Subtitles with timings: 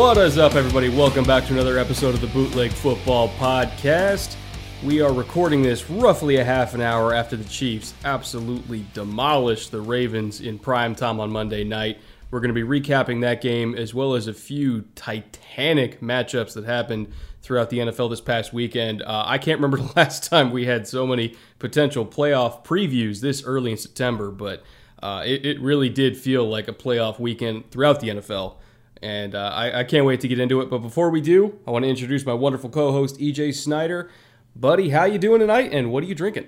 [0.00, 0.88] What is up, everybody?
[0.88, 4.34] Welcome back to another episode of the Bootleg Football Podcast.
[4.82, 9.82] We are recording this roughly a half an hour after the Chiefs absolutely demolished the
[9.82, 11.98] Ravens in prime time on Monday night.
[12.30, 16.64] We're going to be recapping that game as well as a few titanic matchups that
[16.64, 19.02] happened throughout the NFL this past weekend.
[19.02, 23.44] Uh, I can't remember the last time we had so many potential playoff previews this
[23.44, 24.62] early in September, but
[25.02, 28.54] uh, it, it really did feel like a playoff weekend throughout the NFL
[29.02, 30.68] and uh, I, I, can't wait to get into it.
[30.68, 34.10] But before we do, I want to introduce my wonderful co-host EJ Snyder.
[34.54, 36.46] Buddy, how you doing tonight, and what are you drinking?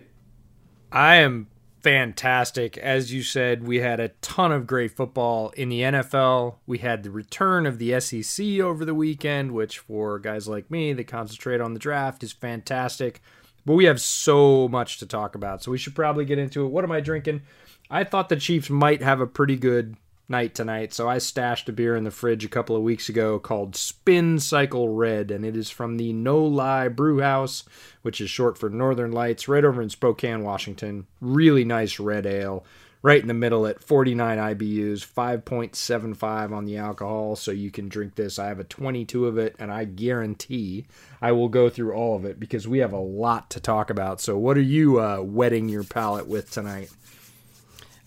[0.91, 1.47] I am
[1.83, 2.77] fantastic.
[2.79, 6.57] As you said, we had a ton of great football in the NFL.
[6.67, 10.93] We had the return of the SEC over the weekend, which for guys like me
[10.93, 13.23] that concentrate on the draft is fantastic.
[13.65, 16.69] But we have so much to talk about, so we should probably get into it.
[16.69, 17.43] What am I drinking?
[17.91, 19.97] I thought the Chiefs might have a pretty good
[20.33, 20.93] night tonight.
[20.93, 24.41] So I stashed a beer in the fridge a couple of weeks ago called Spin
[24.41, 27.63] Cycle Red, and it is from the No-Li Brewhouse,
[28.01, 31.07] which is short for Northern Lights, right over in Spokane, Washington.
[31.21, 32.65] Really nice red ale,
[33.03, 37.37] right in the middle at 49 IBUs, 5.75 on the alcohol.
[37.37, 38.39] So you can drink this.
[38.39, 40.87] I have a 22 of it, and I guarantee
[41.21, 44.21] I will go through all of it because we have a lot to talk about.
[44.21, 46.91] So, what are you uh, wetting your palate with tonight?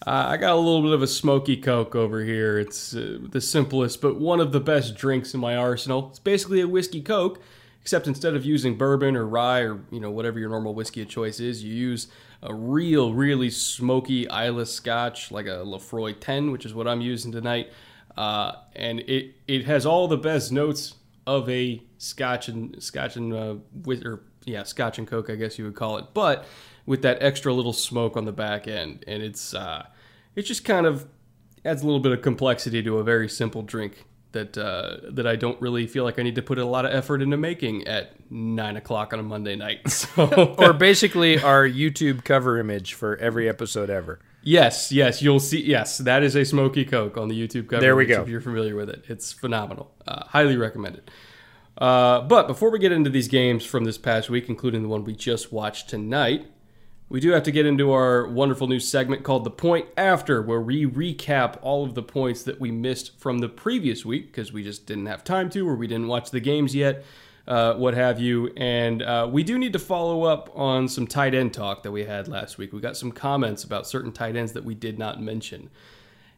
[0.05, 2.59] Uh, I got a little bit of a smoky Coke over here.
[2.59, 6.09] It's uh, the simplest, but one of the best drinks in my arsenal.
[6.09, 7.41] It's basically a whiskey Coke,
[7.81, 11.09] except instead of using bourbon or rye or you know whatever your normal whiskey of
[11.09, 12.07] choice is, you use
[12.43, 17.31] a real, really smoky Islay Scotch, like a Laphroaig 10, which is what I'm using
[17.31, 17.71] tonight.
[18.17, 20.95] Uh, and it it has all the best notes
[21.25, 25.57] of a Scotch and Scotch and uh, with or yeah Scotch and Coke, I guess
[25.57, 26.45] you would call it, but
[26.85, 29.85] with that extra little smoke on the back end, and it's uh,
[30.35, 31.07] it just kind of
[31.63, 35.35] adds a little bit of complexity to a very simple drink that uh, that I
[35.35, 38.29] don't really feel like I need to put a lot of effort into making at
[38.29, 39.81] nine o'clock on a Monday night.
[39.95, 40.55] So.
[40.59, 44.19] or basically our YouTube cover image for every episode ever.
[44.43, 45.63] Yes, yes, you'll see.
[45.63, 47.81] Yes, that is a smoky Coke on the YouTube cover.
[47.81, 48.21] There we go.
[48.21, 49.91] If you're familiar with it, it's phenomenal.
[50.05, 51.09] Uh, highly recommended.
[51.77, 55.03] Uh, but before we get into these games from this past week, including the one
[55.03, 56.45] we just watched tonight,
[57.15, 60.59] we do have to get into our wonderful new segment called The Point After, where
[60.59, 64.63] we recap all of the points that we missed from the previous week because we
[64.63, 67.05] just didn't have time to or we didn't watch the games yet,
[67.47, 68.51] uh, what have you.
[68.57, 72.03] And uh, we do need to follow up on some tight end talk that we
[72.03, 72.73] had last week.
[72.73, 75.69] We got some comments about certain tight ends that we did not mention.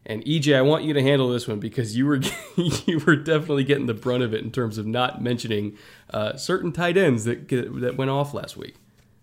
[0.06, 2.20] And EJ, I want you to handle this one because you were
[2.56, 5.76] you were definitely getting the brunt of it in terms of not mentioning
[6.10, 8.76] uh, certain tight ends that that went off last week.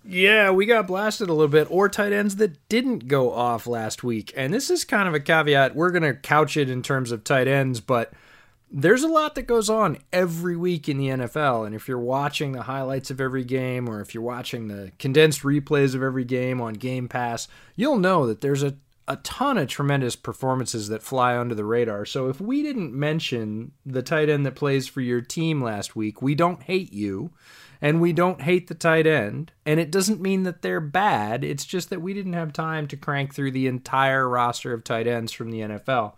[0.07, 4.03] Yeah, we got blasted a little bit, or tight ends that didn't go off last
[4.03, 4.31] week.
[4.37, 5.75] And this is kind of a caveat.
[5.75, 8.13] We're going to couch it in terms of tight ends, but
[8.71, 11.65] there's a lot that goes on every week in the NFL.
[11.65, 15.41] And if you're watching the highlights of every game, or if you're watching the condensed
[15.41, 18.75] replays of every game on Game Pass, you'll know that there's a,
[19.07, 22.05] a ton of tremendous performances that fly under the radar.
[22.05, 26.21] So if we didn't mention the tight end that plays for your team last week,
[26.21, 27.31] we don't hate you
[27.81, 29.51] and we don't hate the tight end.
[29.65, 31.43] And it doesn't mean that they're bad.
[31.43, 35.07] It's just that we didn't have time to crank through the entire roster of tight
[35.07, 36.13] ends from the NFL.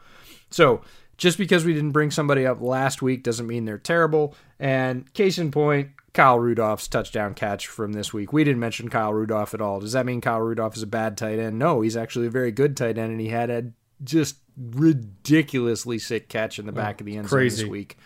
[0.50, 0.82] So
[1.18, 4.36] just because we didn't bring somebody up last week doesn't mean they're terrible.
[4.60, 8.34] And case in point, Kyle Rudolph's touchdown catch from this week.
[8.34, 9.80] We didn't mention Kyle Rudolph at all.
[9.80, 11.60] Does that mean Kyle Rudolph is a bad tight end?
[11.60, 13.72] No, he's actually a very good tight end, and he had a
[14.04, 17.98] just ridiculously sick catch in the oh, back oh, of the end zone this week.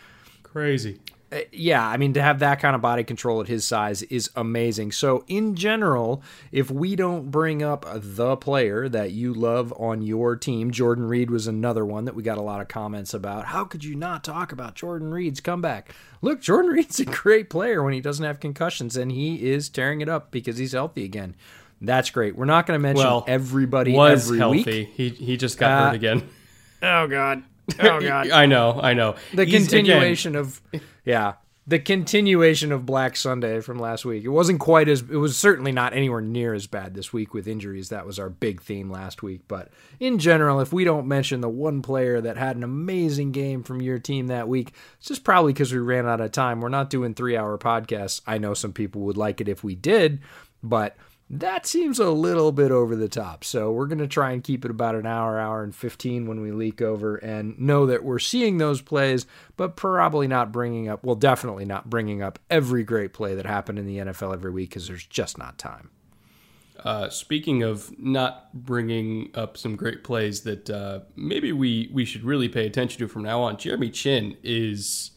[0.43, 0.99] Crazy.
[1.31, 4.29] Uh, yeah, I mean, to have that kind of body control at his size is
[4.35, 4.91] amazing.
[4.91, 10.35] So, in general, if we don't bring up the player that you love on your
[10.35, 13.45] team, Jordan Reed was another one that we got a lot of comments about.
[13.45, 15.95] How could you not talk about Jordan Reed's comeback?
[16.21, 20.01] Look, Jordan Reed's a great player when he doesn't have concussions, and he is tearing
[20.01, 21.35] it up because he's healthy again.
[21.79, 22.35] That's great.
[22.35, 24.63] We're not going to mention well, everybody was every healthy.
[24.63, 24.89] Week.
[24.93, 26.29] He he just got uh, hurt again.
[26.83, 27.43] Oh God.
[27.79, 28.29] Oh God.
[28.29, 28.79] I know.
[28.81, 29.15] I know.
[29.33, 30.61] The He's, continuation again, of
[31.05, 31.33] yeah,
[31.67, 34.23] the continuation of Black Sunday from last week.
[34.23, 37.47] It wasn't quite as it was certainly not anywhere near as bad this week with
[37.47, 37.89] injuries.
[37.89, 39.69] That was our big theme last week, but
[39.99, 43.81] in general, if we don't mention the one player that had an amazing game from
[43.81, 46.61] your team that week, it's just probably because we ran out of time.
[46.61, 48.21] We're not doing 3-hour podcasts.
[48.25, 50.19] I know some people would like it if we did,
[50.63, 50.97] but
[51.33, 53.45] that seems a little bit over the top.
[53.45, 56.41] So we're going to try and keep it about an hour, hour and 15 when
[56.41, 59.25] we leak over and know that we're seeing those plays,
[59.55, 63.79] but probably not bringing up, well, definitely not bringing up every great play that happened
[63.79, 65.89] in the NFL every week because there's just not time.
[66.83, 72.25] Uh, speaking of not bringing up some great plays that uh, maybe we, we should
[72.25, 75.10] really pay attention to from now on, Jeremy Chinn is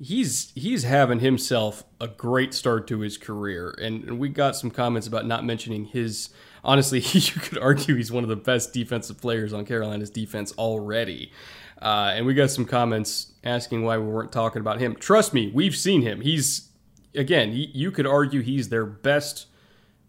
[0.00, 5.06] he's he's having himself a great start to his career, and, we got some comments
[5.06, 6.30] about not mentioning his.
[6.64, 11.32] Honestly, you could argue he's one of the best defensive players on Carolina's defense already.
[11.80, 14.94] Uh, and we got some comments asking why we weren't talking about him.
[14.94, 16.20] Trust me, we've seen him.
[16.20, 16.68] He's
[17.14, 19.46] again, he, you could argue he's their best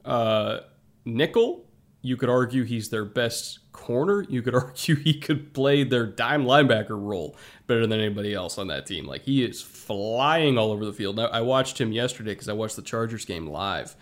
[0.05, 0.59] uh,
[1.05, 1.65] nickel.
[2.01, 4.25] You could argue he's their best corner.
[4.29, 7.35] You could argue he could play their dime linebacker role
[7.67, 9.05] better than anybody else on that team.
[9.05, 11.17] Like he is flying all over the field.
[11.17, 13.95] Now, I watched him yesterday because I watched the Chargers game live.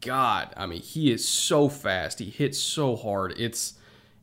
[0.00, 2.18] God, I mean, he is so fast.
[2.18, 3.34] He hits so hard.
[3.38, 3.74] It's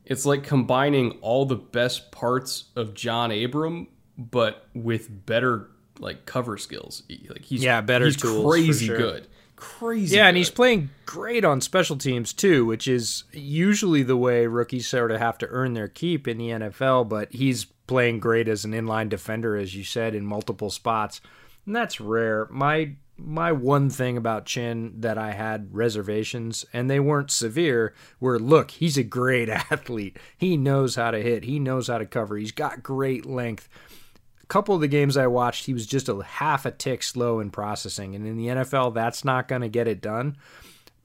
[0.04, 3.88] it's like combining all the best parts of John Abram,
[4.18, 7.02] but with better like cover skills.
[7.28, 8.96] Like he's yeah, better he's tools, crazy sure.
[8.96, 9.28] good
[9.62, 10.16] crazy.
[10.16, 10.28] Yeah, good.
[10.28, 15.12] and he's playing great on special teams too, which is usually the way rookies sort
[15.12, 17.08] of have to earn their keep in the NFL.
[17.08, 21.20] But he's playing great as an inline defender, as you said, in multiple spots,
[21.64, 22.48] and that's rare.
[22.50, 28.40] My my one thing about Chinn that I had reservations, and they weren't severe, were
[28.40, 30.16] look, he's a great athlete.
[30.36, 31.44] He knows how to hit.
[31.44, 32.36] He knows how to cover.
[32.36, 33.68] He's got great length
[34.52, 37.50] couple of the games I watched, he was just a half a tick slow in
[37.50, 38.14] processing.
[38.14, 40.36] And in the NFL, that's not going to get it done.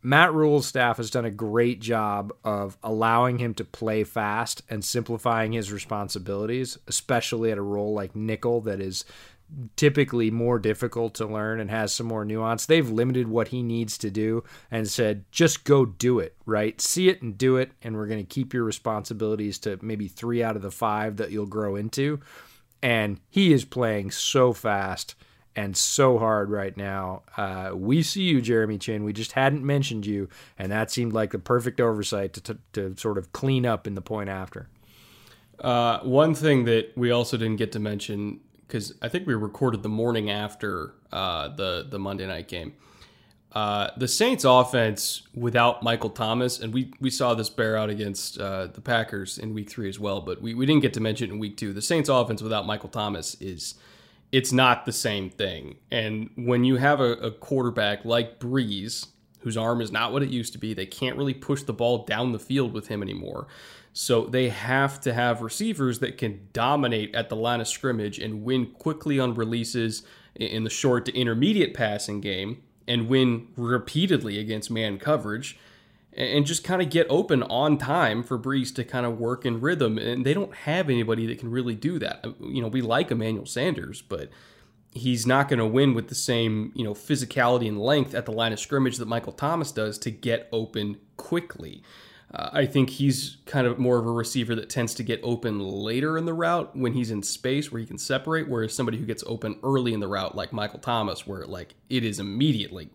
[0.03, 4.83] Matt Rhule's staff has done a great job of allowing him to play fast and
[4.83, 9.05] simplifying his responsibilities, especially at a role like nickel that is
[9.77, 12.65] typically more difficult to learn and has some more nuance.
[12.65, 16.81] They've limited what he needs to do and said, just go do it, right?
[16.81, 17.71] See it and do it.
[17.81, 21.31] And we're going to keep your responsibilities to maybe three out of the five that
[21.31, 22.19] you'll grow into
[22.81, 25.15] and he is playing so fast
[25.55, 27.23] and so hard right now.
[27.35, 29.03] Uh, we see you, Jeremy Chinn.
[29.03, 32.95] We just hadn't mentioned you, and that seemed like the perfect oversight to, to, to
[32.97, 34.69] sort of clean up in the point after.
[35.59, 39.81] Uh, one thing that we also didn't get to mention because I think we recorded
[39.81, 42.73] the morning after uh, the the Monday night game.
[43.57, 48.37] Uh, the Saints offense without Michael Thomas, and we, we saw this bear out against
[48.37, 51.31] uh, the Packers in week three as well, but we, we didn't get to mention
[51.31, 51.73] it in week two.
[51.73, 53.73] The Saints offense without Michael Thomas is
[54.31, 55.77] it's not the same thing.
[55.89, 59.07] And when you have a, a quarterback like Brees,
[59.39, 62.05] whose arm is not what it used to be, they can't really push the ball
[62.05, 63.47] down the field with him anymore.
[63.91, 68.43] So they have to have receivers that can dominate at the line of scrimmage and
[68.43, 70.03] win quickly on releases
[70.35, 75.57] in the short to intermediate passing game and win repeatedly against man coverage
[76.17, 79.61] and just kind of get open on time for Brees to kind of work in
[79.61, 79.99] rhythm.
[79.99, 82.21] And they don't have anybody that can really do that.
[82.23, 84.29] Uh, you know, we like Emmanuel Sanders, but
[84.93, 88.31] he's not going to win with the same, you know, physicality and length at the
[88.31, 91.83] line of scrimmage that Michael Thomas does to get open quickly.
[92.33, 95.59] Uh, I think he's kind of more of a receiver that tends to get open
[95.59, 99.05] later in the route when he's in space where he can separate, whereas somebody who
[99.05, 102.89] gets open early in the route, like Michael Thomas, where like it is immediately,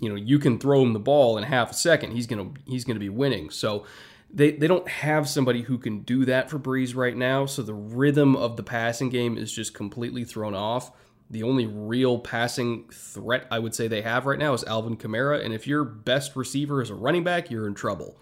[0.00, 2.84] you know, you can throw him the ball in half a second, he's gonna he's
[2.84, 3.50] gonna be winning.
[3.50, 3.84] So
[4.30, 7.46] they they don't have somebody who can do that for Brees right now.
[7.46, 10.92] So the rhythm of the passing game is just completely thrown off.
[11.28, 15.44] The only real passing threat I would say they have right now is Alvin Kamara,
[15.44, 18.16] and if your best receiver is a running back, you're in trouble.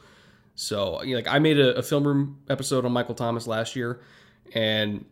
[0.54, 4.00] So, like, I made a, a film room episode on Michael Thomas last year,
[4.54, 5.04] and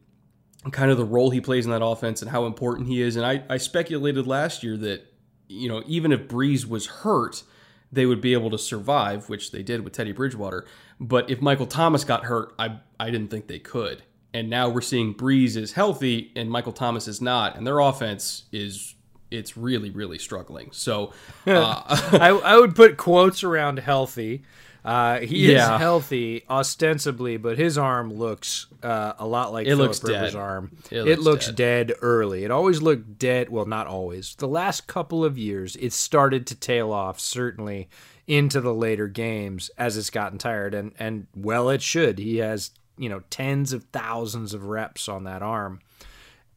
[0.71, 3.17] kind of the role he plays in that offense and how important he is.
[3.17, 5.05] And I, I speculated last year that,
[5.49, 7.43] you know, even if Brees was hurt,
[7.91, 10.65] they would be able to survive, which they did with Teddy Bridgewater.
[11.01, 14.03] But if Michael Thomas got hurt, I, I didn't think they could.
[14.33, 18.45] And now we're seeing Brees is healthy and Michael Thomas is not, and their offense
[18.51, 18.95] is
[19.31, 20.71] it's really really struggling.
[20.73, 21.13] So
[21.47, 21.83] uh,
[22.19, 24.45] I, I would put quotes around healthy.
[24.85, 25.75] Uh, he Yeah.
[25.75, 30.33] is healthy ostensibly, but his arm looks uh, a lot like It Philip looks Rivers'
[30.33, 30.39] dead.
[30.41, 30.77] arm.
[30.91, 31.87] It It, looks looks dead.
[31.89, 31.97] dead.
[32.03, 32.43] early.
[32.45, 33.49] It always looked dead.
[33.49, 34.35] Well, not always.
[34.35, 37.21] The last couple of years, it started to tail off.
[37.21, 37.89] Certainly
[38.27, 42.19] into the later games as it's gotten tired, and and well, it should.
[42.19, 45.79] He has you know tens of thousands of reps on that arm,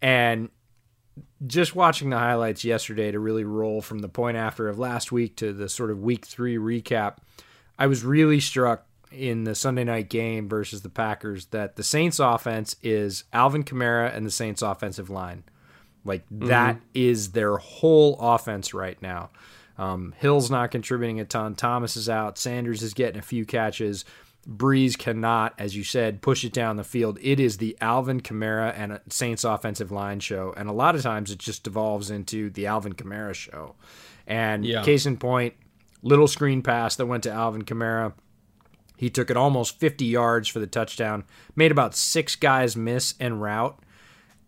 [0.01, 0.49] and
[1.45, 5.35] just watching the highlights yesterday to really roll from the point after of last week
[5.37, 7.17] to the sort of week three recap,
[7.77, 12.19] I was really struck in the Sunday night game versus the Packers that the Saints
[12.19, 15.43] offense is Alvin Kamara and the Saints offensive line.
[16.03, 19.29] Like that is their whole offense right now.
[19.77, 21.55] Um, Hill's not contributing a ton.
[21.55, 22.37] Thomas is out.
[22.37, 24.05] Sanders is getting a few catches.
[24.47, 27.17] Brees cannot, as you said, push it down the field.
[27.21, 31.31] It is the Alvin Kamara and Saints offensive line show, and a lot of times
[31.31, 33.73] it just devolves into the Alvin Kamara show.
[34.27, 34.83] And Yeah.
[34.83, 35.55] case in point,
[36.05, 38.13] little screen pass that went to Alvin Kamara.
[38.95, 43.39] He took it almost 50 yards for the touchdown, made about six guys miss en
[43.39, 43.77] route.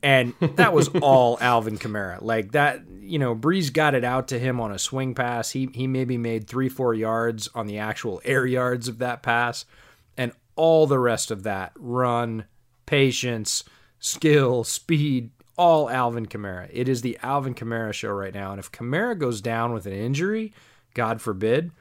[0.04, 2.22] And that was all Alvin Kamara.
[2.22, 5.52] Like that, you know, Brees got it out to him on a swing pass.
[5.52, 9.66] He he maybe made three, four yards on the actual air yards of that pass.
[10.16, 12.46] And all the rest of that run,
[12.86, 13.64] patience,
[14.00, 16.70] skill, speed, all Alvin Kamara.
[16.72, 18.52] It is the Alvin Kamara show right now.
[18.52, 20.54] And if Kamara goes down with an injury,
[20.98, 21.72] God forbid,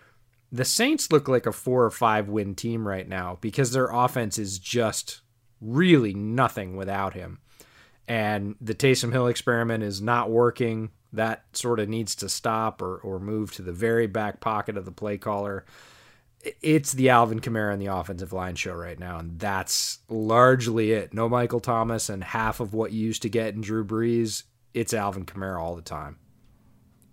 [0.52, 4.38] the Saints look like a four or five win team right now because their offense
[4.38, 5.23] is just
[5.61, 7.38] really nothing without him.
[8.06, 10.90] And the Taysom Hill experiment is not working.
[11.14, 14.85] That sort of needs to stop or, or move to the very back pocket of
[14.85, 15.64] the play caller.
[16.61, 21.14] It's the Alvin Kamara and the offensive line show right now, and that's largely it.
[21.14, 24.44] No Michael Thomas and half of what you used to get in Drew Brees.
[24.75, 26.18] It's Alvin Kamara all the time.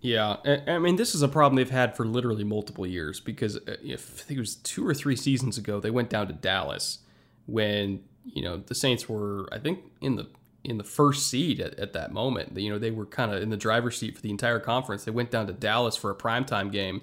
[0.04, 3.76] Yeah, I mean, this is a problem they've had for literally multiple years because uh,
[3.82, 6.98] if I think it was two or three seasons ago, they went down to Dallas
[7.46, 10.28] when you know the Saints were, I think, in the
[10.62, 12.54] in the first seed at, at that moment.
[12.54, 15.04] You know, they were kind of in the driver's seat for the entire conference.
[15.04, 17.00] They went down to Dallas for a primetime game,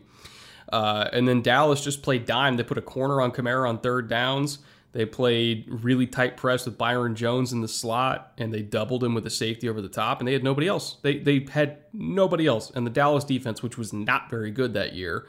[0.72, 2.56] uh, and then Dallas just played dime.
[2.56, 4.60] They put a corner on Kamara on third downs.
[4.94, 9.14] They played really tight press with Byron Jones in the slot, and they doubled him
[9.14, 10.98] with a safety over the top, and they had nobody else.
[11.02, 14.94] They they had nobody else, and the Dallas defense, which was not very good that
[14.94, 15.28] year,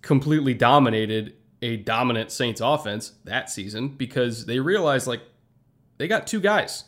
[0.00, 5.22] completely dominated a dominant Saints offense that season because they realized like
[5.98, 6.84] they got two guys,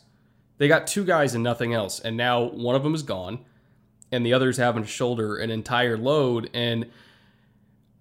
[0.59, 3.39] they got two guys and nothing else, and now one of them is gone,
[4.13, 6.89] and the other's having to shoulder an entire load and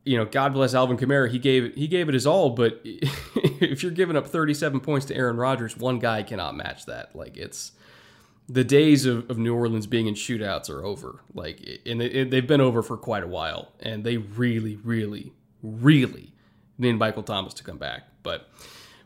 [0.06, 1.30] you know, God bless Alvin Kamara.
[1.30, 5.16] He gave he gave it his all, but if you're giving up 37 points to
[5.16, 7.14] Aaron Rodgers, one guy cannot match that.
[7.14, 7.72] Like it's
[8.48, 11.20] the days of, of New Orleans being in shootouts are over.
[11.34, 15.32] Like, and they, they've been over for quite a while, and they really, really,
[15.62, 16.32] really
[16.78, 18.04] need Michael Thomas to come back.
[18.22, 18.48] But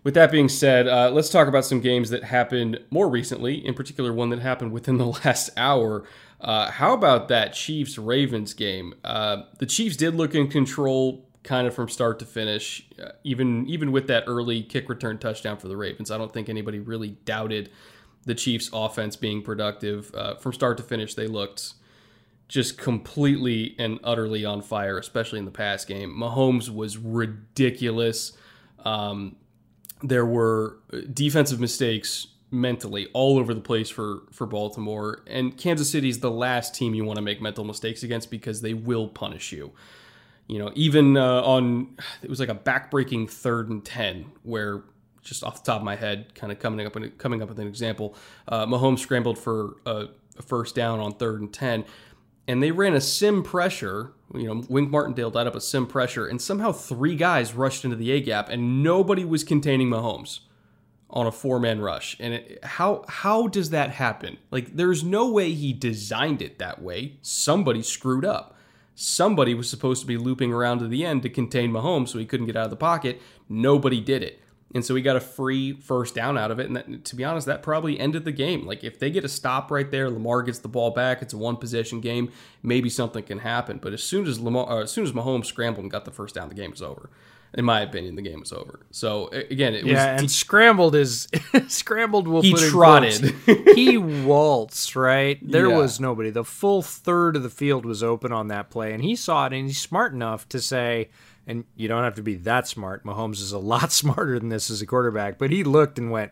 [0.05, 3.65] with that being said, uh, let's talk about some games that happened more recently.
[3.65, 6.05] In particular, one that happened within the last hour.
[6.41, 8.95] Uh, how about that Chiefs Ravens game?
[9.05, 13.67] Uh, the Chiefs did look in control kind of from start to finish, uh, even
[13.67, 16.11] even with that early kick return touchdown for the Ravens.
[16.11, 17.71] I don't think anybody really doubted
[18.25, 21.15] the Chiefs' offense being productive uh, from start to finish.
[21.15, 21.75] They looked
[22.49, 26.11] just completely and utterly on fire, especially in the pass game.
[26.11, 28.33] Mahomes was ridiculous.
[28.85, 29.37] Um,
[30.03, 30.79] there were
[31.13, 36.75] defensive mistakes mentally all over the place for for Baltimore and Kansas City's the last
[36.75, 39.73] team you want to make mental mistakes against because they will punish you.
[40.49, 44.83] You know, even uh, on it was like a backbreaking third and 10 where
[45.23, 47.69] just off the top of my head kind of coming up coming up with an
[47.69, 48.17] example,
[48.49, 51.85] uh, Mahomes scrambled for a, a first down on third and 10
[52.49, 54.13] and they ran a sim pressure.
[54.35, 57.97] You know, Wink Martindale dialed up a sim pressure, and somehow three guys rushed into
[57.97, 60.41] the A gap, and nobody was containing Mahomes
[61.13, 62.17] on a four man rush.
[62.21, 64.39] And it, how how does that happen?
[64.51, 67.19] Like, there's no way he designed it that way.
[67.23, 68.57] Somebody screwed up.
[68.95, 72.27] Somebody was supposed to be looping around to the end to contain Mahomes so he
[72.27, 73.21] couldn't get out of the pocket.
[73.49, 74.41] Nobody did it.
[74.73, 76.67] And so he got a free first down out of it.
[76.67, 78.67] And that, to be honest, that probably ended the game.
[78.67, 81.23] Like if they get a stop right there, Lamar gets the ball back.
[81.23, 82.31] It's a one possession game.
[82.63, 83.79] Maybe something can happen.
[83.79, 86.37] But as soon as Lamar, uh, as soon as Mahomes scrambled and got the first
[86.37, 87.11] down, the game was over.
[87.55, 88.81] In my opinion, the game was over.
[88.93, 91.27] So again, it was Yeah, and scrambled is
[91.69, 92.29] scrambled.
[92.29, 93.35] Will He put trotted.
[93.75, 95.39] he waltzed right.
[95.43, 95.77] There Yeah.
[95.79, 96.31] was nobody.
[96.31, 99.53] The full third of the field was open on that play, and he saw it.
[99.53, 101.09] And he's smart enough to say,
[101.47, 103.05] and you don't have to be that smart.
[103.05, 106.31] Mahomes is a lot smarter than this as a quarterback, but he looked and went,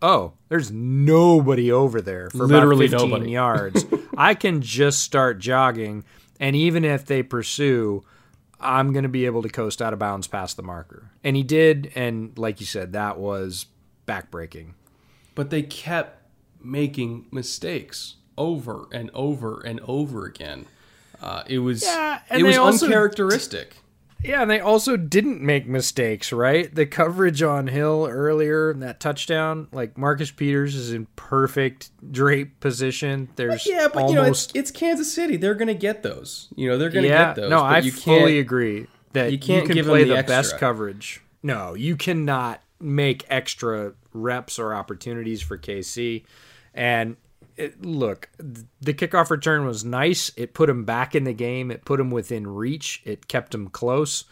[0.00, 3.30] oh, there's nobody over there for Literally about 15 nobody.
[3.32, 3.84] yards.
[4.16, 6.04] I can just start jogging,
[6.40, 8.02] and even if they pursue,
[8.60, 11.10] I'm going to be able to coast out of bounds past the marker.
[11.22, 13.66] And he did, and like you said, that was
[14.06, 14.70] backbreaking.
[15.34, 16.22] But they kept
[16.62, 20.66] making mistakes over and over and over again.
[21.22, 23.76] Uh, it was Yeah, it was also- uncharacteristic.
[24.22, 26.74] Yeah, and they also didn't make mistakes, right?
[26.74, 33.28] The coverage on Hill earlier, that touchdown, like Marcus Peters is in perfect drape position.
[33.36, 35.36] There's Yeah, but almost you know it's, it's Kansas City.
[35.36, 36.48] They're going to get those.
[36.56, 37.50] You know they're going to yeah, get those.
[37.50, 41.22] no, I you fully agree that you can't can give play the the, best coverage.
[41.42, 46.24] No, you cannot make extra reps or opportunities for KC.
[46.74, 47.16] And
[47.58, 50.30] it, look, the kickoff return was nice.
[50.36, 51.70] It put him back in the game.
[51.70, 53.02] It put him within reach.
[53.04, 54.24] It kept him close.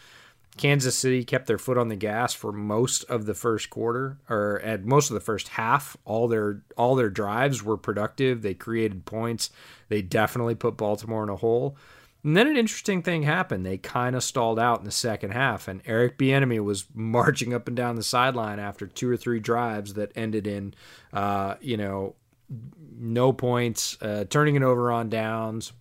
[0.57, 4.59] Kansas City kept their foot on the gas for most of the first quarter or
[4.61, 5.95] at most of the first half.
[6.03, 8.41] All their all their drives were productive.
[8.41, 9.51] They created points.
[9.89, 11.77] They definitely put Baltimore in a hole.
[12.23, 13.65] And then an interesting thing happened.
[13.65, 17.67] They kind of stalled out in the second half, and Eric Bieniemy was marching up
[17.67, 20.73] and down the sideline after two or three drives that ended in,
[21.13, 22.15] uh, you know,
[22.49, 25.73] no points, uh, turning it over on downs.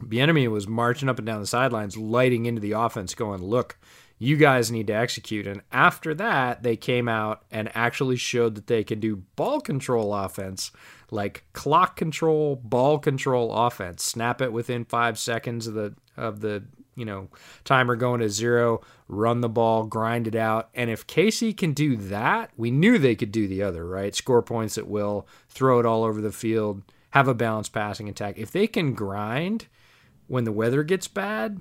[0.00, 3.78] Bieniemy was marching up and down the sidelines, lighting into the offense, going, "Look,
[4.18, 8.66] you guys need to execute." And after that, they came out and actually showed that
[8.66, 10.72] they can do ball control offense,
[11.10, 14.02] like clock control, ball control offense.
[14.02, 17.28] Snap it within five seconds of the of the you know
[17.64, 18.80] timer going to zero.
[19.08, 20.70] Run the ball, grind it out.
[20.74, 24.14] And if KC can do that, we knew they could do the other, right?
[24.14, 28.38] Score points at will, throw it all over the field, have a balanced passing attack.
[28.38, 29.66] If they can grind
[30.28, 31.60] when the weather gets bad,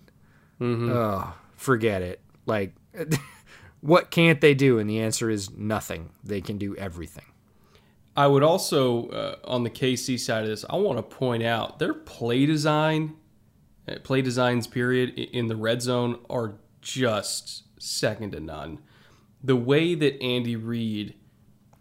[0.92, 2.22] oh, forget it.
[2.46, 2.76] Like,
[3.82, 4.78] what can't they do?
[4.78, 6.12] And the answer is nothing.
[6.24, 7.26] They can do everything.
[8.16, 11.80] I would also, uh, on the KC side of this, I want to point out
[11.80, 13.16] their play design,
[14.04, 18.80] play designs, period, in the red zone are just second to none.
[19.44, 21.16] The way that Andy Reid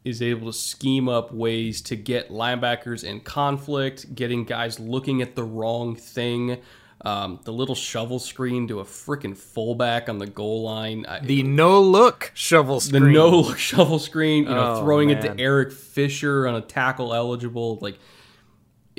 [0.04, 5.34] is able to scheme up ways to get linebackers in conflict, getting guys looking at
[5.34, 6.58] the wrong thing.
[7.04, 11.06] Um, the little shovel screen to a freaking fullback on the goal line.
[11.06, 13.04] I, The no look shovel screen.
[13.04, 16.60] the no look shovel screen, you know, Oh, throwing it to Eric Fisher on a
[16.60, 17.78] tackle eligible.
[17.80, 17.98] Like,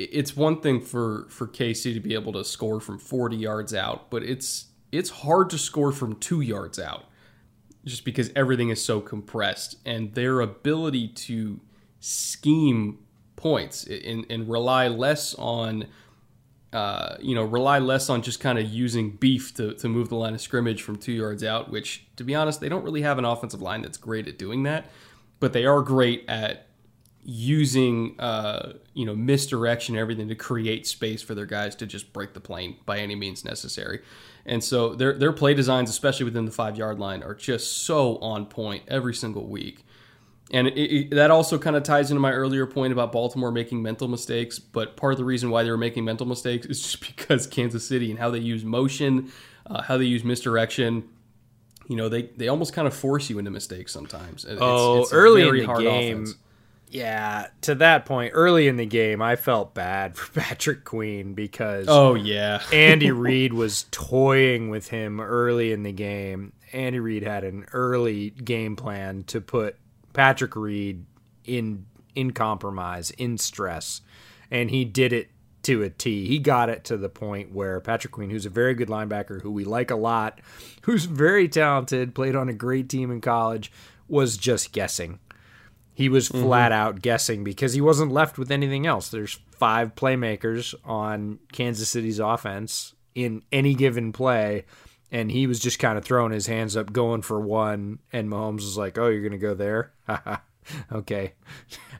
[0.04, 4.10] it's one thing for for KC to be able to score from 40 yards out,
[4.10, 7.04] but it's it's hard to score from two yards out,
[7.84, 11.60] just because everything is so compressed, and their ability to
[12.00, 12.98] scheme
[13.36, 15.86] points and, and rely less on
[16.72, 20.14] uh, you know, rely less on just kind of using beef to, to move the
[20.14, 23.18] line of scrimmage from two yards out, which, to be honest, they don't really have
[23.18, 24.88] an offensive line that's great at doing that,
[25.40, 26.68] but they are great at
[27.22, 32.12] using, uh, you know, misdirection and everything to create space for their guys to just
[32.12, 34.00] break the plane by any means necessary.
[34.46, 38.16] And so their, their play designs, especially within the five yard line, are just so
[38.18, 39.84] on point every single week.
[40.52, 43.82] And it, it, that also kind of ties into my earlier point about Baltimore making
[43.82, 44.58] mental mistakes.
[44.58, 47.86] But part of the reason why they were making mental mistakes is just because Kansas
[47.86, 49.30] City and how they use motion,
[49.66, 51.08] uh, how they use misdirection.
[51.86, 54.44] You know, they, they almost kind of force you into mistakes sometimes.
[54.44, 56.34] It's, Oh, it's early in the game, offense.
[56.90, 61.86] Yeah, to that point, early in the game, I felt bad for Patrick Queen because
[61.88, 66.52] Oh yeah, Andy Reid was toying with him early in the game.
[66.72, 69.76] Andy Reid had an early game plan to put
[70.12, 71.04] Patrick Reed
[71.44, 74.00] in in compromise, in stress,
[74.50, 75.30] and he did it
[75.62, 76.26] to a T.
[76.26, 79.50] He got it to the point where Patrick Queen, who's a very good linebacker, who
[79.50, 80.40] we like a lot,
[80.82, 83.70] who's very talented, played on a great team in college,
[84.08, 85.18] was just guessing.
[86.00, 86.44] He was mm-hmm.
[86.44, 89.10] flat out guessing because he wasn't left with anything else.
[89.10, 94.64] There's five playmakers on Kansas City's offense in any given play,
[95.12, 97.98] and he was just kind of throwing his hands up, going for one.
[98.14, 99.92] And Mahomes was like, "Oh, you're gonna go there?
[100.92, 101.32] okay."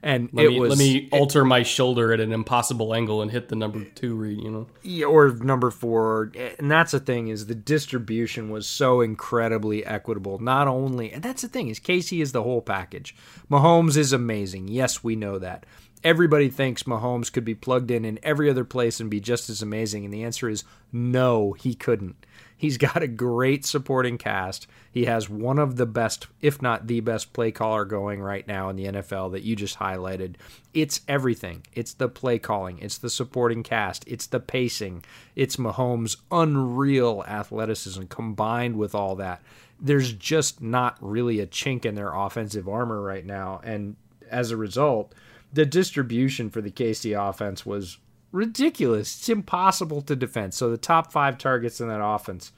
[0.02, 3.30] And let it me was let me alter my shoulder at an impossible angle and
[3.30, 4.40] hit the number two read.
[4.40, 6.32] You know, Yeah, or number four.
[6.58, 10.38] And that's the thing is the distribution was so incredibly equitable.
[10.38, 13.14] Not only and that's the thing is KC is the whole package.
[13.50, 14.68] Mahomes is amazing.
[14.68, 15.66] Yes we know that.
[16.02, 19.60] Everybody thinks mahomes could be plugged in in every other place and be just as
[19.60, 22.24] amazing and the answer is no he couldn't
[22.60, 24.66] He's got a great supporting cast.
[24.92, 28.68] He has one of the best, if not the best, play caller going right now
[28.68, 30.34] in the NFL that you just highlighted.
[30.74, 31.64] It's everything.
[31.72, 35.02] It's the play calling, it's the supporting cast, it's the pacing,
[35.34, 39.40] it's Mahomes' unreal athleticism combined with all that.
[39.80, 43.62] There's just not really a chink in their offensive armor right now.
[43.64, 43.96] And
[44.30, 45.14] as a result,
[45.50, 47.96] the distribution for the KC offense was
[48.32, 49.18] ridiculous.
[49.18, 50.54] It's impossible to defend.
[50.54, 52.52] So the top five targets in that offense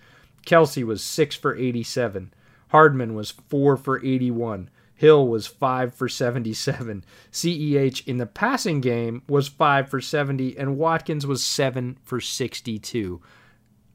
[0.46, 2.32] Kelce was six for 87,
[2.72, 4.70] Hardman was four for 81.
[4.94, 7.04] Hill was 5 for 77.
[7.30, 13.20] CEH in the passing game was 5 for 70, and Watkins was 7 for 62.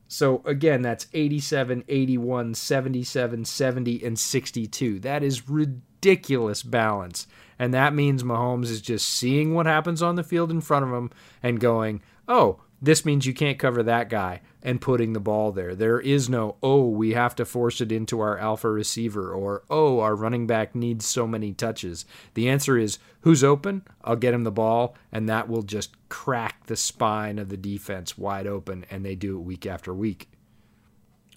[0.08, 5.00] So again, that's 87, 81, 77, 70, and 62.
[5.00, 7.26] That is ridiculous balance.
[7.60, 10.92] And that means Mahomes is just seeing what happens on the field in front of
[10.92, 11.10] him
[11.42, 15.74] and going, oh, this means you can't cover that guy and putting the ball there.
[15.74, 20.00] There is no, oh, we have to force it into our alpha receiver or, oh,
[20.00, 22.06] our running back needs so many touches.
[22.36, 23.84] The answer is, who's open?
[24.04, 28.18] I'll get him the ball, and that will just crack the spine of the defense
[28.18, 30.30] wide open, and they do it week after week.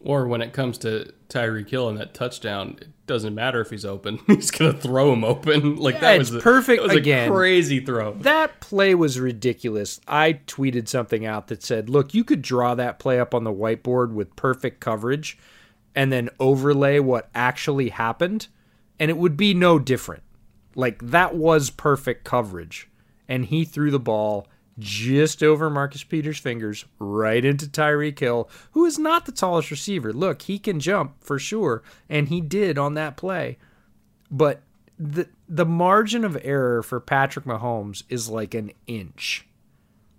[0.03, 3.85] Or when it comes to Tyreek Hill and that touchdown, it doesn't matter if he's
[3.85, 5.77] open; he's gonna throw him open.
[5.81, 7.29] Like Yeah, that was a, perfect That was again.
[7.29, 8.15] a crazy throw.
[8.15, 10.01] That play was ridiculous.
[10.09, 13.53] I tweeted something out that said, look, you could draw that play up on the
[13.53, 15.39] whiteboard with perfect coverage
[15.95, 18.47] and then overlay what actually happened,
[18.99, 20.23] and it would be no different.
[20.77, 22.89] Like, that was perfect coverage.
[23.29, 24.47] And he threw the ball
[24.81, 30.12] just over Marcus Peters' fingers right into Tyreek Hill, who is not the tallest receiver.
[30.12, 33.59] Look, he can jump for sure, and he did on that play.
[34.31, 34.62] But
[34.99, 39.47] the the margin of error for Patrick Mahomes is like an inch.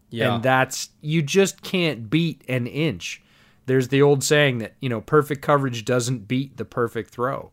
[0.09, 3.21] Yeah, And that's you just can't beat an inch.
[3.65, 7.51] There's the old saying that, you know, perfect coverage doesn't beat the perfect throw.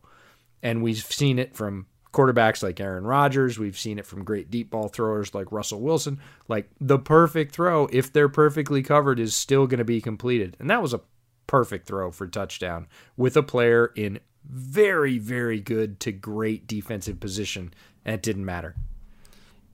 [0.61, 4.71] And we've seen it from quarterbacks like Aaron Rodgers, we've seen it from great deep
[4.71, 6.19] ball throwers like Russell Wilson.
[6.47, 10.57] Like the perfect throw, if they're perfectly covered, is still going to be completed.
[10.59, 11.01] And that was a
[11.47, 17.73] perfect throw for touchdown with a player in very, very good to great defensive position.
[18.05, 18.75] And it didn't matter.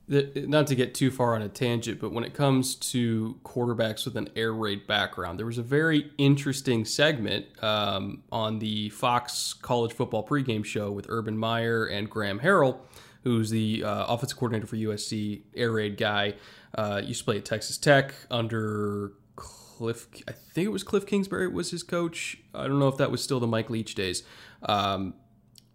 [0.08, 4.16] Not to get too far on a tangent, but when it comes to quarterbacks with
[4.16, 9.94] an air raid background, there was a very interesting segment um, on the Fox College
[9.94, 12.78] Football pregame show with Urban Meyer and Graham Harrell,
[13.24, 16.36] who's the uh, offensive coordinator for USC, air raid guy.
[16.76, 20.08] Uh, used to play at Texas Tech under Cliff.
[20.28, 22.38] I think it was Cliff Kingsbury was his coach.
[22.54, 24.24] I don't know if that was still the Mike Leach days.
[24.64, 25.16] Um,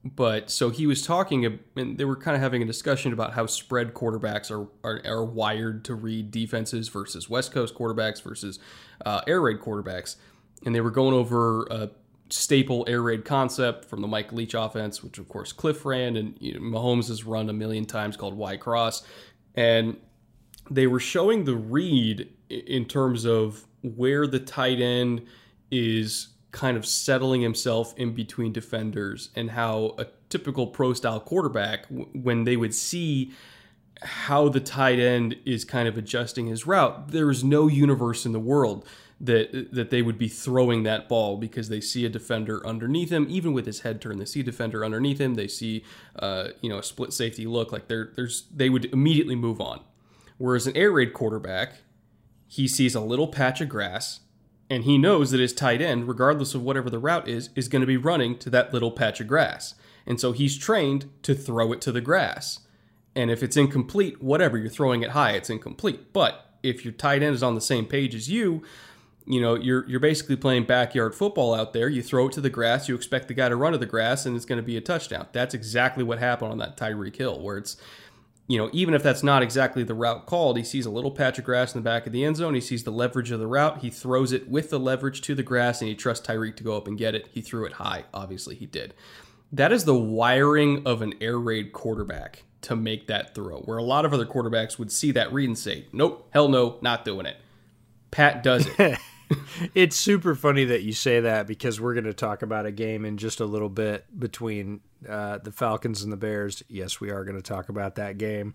[0.04, 3.46] but so he was talking and they were kind of having a discussion about how
[3.46, 8.58] spread quarterbacks are are, are wired to read defenses versus west coast quarterbacks versus
[9.04, 10.16] uh, air raid quarterbacks.
[10.64, 11.90] And they were going over a
[12.30, 16.36] staple air raid concept from the mike leach offense which of course cliff ran and
[16.38, 19.02] you know, mahomes has run a million times called y cross.
[19.54, 19.96] And
[20.70, 25.26] they were showing the read in terms of where the tight end
[25.70, 31.86] is kind of settling himself in between defenders and how a typical pro style quarterback
[31.88, 33.32] when they would see
[34.02, 38.32] how the tight end is kind of adjusting his route there is no universe in
[38.32, 38.84] the world
[39.20, 43.26] that that they would be throwing that ball because they see a defender underneath him.
[43.28, 45.34] Even with his head turned they see a defender underneath him.
[45.34, 45.84] They see
[46.18, 47.70] uh, you know a split safety look.
[47.70, 49.80] Like they're, there's they would immediately move on.
[50.38, 51.74] Whereas an air raid quarterback
[52.46, 54.20] he sees a little patch of grass
[54.70, 57.80] and he knows that his tight end, regardless of whatever the route is, is going
[57.80, 59.74] to be running to that little patch of grass.
[60.06, 62.60] And so he's trained to throw it to the grass.
[63.16, 66.12] And if it's incomplete, whatever, you're throwing it high, it's incomplete.
[66.12, 68.62] But if your tight end is on the same page as you,
[69.26, 71.88] you know, you're you're basically playing backyard football out there.
[71.88, 74.24] You throw it to the grass, you expect the guy to run to the grass,
[74.24, 75.26] and it's going to be a touchdown.
[75.32, 77.76] That's exactly what happened on that Tyreek Hill, where it's
[78.46, 81.38] you know, even if that's not exactly the route called, he sees a little patch
[81.38, 82.54] of grass in the back of the end zone.
[82.54, 83.78] He sees the leverage of the route.
[83.78, 86.76] He throws it with the leverage to the grass, and he trusts Tyreek to go
[86.76, 87.28] up and get it.
[87.30, 88.04] He threw it high.
[88.12, 88.94] Obviously, he did.
[89.52, 93.82] That is the wiring of an air raid quarterback to make that throw, where a
[93.82, 97.26] lot of other quarterbacks would see that read and say, nope, hell no, not doing
[97.26, 97.36] it.
[98.10, 98.98] Pat does it.
[99.76, 103.04] It's super funny that you say that because we're going to talk about a game
[103.04, 106.62] in just a little bit between uh, the Falcons and the Bears.
[106.68, 108.54] Yes, we are going to talk about that game.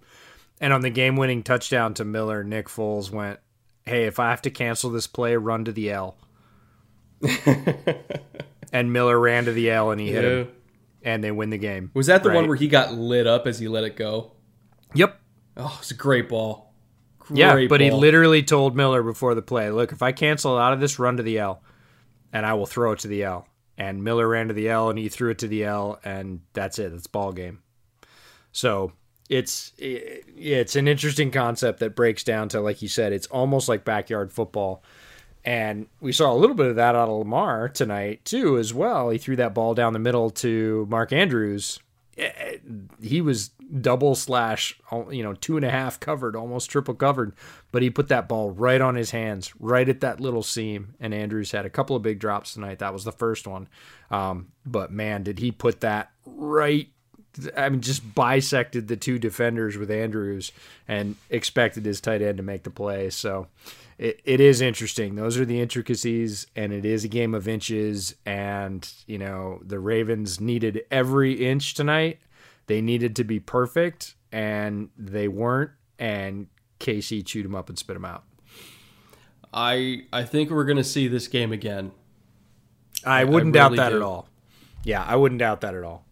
[0.61, 3.39] And on the game winning touchdown to Miller, Nick Foles went,
[3.85, 6.17] Hey, if I have to cancel this play, run to the L.
[8.71, 10.47] and Miller ran to the L and he hit him,
[11.03, 11.91] and they win the game.
[11.93, 14.31] Was that the one where he got lit up as he let it go?
[14.95, 15.19] Yep.
[15.57, 16.73] Oh, it's a great ball.
[17.19, 20.73] Great Yeah, but he literally told Miller before the play, "Look, if I cancel out
[20.73, 21.61] of this, run to the L,
[22.33, 23.47] and I will throw it to the L."
[23.77, 26.79] And Miller ran to the L, and he threw it to the L, and that's
[26.79, 26.93] it.
[26.93, 27.61] It's ball game.
[28.51, 28.93] So
[29.29, 33.83] it's it's an interesting concept that breaks down to, like you said, it's almost like
[33.83, 34.81] backyard football.
[35.43, 39.09] And we saw a little bit of that out of Lamar tonight too, as well.
[39.09, 41.79] He threw that ball down the middle to Mark Andrews.
[42.17, 42.57] Eh,
[43.01, 47.33] He was double slash, you know, two and a half covered, almost triple covered.
[47.71, 50.95] But he put that ball right on his hands, right at that little seam.
[50.99, 52.79] And Andrews had a couple of big drops tonight.
[52.79, 53.67] That was the first one.
[54.11, 56.89] Um, but man, did he put that right
[57.55, 60.51] I mean, just bisected the two defenders with Andrews
[60.87, 63.09] and expected his tight end to make the play.
[63.09, 63.47] So
[63.97, 65.15] it, it is interesting.
[65.15, 68.15] Those are the intricacies, and it is a game of inches.
[68.25, 72.19] And, you know, the Ravens needed every inch tonight.
[72.67, 75.71] They needed to be perfect, and they weren't.
[75.97, 76.47] And
[76.79, 78.23] KC chewed them up and spit them out.
[79.53, 81.91] I I think we're going to see this game again.
[83.05, 83.95] I wouldn't I really doubt that do.
[83.97, 84.27] at all.
[84.83, 86.05] Yeah, I wouldn't doubt that at all.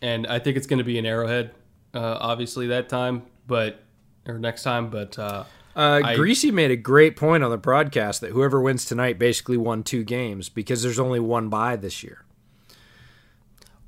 [0.00, 1.52] And I think it's going to be an Arrowhead,
[1.94, 3.82] uh, obviously that time, but
[4.26, 4.90] or next time.
[4.90, 8.84] But uh, uh, I, Griese made a great point on the broadcast that whoever wins
[8.84, 12.24] tonight basically won two games because there's only one bye this year.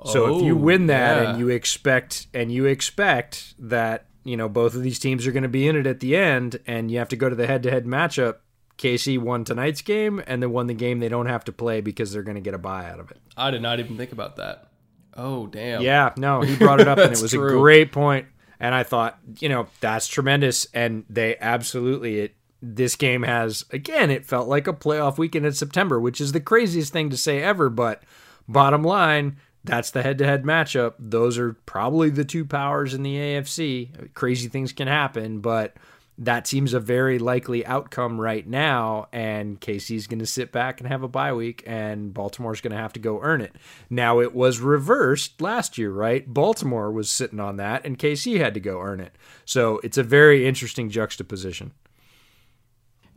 [0.07, 1.31] So oh, if you oh, win that yeah.
[1.31, 5.43] and you expect and you expect that you know both of these teams are going
[5.43, 7.85] to be in it at the end, and you have to go to the head-to-head
[7.85, 8.37] matchup.
[8.77, 12.13] KC won tonight's game and then won the game they don't have to play because
[12.13, 13.19] they're going to get a bye out of it.
[13.37, 14.69] I did not even think about that.
[15.15, 15.83] Oh damn.
[15.83, 17.49] Yeah, no, he brought it up and it was true.
[17.49, 18.27] a great point.
[18.61, 20.67] And I thought, you know, that's tremendous.
[20.73, 25.53] And they absolutely it this game has again, it felt like a playoff weekend in
[25.53, 28.05] September, which is the craziest thing to say ever, but
[28.49, 29.37] bottom line,
[29.69, 30.95] that's the head to head matchup.
[30.99, 34.15] Those are probably the two powers in the AFC.
[34.15, 35.77] Crazy things can happen, but
[36.17, 39.09] that seems a very likely outcome right now.
[39.13, 42.81] And KC's going to sit back and have a bye week, and Baltimore's going to
[42.81, 43.55] have to go earn it.
[43.91, 46.27] Now, it was reversed last year, right?
[46.27, 49.15] Baltimore was sitting on that, and KC had to go earn it.
[49.45, 51.73] So it's a very interesting juxtaposition.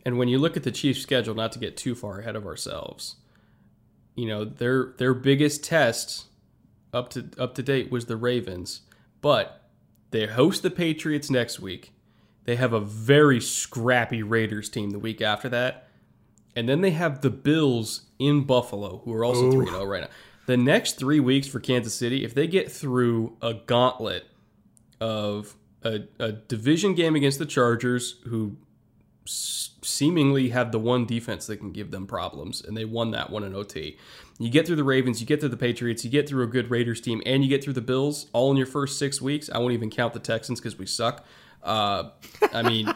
[0.06, 2.46] And when you look at the Chiefs' schedule, not to get too far ahead of
[2.46, 3.16] ourselves,
[4.16, 6.26] you know their their biggest test
[6.93, 8.82] up to up to date was the Ravens,
[9.21, 9.69] but
[10.12, 11.93] they host the Patriots next week.
[12.45, 15.88] They have a very scrappy Raiders team the week after that.
[16.56, 20.10] And then they have the Bills in Buffalo, who are also 3 0 right now.
[20.47, 24.25] The next three weeks for Kansas City, if they get through a gauntlet
[24.99, 28.58] of a, a division game against the Chargers, who
[29.82, 33.44] seemingly have the one defense that can give them problems, and they won that one
[33.44, 33.98] in OT.
[34.39, 36.70] You get through the Ravens, you get through the Patriots, you get through a good
[36.70, 39.50] Raiders team, and you get through the Bills all in your first six weeks.
[39.50, 41.26] I won't even count the Texans because we suck.
[41.63, 42.10] Uh,
[42.52, 42.94] I mean,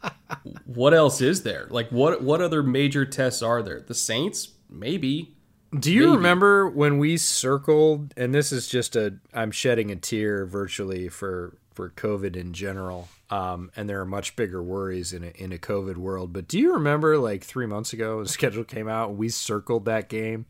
[0.64, 1.66] what else is there?
[1.70, 3.80] Like, what what other major tests are there?
[3.80, 5.34] The Saints, maybe.
[5.76, 6.16] Do you maybe.
[6.16, 8.14] remember when we circled?
[8.16, 13.08] And this is just a I'm shedding a tear virtually for for COVID in general.
[13.28, 16.32] Um, and there are much bigger worries in a, in a COVID world.
[16.32, 20.08] But do you remember, like three months ago, the schedule came out, we circled that
[20.08, 20.46] game.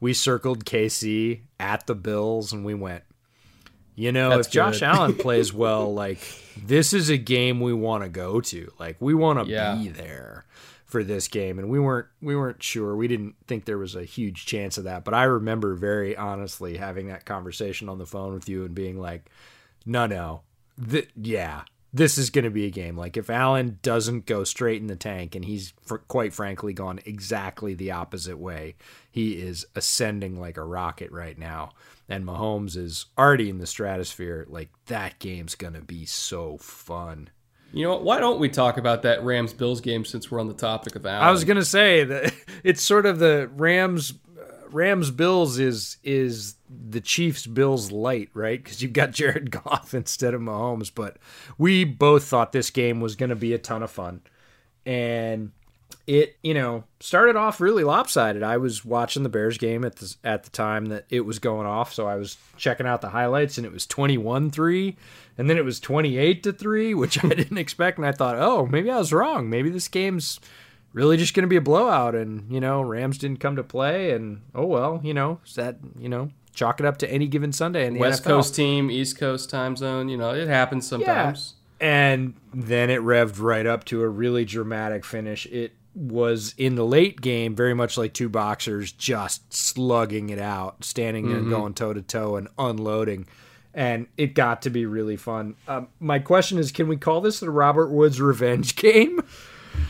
[0.00, 3.02] We circled KC at the Bills, and we went,
[3.94, 6.20] you know, That's if Josh Allen plays well, like
[6.62, 8.70] this is a game we want to go to.
[8.78, 9.74] Like we want to yeah.
[9.74, 10.44] be there
[10.84, 12.94] for this game and we weren't we weren't sure.
[12.94, 16.76] We didn't think there was a huge chance of that, but I remember very honestly
[16.76, 19.30] having that conversation on the phone with you and being like,
[19.86, 20.42] "No, no.
[20.90, 21.62] Th- yeah,
[21.96, 22.96] this is going to be a game.
[22.96, 27.00] Like if Allen doesn't go straight in the tank, and he's fr- quite frankly gone
[27.06, 28.76] exactly the opposite way,
[29.10, 31.70] he is ascending like a rocket right now.
[32.08, 34.46] And Mahomes is already in the stratosphere.
[34.48, 37.30] Like that game's going to be so fun.
[37.72, 38.04] You know what?
[38.04, 41.06] Why don't we talk about that Rams Bills game since we're on the topic of
[41.06, 41.26] Allen?
[41.26, 44.12] I was going to say that it's sort of the Rams
[44.76, 48.62] Rams Bills is is the Chiefs Bills light, right?
[48.62, 50.92] Because you've got Jared Goff instead of Mahomes.
[50.94, 51.16] But
[51.56, 54.20] we both thought this game was going to be a ton of fun,
[54.84, 55.52] and
[56.06, 58.42] it you know started off really lopsided.
[58.42, 61.66] I was watching the Bears game at the at the time that it was going
[61.66, 64.98] off, so I was checking out the highlights, and it was twenty one three,
[65.38, 68.36] and then it was twenty eight to three, which I didn't expect, and I thought,
[68.38, 69.48] oh, maybe I was wrong.
[69.48, 70.38] Maybe this game's
[70.96, 74.10] really just going to be a blowout and you know rams didn't come to play
[74.12, 77.52] and oh well you know is that you know chalk it up to any given
[77.52, 78.26] sunday in the west NFL.
[78.26, 81.86] coast team east coast time zone you know it happens sometimes yeah.
[81.86, 86.84] and then it revved right up to a really dramatic finish it was in the
[86.84, 91.36] late game very much like two boxers just slugging it out standing mm-hmm.
[91.36, 93.26] and going toe to toe and unloading
[93.74, 97.40] and it got to be really fun um, my question is can we call this
[97.40, 99.20] the robert woods revenge game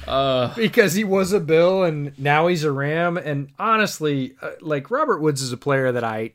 [0.06, 3.16] uh, because he was a Bill and now he's a Ram.
[3.16, 6.32] And honestly, uh, like Robert Woods is a player that I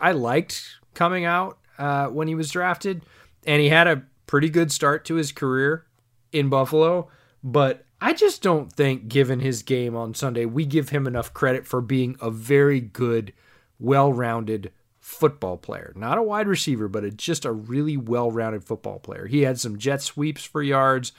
[0.00, 0.64] I liked
[0.94, 3.02] coming out uh, when he was drafted,
[3.46, 5.86] and he had a pretty good start to his career
[6.32, 7.08] in Buffalo.
[7.42, 11.66] But I just don't think, given his game on Sunday, we give him enough credit
[11.66, 13.32] for being a very good,
[13.78, 18.98] well-rounded football player, not a wide receiver, but a, just a really well rounded football
[18.98, 19.26] player.
[19.26, 21.12] He had some jet sweeps for yards.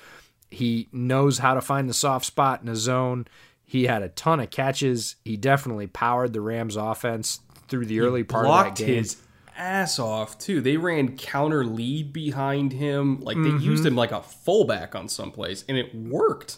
[0.49, 3.27] He knows how to find the soft spot in a zone.
[3.65, 5.17] He had a ton of catches.
[5.25, 8.95] He definitely powered the Rams offense through the early part of that game.
[8.95, 9.17] his
[9.57, 10.61] ass off too.
[10.61, 13.19] They ran counter lead behind him.
[13.19, 13.87] Like they used mm-hmm.
[13.87, 16.57] him like a fullback on some plays, and it worked.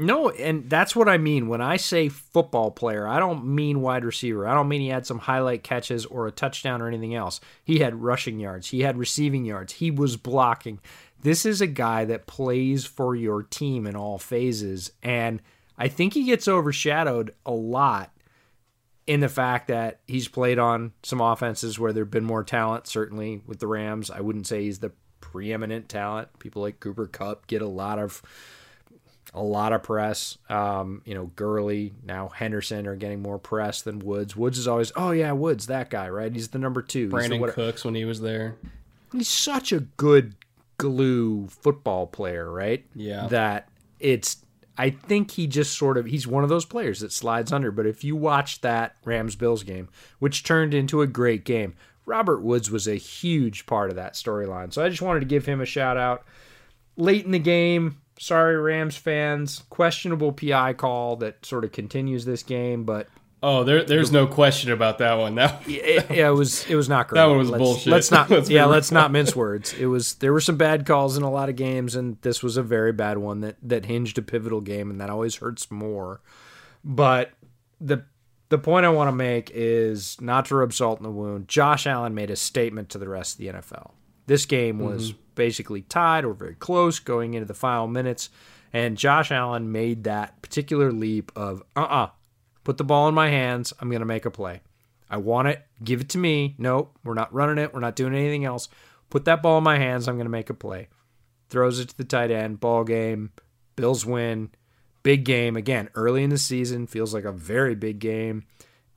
[0.00, 3.06] No, and that's what I mean when I say football player.
[3.08, 4.46] I don't mean wide receiver.
[4.46, 7.40] I don't mean he had some highlight catches or a touchdown or anything else.
[7.64, 10.78] He had rushing yards, he had receiving yards, he was blocking.
[11.22, 15.42] This is a guy that plays for your team in all phases, and
[15.76, 18.12] I think he gets overshadowed a lot
[19.06, 23.42] in the fact that he's played on some offenses where there've been more talent, certainly
[23.46, 24.10] with the Rams.
[24.10, 26.38] I wouldn't say he's the preeminent talent.
[26.38, 28.22] People like Cooper Kupp get a lot of
[29.34, 30.38] a lot of press.
[30.48, 34.34] Um, you know, Gurley, now Henderson are getting more press than Woods.
[34.36, 36.32] Woods is always, oh yeah, Woods, that guy, right?
[36.32, 37.08] He's the number two.
[37.08, 38.56] Brandin Cooks when he was there.
[39.12, 40.34] he's such a good
[40.78, 42.84] glue football player, right?
[42.94, 43.26] Yeah.
[43.28, 43.68] That
[44.00, 44.38] it's
[44.76, 47.86] I think he just sort of he's one of those players that slides under, but
[47.86, 49.88] if you watch that Rams Bills game,
[50.20, 51.74] which turned into a great game,
[52.06, 54.72] Robert Woods was a huge part of that storyline.
[54.72, 56.24] So I just wanted to give him a shout out.
[56.96, 62.42] Late in the game, sorry Rams fans, questionable PI call that sort of continues this
[62.42, 63.08] game, but
[63.40, 65.36] Oh, there, there's no question about that one.
[65.36, 67.20] That it, yeah, it was it was not great.
[67.20, 67.92] That one was let's, bullshit.
[67.92, 69.74] Let's not Let's yeah, let's not mince words.
[69.74, 72.56] It was there were some bad calls in a lot of games, and this was
[72.56, 76.20] a very bad one that that hinged a pivotal game, and that always hurts more.
[76.84, 77.30] But
[77.80, 78.04] the
[78.48, 81.46] the point I want to make is not to rub salt in the wound.
[81.46, 83.92] Josh Allen made a statement to the rest of the NFL.
[84.26, 88.30] This game was basically tied or very close going into the final minutes,
[88.72, 92.08] and Josh Allen made that particular leap of uh uh
[92.68, 93.72] put the ball in my hands.
[93.80, 94.60] I'm going to make a play.
[95.08, 95.64] I want it.
[95.82, 96.54] Give it to me.
[96.58, 97.72] Nope, we're not running it.
[97.72, 98.68] We're not doing anything else.
[99.08, 100.06] Put that ball in my hands.
[100.06, 100.88] I'm going to make a play.
[101.48, 102.60] Throws it to the tight end.
[102.60, 103.30] Ball game.
[103.74, 104.50] Bills win.
[105.02, 105.56] Big game.
[105.56, 106.86] Again, early in the season.
[106.86, 108.44] Feels like a very big game.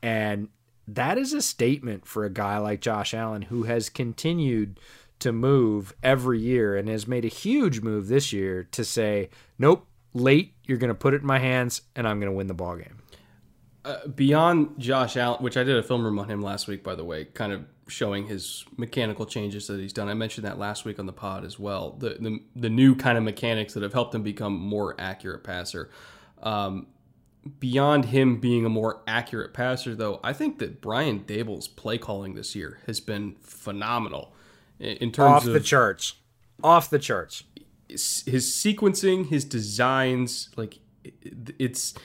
[0.04, 0.50] And
[0.86, 4.82] that is a statement for a guy like Josh Allen who has continued
[5.20, 9.88] to move every year and has made a huge move this year to say, nope,
[10.14, 12.54] late, you're going to put it in my hands and I'm going to win the
[12.54, 13.01] ball game.
[14.16, 17.04] Beyond Josh Allen, which I did a film room on him last week, by the
[17.04, 20.08] way, kind of showing his mechanical changes that he's done.
[20.08, 21.92] I mentioned that last week on the pod as well.
[22.00, 25.90] The the, the new kind of mechanics that have helped him become more accurate passer.
[26.44, 26.88] Um,
[27.60, 32.36] beyond him being a more accurate passer, though, I think that Brian Daboll's play calling
[32.36, 34.34] this year has been phenomenal
[34.80, 36.14] in, in terms Off of the charts.
[36.64, 37.44] Off the charts.
[37.90, 41.96] his his sequencing, his designs, like it- it's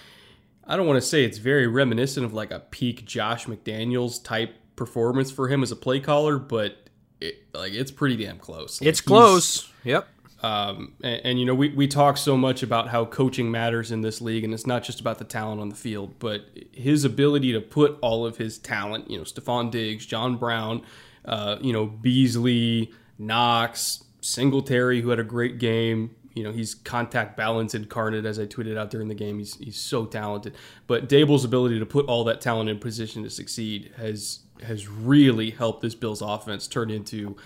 [0.67, 4.55] I don't want to say it's very reminiscent of like a peak Josh McDaniels type
[4.75, 6.77] performance for him as a play caller, but
[7.21, 8.81] it, like it's pretty damn close.
[8.81, 9.71] Like, It's close.
[9.85, 10.09] Yep.
[10.43, 14.01] um, and, and, you know, we, we talk so much about how coaching matters in
[14.01, 17.53] this league, and it's not just about the talent on the field, but his ability
[17.53, 20.83] to put all of his talent, you know, Stefon Diggs, John Brown,
[21.25, 26.16] uh, you know, Beasley, Knox, Singletary, who had a great game.
[26.37, 29.39] You know, he's contact balance incarnate, as I tweeted out during the game.
[29.39, 30.55] He's, he's so talented.
[30.87, 35.51] But Daboll's ability to put all that talent in position to succeed has has really
[35.51, 37.37] helped this Bills offense turn into,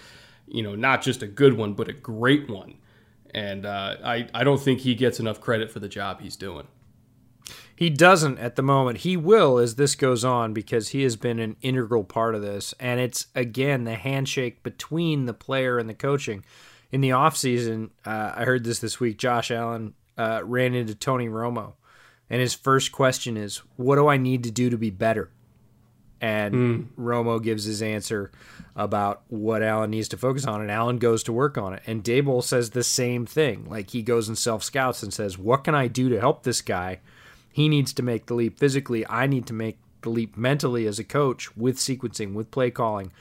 [0.47, 2.75] you know, not just a good one, but a great one.
[3.33, 6.67] And uh, I, I don't think he gets enough credit for the job he's doing.
[7.75, 8.99] He doesn't at the moment.
[8.99, 12.75] He will as this goes on because he has been an integral part of this.
[12.79, 16.45] And it's, again, the handshake between the player and the coaching.
[16.93, 21.29] In the offseason, uh, I heard this this week, Josh Allen uh, ran into Tony
[21.29, 21.75] Romo.
[22.29, 25.31] And his first question is, What do I need to do to be better?
[26.21, 28.31] And Romo gives his answer
[28.77, 31.83] about what Allen needs to focus on, and Allen goes to work on it.
[31.87, 33.65] And Daboll says the same thing.
[33.71, 36.61] Like he goes and self scouts and says, What can I do to help this
[36.61, 37.01] guy?
[37.53, 39.07] He needs to make the leap physically.
[39.09, 43.13] I need to make the leap mentally as a coach with sequencing, with play calling.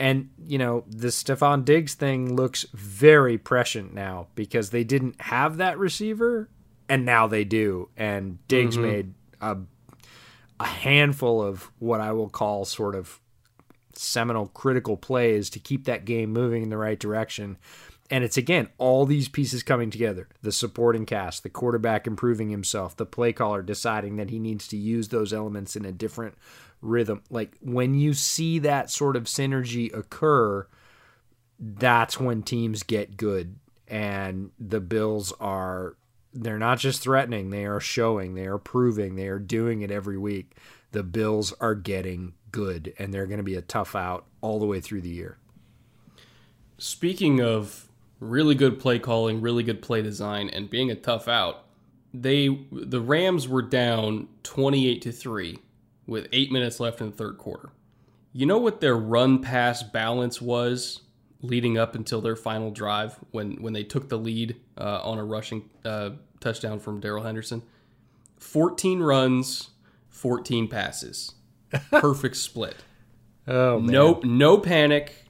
[0.00, 5.58] And, you know, the Stefon Diggs thing looks very prescient now because they didn't have
[5.58, 6.48] that receiver,
[6.88, 7.90] and now they do.
[7.98, 8.86] And Diggs mm-hmm.
[8.86, 9.58] made a
[10.58, 13.20] a handful of what I will call sort of
[13.94, 17.58] seminal critical plays to keep that game moving in the right direction.
[18.10, 22.96] And it's again all these pieces coming together the supporting cast, the quarterback improving himself,
[22.96, 26.36] the play caller deciding that he needs to use those elements in a different
[26.80, 27.22] rhythm.
[27.30, 30.66] Like when you see that sort of synergy occur,
[31.58, 33.56] that's when teams get good.
[33.88, 35.96] And the Bills are
[36.32, 40.16] they're not just threatening, they are showing, they are proving, they are doing it every
[40.16, 40.54] week.
[40.92, 44.66] The Bills are getting good, and they're going to be a tough out all the
[44.66, 45.38] way through the year.
[46.78, 47.88] Speaking of
[48.20, 51.64] really good play calling, really good play design, and being a tough out,
[52.14, 55.58] they the Rams were down 28 to 3
[56.10, 57.70] with 8 minutes left in the third quarter.
[58.32, 61.00] You know what their run pass balance was
[61.40, 65.24] leading up until their final drive when when they took the lead uh, on a
[65.24, 67.62] rushing uh, touchdown from Darrell Henderson?
[68.38, 69.70] 14 runs,
[70.08, 71.32] 14 passes.
[71.90, 72.76] Perfect split.
[73.46, 73.92] Oh, man.
[73.92, 75.24] Nope, no panic.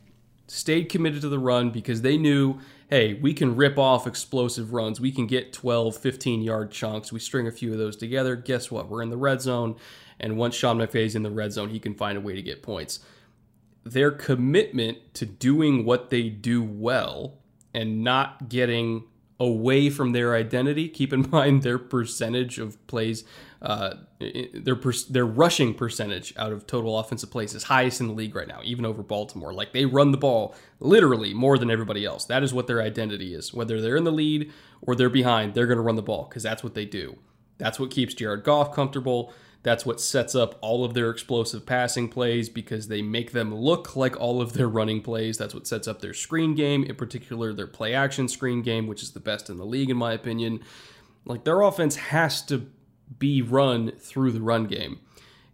[0.46, 2.58] Stayed committed to the run because they knew,
[2.88, 5.00] hey, we can rip off explosive runs.
[5.00, 7.12] We can get 12, 15 yard chunks.
[7.12, 8.36] We string a few of those together.
[8.36, 8.88] Guess what?
[8.88, 9.76] We're in the red zone.
[10.20, 12.62] And once Sean McVay's in the red zone, he can find a way to get
[12.62, 13.00] points.
[13.82, 17.38] Their commitment to doing what they do well
[17.72, 19.04] and not getting
[19.40, 20.88] away from their identity.
[20.88, 23.24] Keep in mind their percentage of plays,
[23.62, 23.94] uh,
[24.52, 28.36] their per- their rushing percentage out of total offensive plays is highest in the league
[28.36, 29.54] right now, even over Baltimore.
[29.54, 32.26] Like they run the ball literally more than everybody else.
[32.26, 33.54] That is what their identity is.
[33.54, 34.52] Whether they're in the lead
[34.82, 37.18] or they're behind, they're going to run the ball because that's what they do.
[37.56, 39.32] That's what keeps Jared Goff comfortable.
[39.62, 43.94] That's what sets up all of their explosive passing plays because they make them look
[43.94, 45.36] like all of their running plays.
[45.36, 49.02] That's what sets up their screen game, in particular their play action screen game, which
[49.02, 50.60] is the best in the league, in my opinion.
[51.26, 52.70] Like their offense has to
[53.18, 55.00] be run through the run game.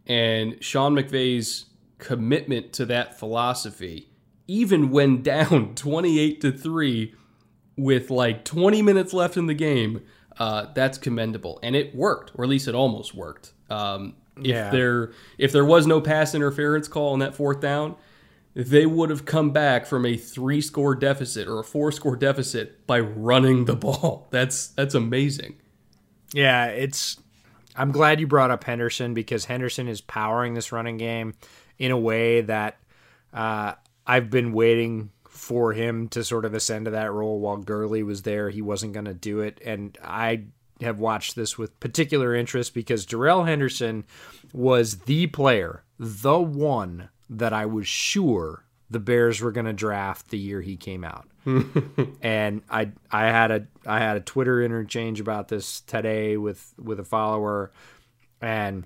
[0.07, 1.67] And Sean McVay's
[1.99, 4.11] commitment to that philosophy,
[4.47, 7.13] even when down 28 to 3
[7.77, 10.03] with like 20 minutes left in the game,
[10.39, 11.59] uh, that's commendable.
[11.65, 13.53] And it worked, or at least it almost worked.
[13.71, 14.71] Um, if Yeah.
[14.71, 17.97] there if there was no pass interference call on that fourth down,
[18.55, 22.87] they would have come back from a three score deficit or a four score deficit
[22.87, 24.29] by running the ball.
[24.31, 25.57] That's that's amazing.
[26.33, 27.19] Yeah, it's.
[27.79, 31.35] I'm glad you brought up Henderson because Henderson is powering this running game
[31.79, 32.79] in a way that
[33.35, 33.75] uh,
[34.07, 38.23] I've been waiting for him to sort of ascend to that role while Gurley was
[38.23, 38.49] there.
[38.49, 39.61] He wasn't going to do it.
[39.63, 40.45] And I
[40.81, 44.05] have watched this with particular interest because Darrell Henderson
[44.53, 50.29] was the player, the one that I was sure the Bears were going to draft
[50.29, 51.29] the year he came out.
[52.23, 57.01] and I I had a I had a Twitter interchange about this today with with
[57.01, 57.73] a follower
[58.41, 58.85] and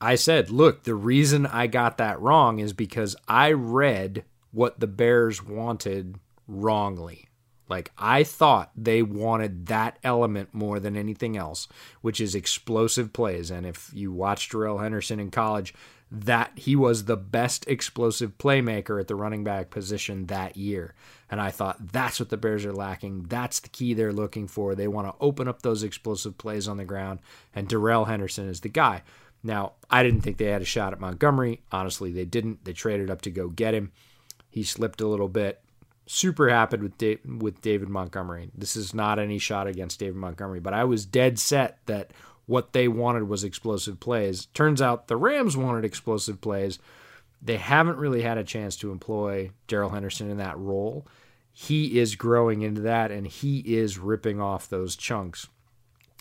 [0.00, 4.86] I said, "Look, the reason I got that wrong is because I read what the
[4.86, 7.27] Bears wanted wrongly.
[7.68, 11.68] Like I thought they wanted that element more than anything else,
[12.00, 13.50] which is explosive plays.
[13.50, 15.74] And if you watched Darrell Henderson in college,
[16.10, 20.94] that he was the best explosive playmaker at the running back position that year.
[21.30, 23.24] And I thought that's what the Bears are lacking.
[23.24, 24.74] That's the key they're looking for.
[24.74, 27.20] They want to open up those explosive plays on the ground,
[27.54, 29.02] and Darrell Henderson is the guy.
[29.42, 31.60] Now, I didn't think they had a shot at Montgomery.
[31.70, 32.64] Honestly, they didn't.
[32.64, 33.92] They traded up to go get him.
[34.48, 35.62] He slipped a little bit.
[36.10, 36.94] Super happy with
[37.38, 38.50] with David Montgomery.
[38.54, 42.12] This is not any shot against David Montgomery, but I was dead set that
[42.46, 44.46] what they wanted was explosive plays.
[44.54, 46.78] Turns out the Rams wanted explosive plays.
[47.42, 51.06] They haven't really had a chance to employ Darrell Henderson in that role.
[51.52, 55.48] He is growing into that, and he is ripping off those chunks.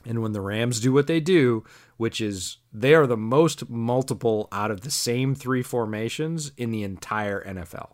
[0.06, 1.64] And when the Rams do what they do,
[1.96, 6.84] which is they are the most multiple out of the same three formations in the
[6.84, 7.92] entire NFL.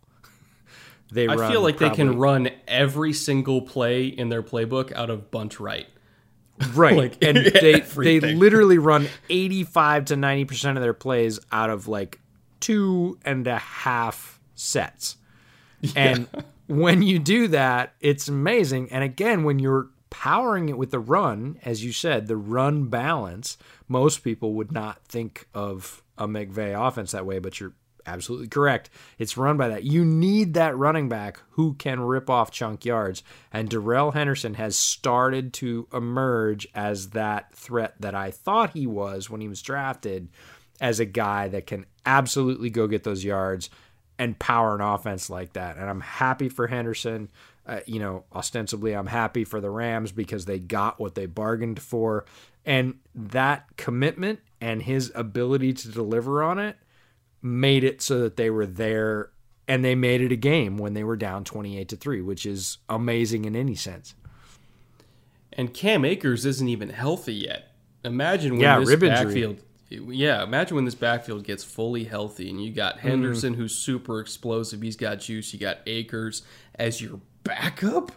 [1.12, 5.30] They I feel like they can run every single play in their playbook out of
[5.30, 5.88] bunch right.
[6.74, 6.98] right.
[6.98, 11.88] Like, and they they literally run 85 to 90 percent of their plays out of
[11.88, 12.20] like
[12.60, 15.18] two and a half sets.
[15.98, 16.30] And
[16.68, 18.92] when you do that it's amazing.
[18.92, 23.58] And again when you're powering it with the run as you said the run balance
[23.88, 27.74] most people would not think of a McVay offense that way but you're
[28.06, 32.52] absolutely correct it's run by that you need that running back who can rip off
[32.52, 38.72] chunk yards and Darrell Henderson has started to emerge as that threat that I thought
[38.72, 40.30] he was when he was drafted
[40.82, 43.70] as a guy that can absolutely go get those yards
[44.20, 45.78] and power an offense like that.
[45.78, 47.32] And I'm happy for Henderson.
[47.66, 51.82] Uh, you know, ostensibly, I'm happy for the Rams because they got what they bargained
[51.82, 52.26] for.
[52.66, 56.78] And that commitment and his ability to deliver on it
[57.44, 59.30] made it so that they were there
[59.68, 62.80] and they made it a game when they were down 28 to 3, which is
[62.90, 64.16] amazing in any sense.
[65.54, 67.72] And Cam Akers isn't even healthy yet.
[68.04, 69.26] Imagine when Yeah, this rib injury.
[69.26, 69.58] backfield
[69.90, 73.08] yeah, imagine when this backfield gets fully healthy and you got Mm-hmm.
[73.10, 76.42] Henderson who's super explosive, he's got juice, you got Akers
[76.76, 78.12] as your backup,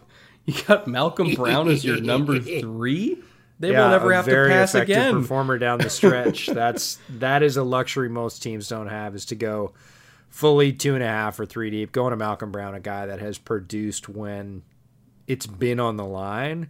[0.45, 3.19] you got Malcolm Brown as your number three.
[3.59, 5.13] They yeah, won't ever have to pass effective again.
[5.21, 6.45] performer down the stretch.
[6.53, 9.73] That's that is a luxury most teams don't have is to go
[10.29, 11.91] fully two and a half or three deep.
[11.91, 14.63] Going to Malcolm Brown, a guy that has produced when
[15.25, 16.69] it's been on the line,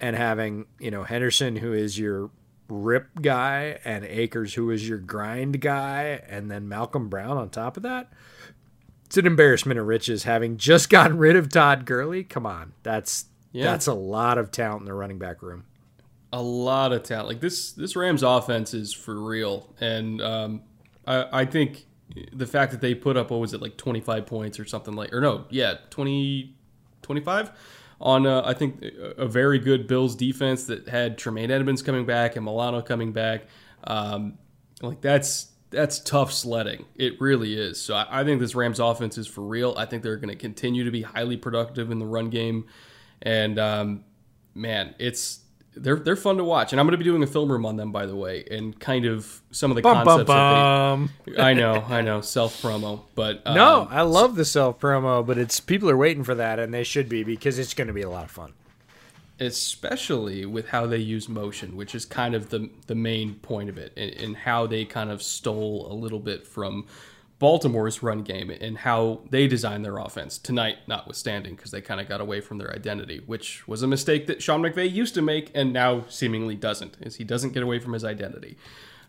[0.00, 2.30] and having you know Henderson, who is your
[2.68, 7.76] rip guy, and Akers, who is your grind guy, and then Malcolm Brown on top
[7.76, 8.10] of that.
[9.06, 12.24] It's an embarrassment of riches having just gotten rid of Todd Gurley.
[12.24, 13.64] Come on, that's Yeah.
[13.64, 15.64] that's a lot of talent in the running back room.
[16.32, 17.28] A lot of talent.
[17.28, 20.62] Like this, this Rams offense is for real, and um,
[21.06, 21.86] I, I think
[22.32, 25.12] the fact that they put up what was it like 25 points or something like,
[25.12, 26.54] or no, yeah, 20,
[27.02, 27.52] 25
[28.00, 28.84] on uh, I think
[29.16, 33.46] a very good Bills defense that had Tremaine Edmunds coming back and Milano coming back.
[33.84, 34.38] Um,
[34.82, 36.86] like that's that's tough sledding.
[36.94, 37.80] It really is.
[37.80, 39.74] So I, I think this Rams offense is for real.
[39.76, 42.66] I think they're going to continue to be highly productive in the run game,
[43.20, 44.04] and um,
[44.54, 45.40] man, it's
[45.78, 46.72] they're they're fun to watch.
[46.72, 48.78] And I'm going to be doing a film room on them, by the way, and
[48.78, 50.26] kind of some of the Bum, bum, concepts.
[50.26, 51.10] bum.
[51.26, 54.80] That they, I know, I know, self promo, but um, No, I love the self
[54.80, 57.88] promo, but it's people are waiting for that, and they should be because it's going
[57.88, 58.52] to be a lot of fun.
[59.40, 63.78] especially with how they use motion, which is kind of the the main point of
[63.78, 66.86] it, and, and how they kind of stole a little bit from
[67.38, 72.08] Baltimore's run game and how they designed their offense tonight, notwithstanding, because they kind of
[72.08, 75.50] got away from their identity, which was a mistake that Sean McVay used to make
[75.54, 78.56] and now seemingly doesn't, is he doesn't get away from his identity.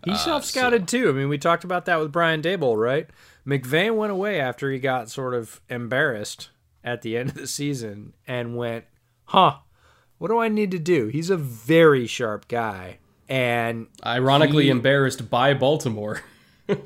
[0.05, 1.09] He uh, self scouted too.
[1.09, 3.07] I mean, we talked about that with Brian Daboll, right?
[3.47, 6.49] McVay went away after he got sort of embarrassed
[6.83, 8.85] at the end of the season and went,
[9.25, 9.57] huh,
[10.19, 11.07] what do I need to do?
[11.07, 12.99] He's a very sharp guy.
[13.27, 16.21] And Ironically He- embarrassed by Baltimore.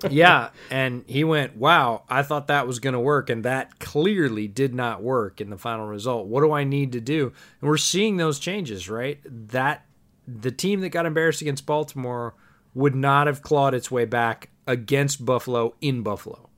[0.10, 4.48] yeah, and he went, "Wow, I thought that was going to work and that clearly
[4.48, 6.28] did not work in the final result.
[6.28, 9.20] What do I need to do?" And we're seeing those changes, right?
[9.26, 9.86] That
[10.28, 12.34] the team that got embarrassed against Baltimore
[12.74, 16.50] would not have clawed its way back against Buffalo in Buffalo.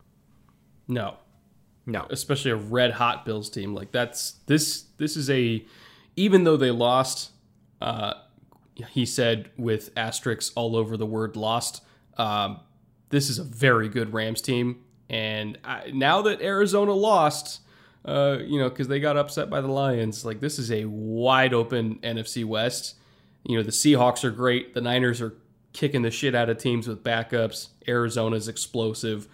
[0.87, 1.17] no,
[1.87, 2.05] No.
[2.09, 3.73] especially a red hot Bills team.
[3.73, 5.65] Like that's this this is a
[6.15, 7.31] even though they lost,
[7.81, 8.13] uh,
[8.89, 11.81] he said with asterisks all over the word lost.
[12.17, 12.59] Um,
[13.09, 17.61] this is a very good Rams team, and I, now that Arizona lost,
[18.05, 21.53] uh, you know, because they got upset by the Lions, like this is a wide
[21.53, 22.95] open NFC West.
[23.43, 24.73] You know, the Seahawks are great.
[24.73, 25.35] The Niners are
[25.73, 27.69] kicking the shit out of teams with backups.
[27.87, 29.27] Arizona's explosive.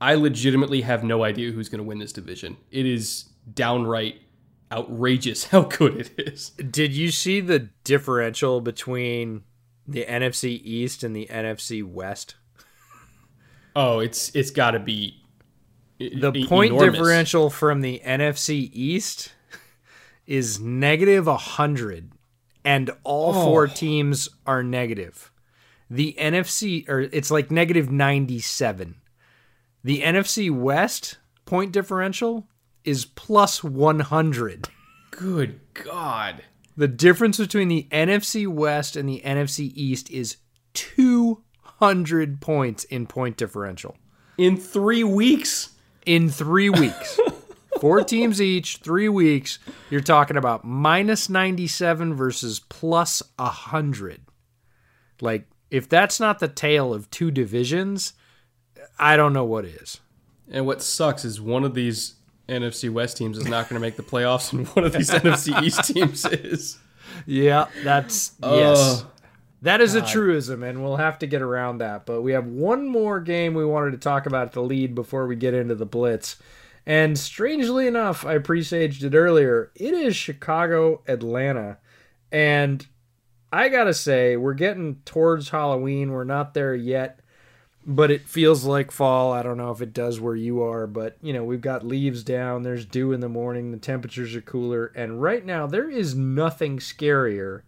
[0.00, 2.56] I legitimately have no idea who's going to win this division.
[2.70, 4.20] It is downright
[4.70, 6.50] outrageous how good it is.
[6.50, 9.44] Did you see the differential between
[9.86, 12.36] the NFC East and the NFC West?
[13.76, 15.22] Oh, it's it's got to be
[15.98, 16.94] The e- point enormous.
[16.96, 19.34] differential from the NFC East
[20.26, 22.10] is negative 100
[22.64, 23.44] and all oh.
[23.44, 25.30] four teams are negative.
[25.90, 28.96] The NFC or it's like negative 97.
[29.84, 32.48] The NFC West point differential
[32.82, 34.68] is plus 100.
[35.10, 36.42] Good God.
[36.78, 40.38] The difference between the NFC West and the NFC East is
[41.78, 43.96] 200 points in point differential
[44.38, 45.70] In three weeks.
[46.04, 47.18] in three weeks.
[47.80, 49.58] Four teams each, three weeks.
[49.90, 54.22] You're talking about minus 97 versus plus 100.
[55.20, 58.14] Like, if that's not the tale of two divisions,
[58.98, 60.00] I don't know what is.
[60.50, 62.14] And what sucks is one of these
[62.48, 65.62] NFC West teams is not going to make the playoffs, and one of these NFC
[65.62, 66.78] East teams is.
[67.24, 69.04] Yeah, that's yes.
[69.62, 72.06] That is a uh, truism, and we'll have to get around that.
[72.06, 75.26] But we have one more game we wanted to talk about at the lead before
[75.26, 76.36] we get into the blitz.
[76.84, 79.72] And strangely enough, I presaged it earlier.
[79.74, 81.78] It is Chicago Atlanta.
[82.30, 82.86] And
[83.52, 86.10] I gotta say, we're getting towards Halloween.
[86.10, 87.20] We're not there yet,
[87.84, 89.32] but it feels like fall.
[89.32, 92.22] I don't know if it does where you are, but you know, we've got leaves
[92.22, 96.14] down, there's dew in the morning, the temperatures are cooler, and right now there is
[96.14, 97.62] nothing scarier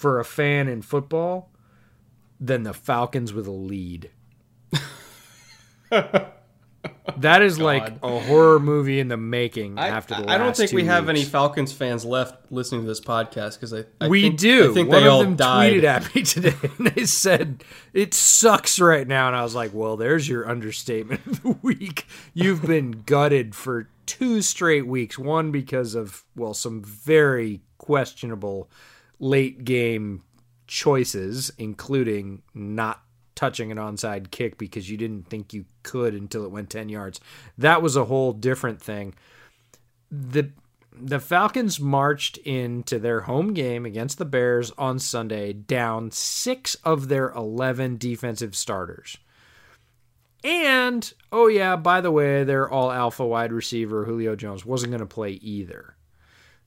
[0.00, 1.50] for a fan in football
[2.40, 4.08] than the Falcons with a lead.
[5.90, 10.56] that is like a horror movie in the making I, after the last I don't
[10.56, 11.22] think we have any.
[11.22, 14.70] Falcons fans left listening to this podcast because I, I we think, do.
[14.70, 15.74] I think One they of all them died.
[15.74, 19.74] tweeted at me today and they said it sucks right now, and I was like,
[19.74, 22.06] "Well, there's your understatement of the week.
[22.32, 25.18] You've been gutted for two straight weeks.
[25.18, 28.70] One because of well, some very questionable
[29.20, 30.24] late game
[30.66, 33.02] choices, including not
[33.36, 37.20] touching an onside kick because you didn't think you could until it went 10 yards.
[37.56, 39.14] That was a whole different thing.
[40.10, 40.50] The
[40.92, 47.08] the Falcons marched into their home game against the Bears on Sunday down six of
[47.08, 49.16] their 11 defensive starters.
[50.42, 55.00] And, oh, yeah, by the way, their all alpha wide receiver, Julio Jones, wasn't going
[55.00, 55.96] to play either.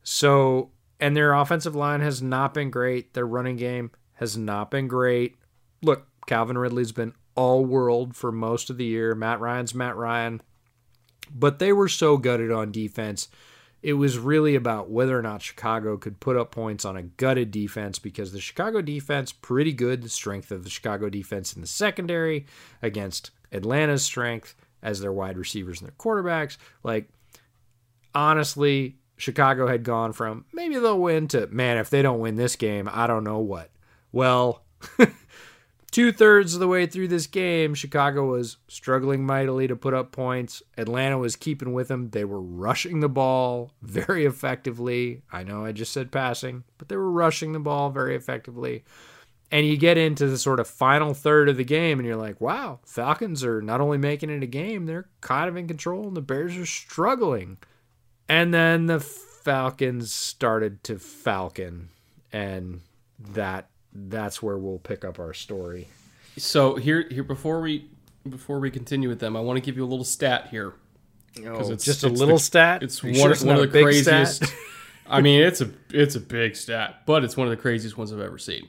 [0.03, 0.71] So,
[1.03, 3.13] and their offensive line has not been great.
[3.13, 5.35] Their running game has not been great.
[5.81, 9.13] Look, Calvin Ridley's been all world for most of the year.
[9.13, 10.41] Matt Ryan's Matt Ryan.
[11.29, 13.27] But they were so gutted on defense.
[13.81, 17.51] It was really about whether or not Chicago could put up points on a gutted
[17.51, 20.03] defense because the Chicago defense pretty good.
[20.03, 22.45] The strength of the Chicago defense in the secondary
[22.81, 26.55] against Atlanta's strength as their wide receivers and their quarterbacks.
[26.81, 27.09] Like
[28.15, 32.57] honestly, Chicago had gone from maybe they'll win to man, if they don't win this
[32.57, 33.69] game, I don't know what.
[34.11, 34.63] Well,
[35.91, 40.11] two thirds of the way through this game, Chicago was struggling mightily to put up
[40.11, 40.61] points.
[40.77, 42.09] Atlanta was keeping with them.
[42.09, 45.21] They were rushing the ball very effectively.
[45.31, 48.83] I know I just said passing, but they were rushing the ball very effectively.
[49.51, 52.41] And you get into the sort of final third of the game, and you're like,
[52.41, 56.17] wow, Falcons are not only making it a game, they're kind of in control, and
[56.17, 57.57] the Bears are struggling.
[58.29, 61.89] And then the Falcons started to falcon,
[62.31, 62.81] and
[63.19, 65.87] that that's where we'll pick up our story.
[66.37, 67.89] So here, here before we
[68.27, 70.73] before we continue with them, I want to give you a little stat here.
[71.45, 72.83] Oh, it's just a little the, stat.
[72.83, 74.43] It's one, sure it's one of the craziest.
[75.07, 78.13] I mean, it's a it's a big stat, but it's one of the craziest ones
[78.13, 78.67] I've ever seen.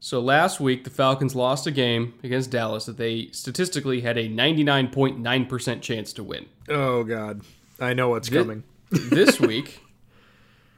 [0.00, 4.28] So last week, the Falcons lost a game against Dallas that they statistically had a
[4.28, 6.46] 99.9% chance to win.
[6.68, 7.42] Oh God,
[7.80, 8.64] I know what's this, coming.
[8.90, 9.80] this week,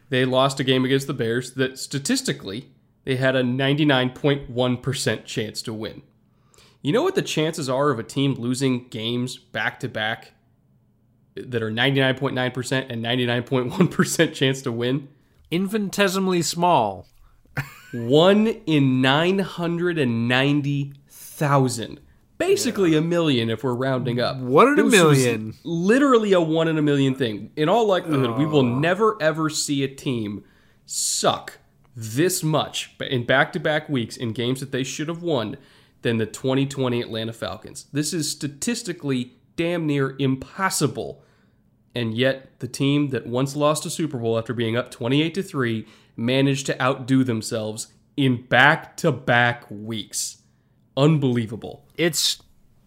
[0.08, 2.68] they lost a game against the Bears that statistically
[3.04, 6.02] they had a 99.1% chance to win.
[6.82, 10.32] You know what the chances are of a team losing games back to back
[11.34, 15.08] that are 99.9% and 99.1% chance to win?
[15.50, 17.06] Infinitesimally small.
[17.92, 22.00] One in 990,000.
[22.40, 22.98] Basically yeah.
[22.98, 24.38] a million if we're rounding up.
[24.38, 25.54] One in a million.
[25.62, 27.52] Literally a one in a million thing.
[27.54, 28.38] In all likelihood, oh.
[28.38, 28.78] we will oh.
[28.78, 30.42] never ever see a team
[30.86, 31.58] suck
[31.94, 35.58] this much in back to back weeks in games that they should have won
[36.00, 37.86] than the 2020 Atlanta Falcons.
[37.92, 41.22] This is statistically damn near impossible.
[41.94, 45.42] And yet, the team that once lost a Super Bowl after being up 28 to
[45.42, 45.86] 3
[46.16, 50.39] managed to outdo themselves in back to back weeks.
[51.00, 51.84] Unbelievable.
[51.96, 52.42] It's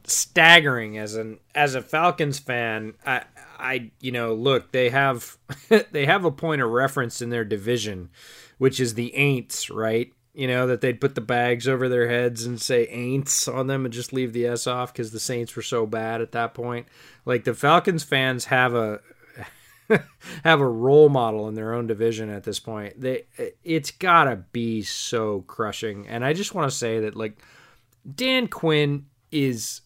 [0.05, 2.93] staggering as an as a Falcons fan.
[3.05, 3.24] I
[3.57, 5.38] I you know, look, they have
[5.91, 8.09] they have a point of reference in their division
[8.57, 10.14] which is the Aints, right?
[10.34, 13.84] You know, that they'd put the bags over their heads and say Aints on them
[13.86, 16.88] and just leave the S off because the Saints were so bad at that point.
[17.26, 19.01] Like the Falcons fans have a
[20.45, 23.01] have a role model in their own division at this point.
[23.01, 23.26] They
[23.66, 26.07] it's gotta be so crushing.
[26.07, 27.38] And I just want to say that like
[28.10, 29.82] Dan Quinn is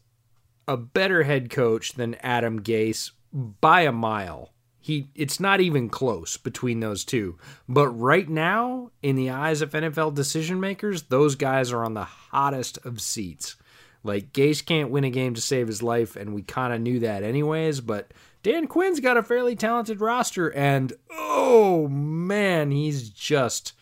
[0.68, 4.52] a better head coach than Adam Gase by a mile
[4.88, 7.38] he it's not even close between those two.
[7.68, 12.06] But right now, in the eyes of NFL decision makers, those guys are on the
[12.06, 13.58] hottest of seats.
[14.02, 17.00] Like Gase can't win a game to save his life, and we kind of knew
[17.00, 17.82] that anyways.
[17.82, 18.14] But
[18.44, 23.74] Dan Quinn's got a fairly talented roster, and oh man, he's just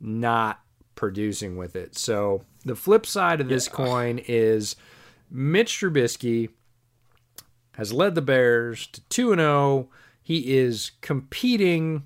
[0.00, 0.60] not
[0.94, 1.98] producing with it.
[1.98, 3.72] So the flip side of this yeah.
[3.72, 4.76] coin is
[5.30, 6.50] Mitch Trubisky
[7.72, 9.88] has led the Bears to two and zero oh
[10.26, 12.02] he is competing,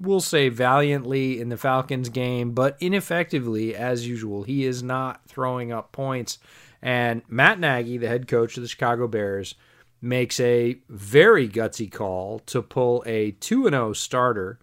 [0.00, 4.42] we'll say valiantly in the Falcons game, but ineffectively as usual.
[4.42, 6.40] He is not throwing up points.
[6.82, 9.54] And Matt Nagy, the head coach of the Chicago Bears,
[10.02, 14.58] makes a very gutsy call to pull a 2 0 starter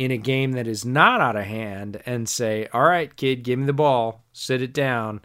[0.00, 3.58] in a game that is not out of hand and say, All right, kid, give
[3.58, 5.20] me the ball, sit it down.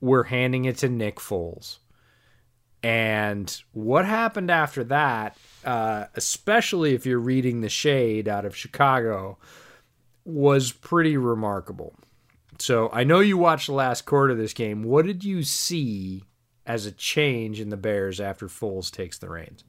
[0.00, 1.78] We're handing it to Nick Foles.
[2.82, 9.38] And what happened after that, uh, especially if you're reading the shade out of Chicago,
[10.24, 11.94] was pretty remarkable.
[12.58, 14.82] So I know you watched the last quarter of this game.
[14.82, 16.24] What did you see
[16.66, 19.62] as a change in the Bears after Foles takes the reins?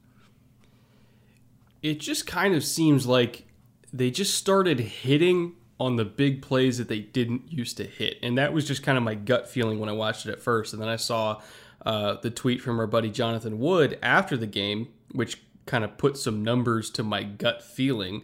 [1.80, 3.46] It just kind of seems like
[3.92, 8.16] they just started hitting on the big plays that they didn't used to hit.
[8.22, 10.72] And that was just kind of my gut feeling when I watched it at first.
[10.72, 11.40] And then I saw
[11.84, 16.16] uh, the tweet from our buddy Jonathan Wood after the game, which kind of put
[16.16, 18.22] some numbers to my gut feeling.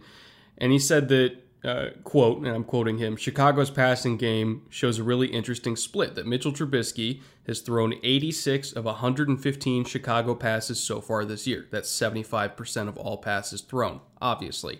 [0.57, 5.03] And he said that, uh, quote, and I'm quoting him Chicago's passing game shows a
[5.03, 11.25] really interesting split that Mitchell Trubisky has thrown 86 of 115 Chicago passes so far
[11.25, 11.67] this year.
[11.71, 14.79] That's 75% of all passes thrown, obviously.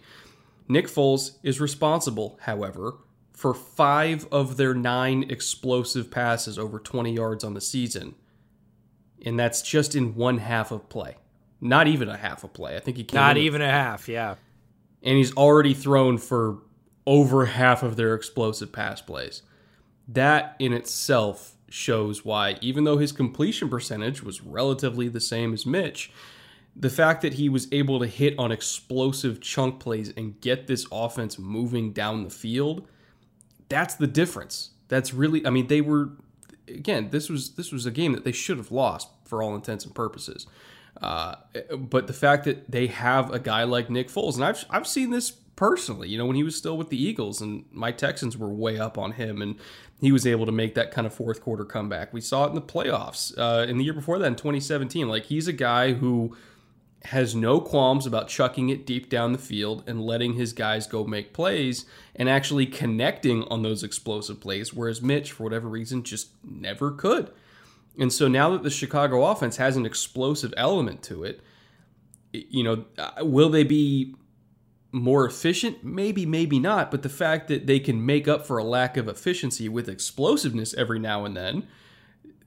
[0.70, 2.99] Nick Foles is responsible, however,
[3.34, 8.13] for five of their nine explosive passes over 20 yards on the season.
[9.26, 11.15] And that's just in one half of play.
[11.59, 12.78] Not even a half of play.
[12.78, 14.36] I think he came Not even a half, yeah.
[15.03, 16.59] and he's already thrown for
[17.05, 19.41] over half of their explosive pass plays.
[20.07, 25.65] That in itself shows why, even though his completion percentage was relatively the same as
[25.65, 26.11] Mitch,
[26.76, 30.86] the fact that he was able to hit on explosive chunk plays and get this
[30.91, 32.88] offense moving down the field,
[33.67, 34.72] that's the difference.
[34.88, 36.11] That's really, I mean, they were
[36.70, 39.86] again, this was this was a game that they should have lost for all intents
[39.86, 40.47] and purposes.
[41.01, 41.36] Uh,
[41.78, 45.11] but the fact that they have a guy like Nick Foles, and I've I've seen
[45.11, 48.49] this personally, you know, when he was still with the Eagles, and my Texans were
[48.49, 49.55] way up on him, and
[50.01, 52.13] he was able to make that kind of fourth quarter comeback.
[52.13, 55.07] We saw it in the playoffs uh, in the year before that in 2017.
[55.07, 56.36] Like he's a guy who
[57.06, 61.06] has no qualms about chucking it deep down the field and letting his guys go
[61.06, 61.86] make plays
[62.16, 67.32] and actually connecting on those explosive plays, whereas Mitch, for whatever reason, just never could.
[67.97, 71.41] And so now that the Chicago offense has an explosive element to it,
[72.32, 74.16] you know, uh, will they be
[74.91, 75.84] more efficient?
[75.84, 76.91] Maybe, maybe not.
[76.91, 80.74] But the fact that they can make up for a lack of efficiency with explosiveness
[80.74, 81.68] every now and then,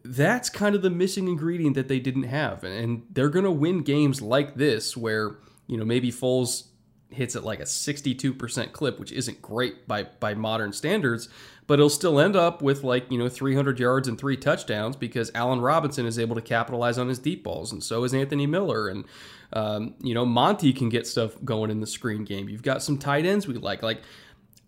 [0.05, 2.64] that's kind of the missing ingredient that they didn't have.
[2.64, 5.36] And they're going to win games like this where,
[5.66, 6.64] you know, maybe Foles
[7.11, 11.28] hits at like a 62% clip, which isn't great by by modern standards,
[11.66, 15.30] but it'll still end up with like, you know, 300 yards and three touchdowns because
[15.34, 18.88] Allen Robinson is able to capitalize on his deep balls and so is Anthony Miller
[18.88, 19.05] and
[19.53, 22.48] um, you know, Monty can get stuff going in the screen game.
[22.48, 23.82] You've got some tight ends we like.
[23.82, 24.00] Like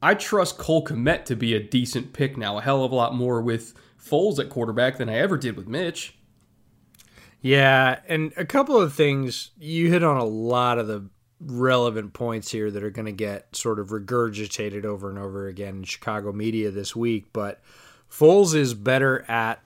[0.03, 3.14] I trust Cole Kmet to be a decent pick now, a hell of a lot
[3.14, 3.72] more with
[4.05, 6.16] Foles at quarterback than I ever did with Mitch.
[7.40, 11.09] Yeah, and a couple of things you hit on a lot of the
[11.40, 15.76] relevant points here that are going to get sort of regurgitated over and over again
[15.76, 17.61] in Chicago media this week, but
[18.11, 19.61] Foles is better at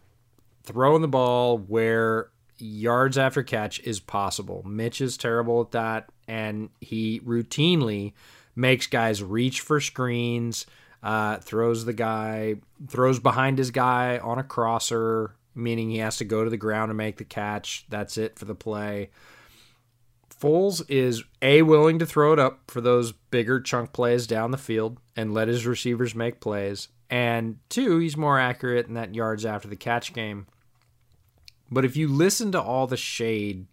[0.64, 4.62] throwing the ball where yards after catch is possible.
[4.66, 8.12] Mitch is terrible at that and he routinely
[8.56, 10.66] makes guys reach for screens,
[11.02, 12.56] uh, throws the guy,
[12.88, 16.90] throws behind his guy on a crosser, meaning he has to go to the ground
[16.90, 17.86] and make the catch.
[17.88, 19.10] That's it for the play.
[20.40, 24.56] Foles is a willing to throw it up for those bigger chunk plays down the
[24.56, 26.88] field and let his receivers make plays.
[27.10, 30.46] And two, he's more accurate in that yards after the catch game.
[31.70, 33.66] But if you listen to all the shade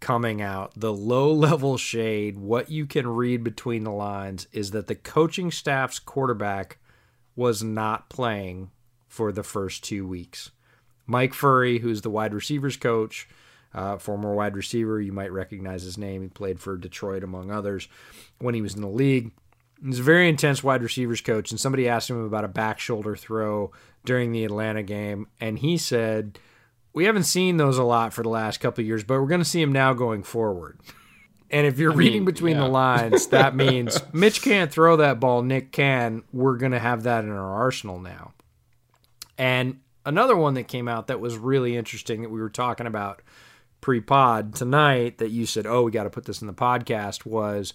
[0.00, 4.86] coming out, the low level shade, what you can read between the lines is that
[4.86, 6.78] the coaching staff's quarterback
[7.36, 8.70] was not playing
[9.06, 10.50] for the first two weeks.
[11.06, 13.28] Mike Furrey, who's the wide receivers coach,
[13.74, 16.22] uh, former wide receiver, you might recognize his name.
[16.22, 17.88] He played for Detroit, among others,
[18.38, 19.32] when he was in the league.
[19.84, 23.14] He's a very intense wide receivers coach, and somebody asked him about a back shoulder
[23.14, 23.70] throw
[24.04, 26.38] during the Atlanta game, and he said,
[26.92, 29.40] "We haven't seen those a lot for the last couple of years, but we're going
[29.40, 30.78] to see them now going forward."
[31.50, 32.64] And if you're I reading mean, between yeah.
[32.64, 36.22] the lines, that means Mitch can't throw that ball, Nick can.
[36.32, 38.34] We're going to have that in our arsenal now.
[39.38, 43.22] And another one that came out that was really interesting that we were talking about
[43.80, 47.24] pre pod tonight that you said, oh, we got to put this in the podcast
[47.24, 47.72] was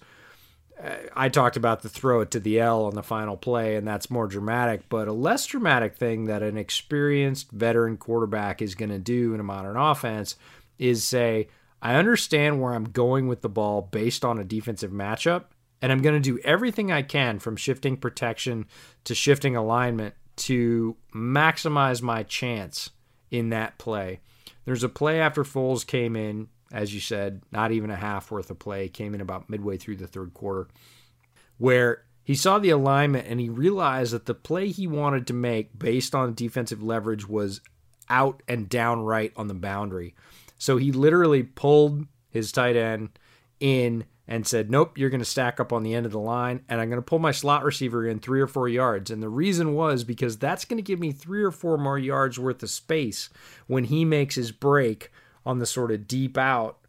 [1.15, 4.09] I talked about the throw it to the L on the final play, and that's
[4.09, 4.89] more dramatic.
[4.89, 9.39] But a less dramatic thing that an experienced veteran quarterback is going to do in
[9.39, 10.35] a modern offense
[10.77, 11.47] is say,
[11.81, 15.45] I understand where I'm going with the ball based on a defensive matchup,
[15.81, 18.65] and I'm going to do everything I can from shifting protection
[19.03, 22.89] to shifting alignment to maximize my chance
[23.31, 24.21] in that play.
[24.65, 28.49] There's a play after Foles came in, as you said, not even a half worth
[28.49, 30.67] of play, came in about midway through the third quarter,
[31.59, 35.77] where he saw the alignment and he realized that the play he wanted to make
[35.77, 37.61] based on defensive leverage was
[38.09, 40.15] out and downright on the boundary.
[40.57, 43.09] So he literally pulled his tight end
[43.59, 46.63] in and said, Nope, you're going to stack up on the end of the line,
[46.69, 49.11] and I'm going to pull my slot receiver in three or four yards.
[49.11, 52.39] And the reason was because that's going to give me three or four more yards
[52.39, 53.29] worth of space
[53.67, 55.11] when he makes his break
[55.45, 56.79] on the sort of deep out.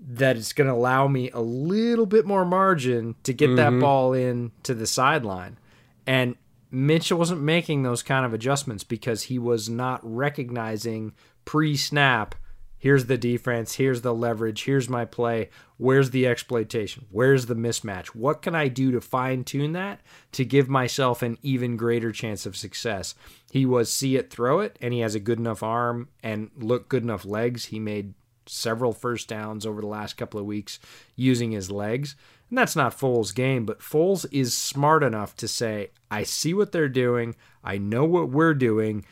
[0.00, 3.80] That it's going to allow me a little bit more margin to get that mm-hmm.
[3.80, 5.58] ball in to the sideline.
[6.06, 6.36] And
[6.70, 11.14] Mitchell wasn't making those kind of adjustments because he was not recognizing
[11.44, 12.36] pre snap
[12.78, 18.08] here's the defense, here's the leverage, here's my play, where's the exploitation, where's the mismatch?
[18.08, 20.00] What can I do to fine tune that
[20.32, 23.14] to give myself an even greater chance of success?
[23.50, 26.88] He was see it, throw it, and he has a good enough arm and look
[26.88, 27.66] good enough legs.
[27.66, 28.14] He made
[28.46, 30.78] several first downs over the last couple of weeks
[31.16, 32.16] using his legs.
[32.48, 36.72] And that's not Foles' game, but Foles is smart enough to say, I see what
[36.72, 37.36] they're doing.
[37.62, 39.04] I know what we're doing.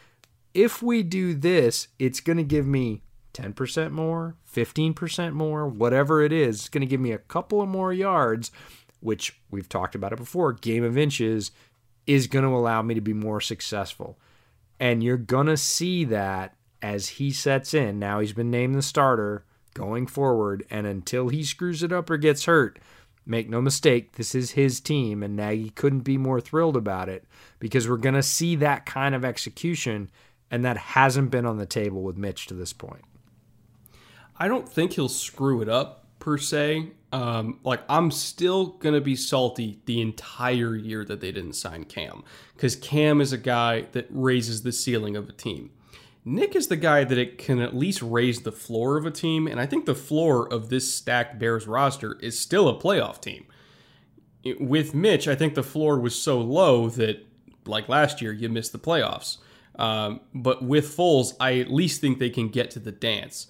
[0.54, 3.02] If we do this, it's going to give me
[3.36, 6.56] 10% more, 15% more, whatever it is.
[6.56, 8.50] It's going to give me a couple of more yards,
[9.00, 10.52] which we've talked about it before.
[10.52, 11.50] Game of inches
[12.06, 14.18] is going to allow me to be more successful.
[14.80, 17.98] And you're going to see that as he sets in.
[17.98, 20.64] Now he's been named the starter going forward.
[20.70, 22.78] And until he screws it up or gets hurt,
[23.26, 25.22] make no mistake, this is his team.
[25.22, 27.24] And Nagy couldn't be more thrilled about it
[27.58, 30.10] because we're going to see that kind of execution.
[30.50, 33.02] And that hasn't been on the table with Mitch to this point.
[34.38, 36.90] I don't think he'll screw it up per se.
[37.12, 42.24] Um, like I'm still gonna be salty the entire year that they didn't sign Cam
[42.54, 45.70] because Cam is a guy that raises the ceiling of a team.
[46.24, 49.46] Nick is the guy that it can at least raise the floor of a team,
[49.46, 53.46] and I think the floor of this stacked Bears roster is still a playoff team.
[54.58, 57.24] With Mitch, I think the floor was so low that,
[57.64, 59.38] like last year, you missed the playoffs.
[59.78, 63.46] Um, but with Foles, I at least think they can get to the dance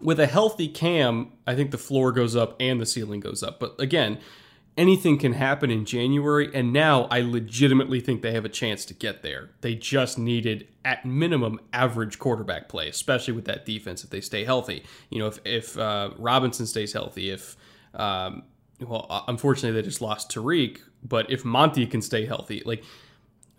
[0.00, 3.58] with a healthy cam, I think the floor goes up and the ceiling goes up.
[3.58, 4.18] But again,
[4.76, 8.94] anything can happen in January, and now I legitimately think they have a chance to
[8.94, 9.50] get there.
[9.60, 14.44] They just needed, at minimum, average quarterback play, especially with that defense if they stay
[14.44, 14.84] healthy.
[15.10, 17.56] You know, if, if uh, Robinson stays healthy, if,
[17.94, 18.44] um,
[18.80, 22.84] well, uh, unfortunately, they just lost Tarik, but if Monty can stay healthy, like,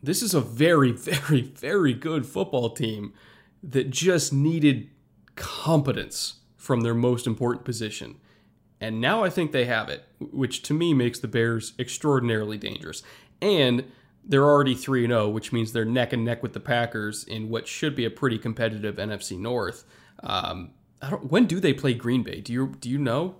[0.02, 3.14] this is a very, very, very good football team
[3.62, 4.90] that just needed
[5.40, 8.18] competence from their most important position.
[8.80, 13.02] And now I think they have it, which to me makes the Bears extraordinarily dangerous.
[13.42, 13.86] And
[14.24, 17.68] they're already 3 0, which means they're neck and neck with the Packers in what
[17.68, 19.86] should be a pretty competitive NFC North.
[20.22, 20.72] Um,
[21.22, 22.42] when do they play Green Bay?
[22.42, 23.36] Do you do you know?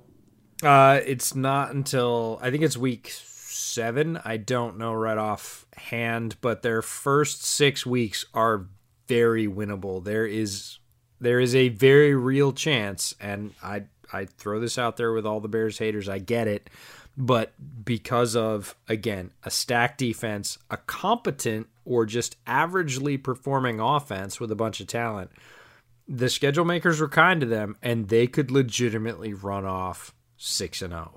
[0.64, 4.20] Uh, it's not until I think it's week seven.
[4.26, 8.68] I don't know right off hand, but their first six weeks are
[9.08, 10.04] very winnable.
[10.04, 10.79] There is
[11.20, 15.40] there is a very real chance, and I I throw this out there with all
[15.40, 16.10] the Bears haters.
[16.10, 16.70] I get it,
[17.18, 17.54] but
[17.86, 24.56] because of again a stacked defense, a competent or just averagely performing offense with a
[24.56, 25.32] bunch of talent,
[26.08, 30.92] the schedule makers were kind to them, and they could legitimately run off six and
[30.92, 31.14] zero.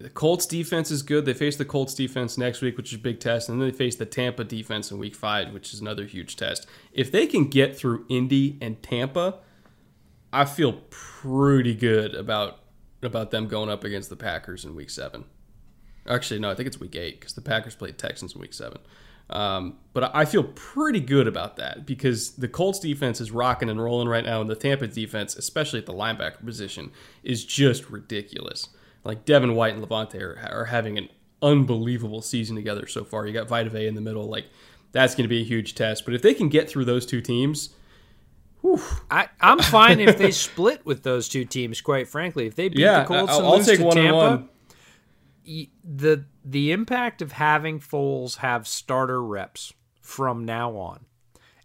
[0.00, 1.26] The Colts defense is good.
[1.26, 3.76] They face the Colts defense next week, which is a big test, and then they
[3.76, 6.66] face the Tampa defense in week five, which is another huge test.
[6.94, 9.40] If they can get through Indy and Tampa,
[10.32, 12.60] I feel pretty good about
[13.02, 15.24] about them going up against the Packers in week seven.
[16.08, 18.78] Actually, no, I think it's week eight because the Packers played Texans in week seven.
[19.28, 23.82] Um, but I feel pretty good about that because the Colts defense is rocking and
[23.82, 26.90] rolling right now, and the Tampa defense, especially at the linebacker position,
[27.22, 28.70] is just ridiculous.
[29.04, 31.08] Like Devin White and Lavonte are, are having an
[31.42, 33.26] unbelievable season together so far.
[33.26, 34.46] You got Vita Vea in the middle, like
[34.92, 36.04] that's going to be a huge test.
[36.04, 37.70] But if they can get through those two teams,
[38.60, 38.80] whew,
[39.10, 41.80] I, I'm fine if they split with those two teams.
[41.80, 44.48] Quite frankly, if they beat yeah, the Colts I'll, and I'll lose to Tampa,
[45.84, 51.06] the the impact of having Foles have starter reps from now on,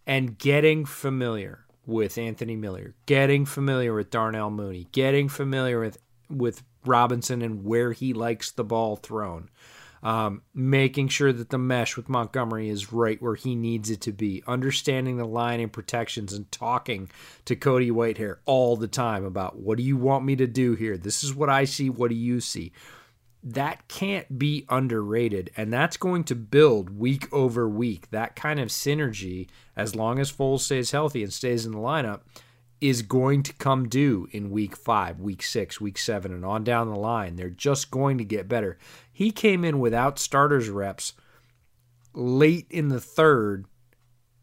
[0.06, 5.98] and getting familiar with Anthony Miller, getting familiar with Darnell Mooney, getting familiar with
[6.30, 9.50] with Robinson and where he likes the ball thrown.
[10.04, 14.12] Um, making sure that the mesh with Montgomery is right where he needs it to
[14.12, 17.10] be, understanding the line and protections, and talking
[17.46, 20.96] to Cody Whitehair all the time about what do you want me to do here?
[20.96, 21.90] This is what I see.
[21.90, 22.72] What do you see?
[23.44, 28.12] That can't be underrated, and that's going to build week over week.
[28.12, 32.22] That kind of synergy, as long as Foles stays healthy and stays in the lineup,
[32.82, 36.90] is going to come due in week five, week six, week seven, and on down
[36.90, 37.36] the line.
[37.36, 38.78] They're just going to get better.
[39.12, 41.14] He came in without starters reps
[42.14, 43.66] late in the third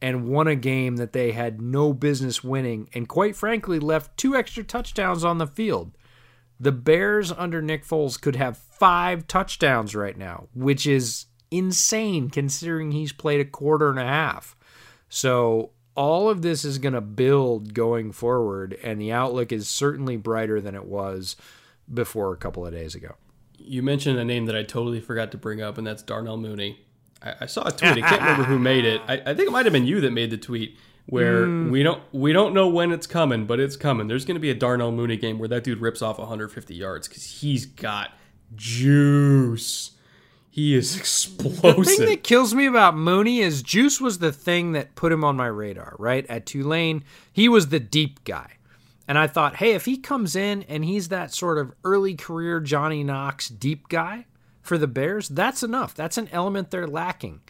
[0.00, 4.34] and won a game that they had no business winning, and quite frankly, left two
[4.34, 5.92] extra touchdowns on the field.
[6.58, 12.90] The Bears under Nick Foles could have five touchdowns right now, which is insane considering
[12.90, 14.56] he's played a quarter and a half.
[15.08, 20.16] So all of this is going to build going forward, and the outlook is certainly
[20.16, 21.36] brighter than it was
[21.92, 23.16] before a couple of days ago.
[23.58, 26.80] You mentioned a name that I totally forgot to bring up, and that's Darnell Mooney.
[27.22, 28.02] I, I saw a tweet.
[28.04, 29.00] I can't remember who made it.
[29.06, 30.76] I, I, think it might have been you that made the tweet
[31.06, 31.70] where mm.
[31.70, 34.08] we don't we don't know when it's coming, but it's coming.
[34.08, 37.08] There's going to be a Darnell Mooney game where that dude rips off 150 yards
[37.08, 38.12] because he's got
[38.54, 39.92] juice.
[40.52, 41.62] He is explosive.
[41.78, 45.24] The thing that kills me about Mooney is Juice was the thing that put him
[45.24, 46.26] on my radar, right?
[46.28, 48.58] At Tulane, he was the deep guy.
[49.08, 52.60] And I thought, hey, if he comes in and he's that sort of early career
[52.60, 54.26] Johnny Knox deep guy,
[54.60, 55.94] for the Bears, that's enough.
[55.94, 57.40] That's an element they're lacking.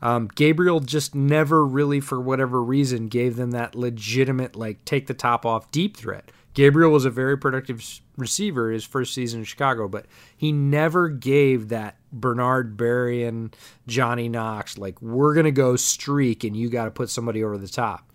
[0.00, 5.14] Um, Gabriel just never really, for whatever reason, gave them that legitimate, like, take the
[5.14, 6.32] top off deep threat.
[6.54, 7.82] Gabriel was a very productive
[8.16, 10.06] receiver his first season in Chicago, but
[10.36, 13.56] he never gave that Bernard Berrian and
[13.86, 17.56] Johnny Knox, like, we're going to go streak and you got to put somebody over
[17.56, 18.10] the top.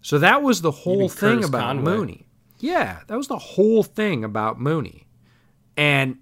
[0.00, 1.92] So that was the whole thing Curtis about Conway.
[1.92, 2.26] Mooney.
[2.60, 5.06] Yeah, that was the whole thing about Mooney.
[5.76, 6.18] And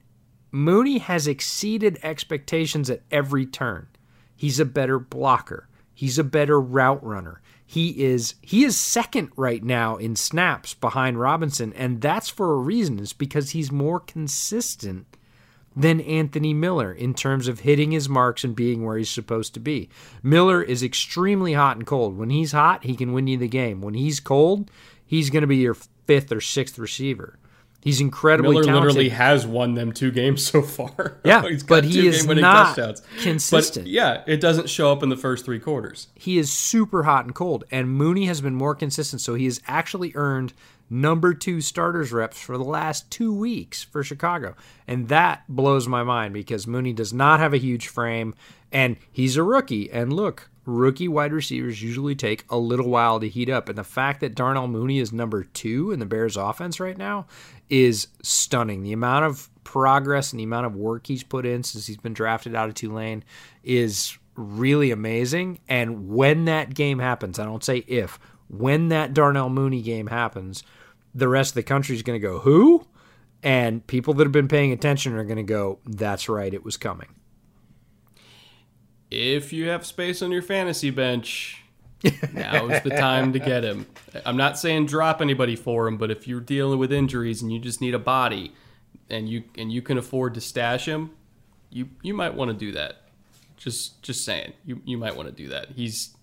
[0.51, 3.87] Mooney has exceeded expectations at every turn.
[4.35, 5.69] He's a better blocker.
[5.93, 7.41] He's a better route runner.
[7.75, 12.59] He is he is second right now in snaps behind Robinson, and that's for a
[12.59, 13.01] reason.
[13.01, 15.09] It's because he's more consistent
[15.75, 19.61] than Anthony Miller in terms of hitting his marks and being where he's supposed to
[19.61, 19.89] be.
[20.23, 22.17] Miller is extremely hot and cold.
[22.17, 23.81] When he's hot, he can win you the game.
[23.81, 24.71] When he's cold,
[25.05, 27.41] he's going to be your fifth or sixth receiver.
[27.85, 28.89] He's incredibly Miller talented.
[28.89, 31.19] literally has won them two games so far.
[31.25, 33.03] Yeah, but he two is not touchdowns.
[33.23, 33.85] consistent.
[33.85, 36.09] But yeah, it doesn't show up in the first three quarters.
[36.15, 37.65] he is super hot and cold.
[37.71, 40.55] And Mooney has been more consistent, so he has actually earned
[40.91, 44.55] number two starters reps for the last two weeks for Chicago.
[44.89, 48.35] And that blows my mind because Mooney does not have a huge frame
[48.73, 49.91] and he's a rookie.
[49.91, 53.69] And look, rookie wide receivers usually take a little while to heat up.
[53.69, 57.27] And the fact that Darnell Mooney is number two in the Bears offense right now
[57.69, 58.83] is stunning.
[58.83, 62.15] The amount of progress and the amount of work he's put in since he's been
[62.15, 63.25] drafted out of Tulane
[63.63, 65.61] is really amazing.
[65.69, 70.63] And when that game happens, I don't say if, when that Darnell Mooney game happens,
[71.15, 72.87] the rest of the country is going to go, who?
[73.43, 76.77] And people that have been paying attention are going to go, that's right, it was
[76.77, 77.09] coming.
[79.11, 81.63] If you have space on your fantasy bench,
[82.33, 83.87] now is the time to get him.
[84.25, 87.59] I'm not saying drop anybody for him, but if you're dealing with injuries and you
[87.59, 88.53] just need a body
[89.11, 91.11] and you and you can afford to stash him,
[91.71, 93.03] you you might want to do that.
[93.57, 94.53] Just just saying.
[94.65, 95.71] You you might want to do that.
[95.77, 96.15] He's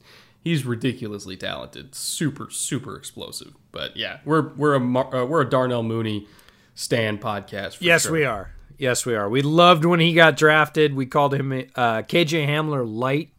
[0.44, 3.54] he's ridiculously talented, super super explosive.
[3.72, 6.28] But yeah, we're we're a uh, we're a Darnell Mooney
[6.76, 7.78] stand podcast.
[7.78, 8.12] For Yes, sure.
[8.12, 8.52] we are.
[8.82, 9.30] Yes, we are.
[9.30, 10.96] We loved when he got drafted.
[10.96, 13.30] We called him uh, KJ Hamler light,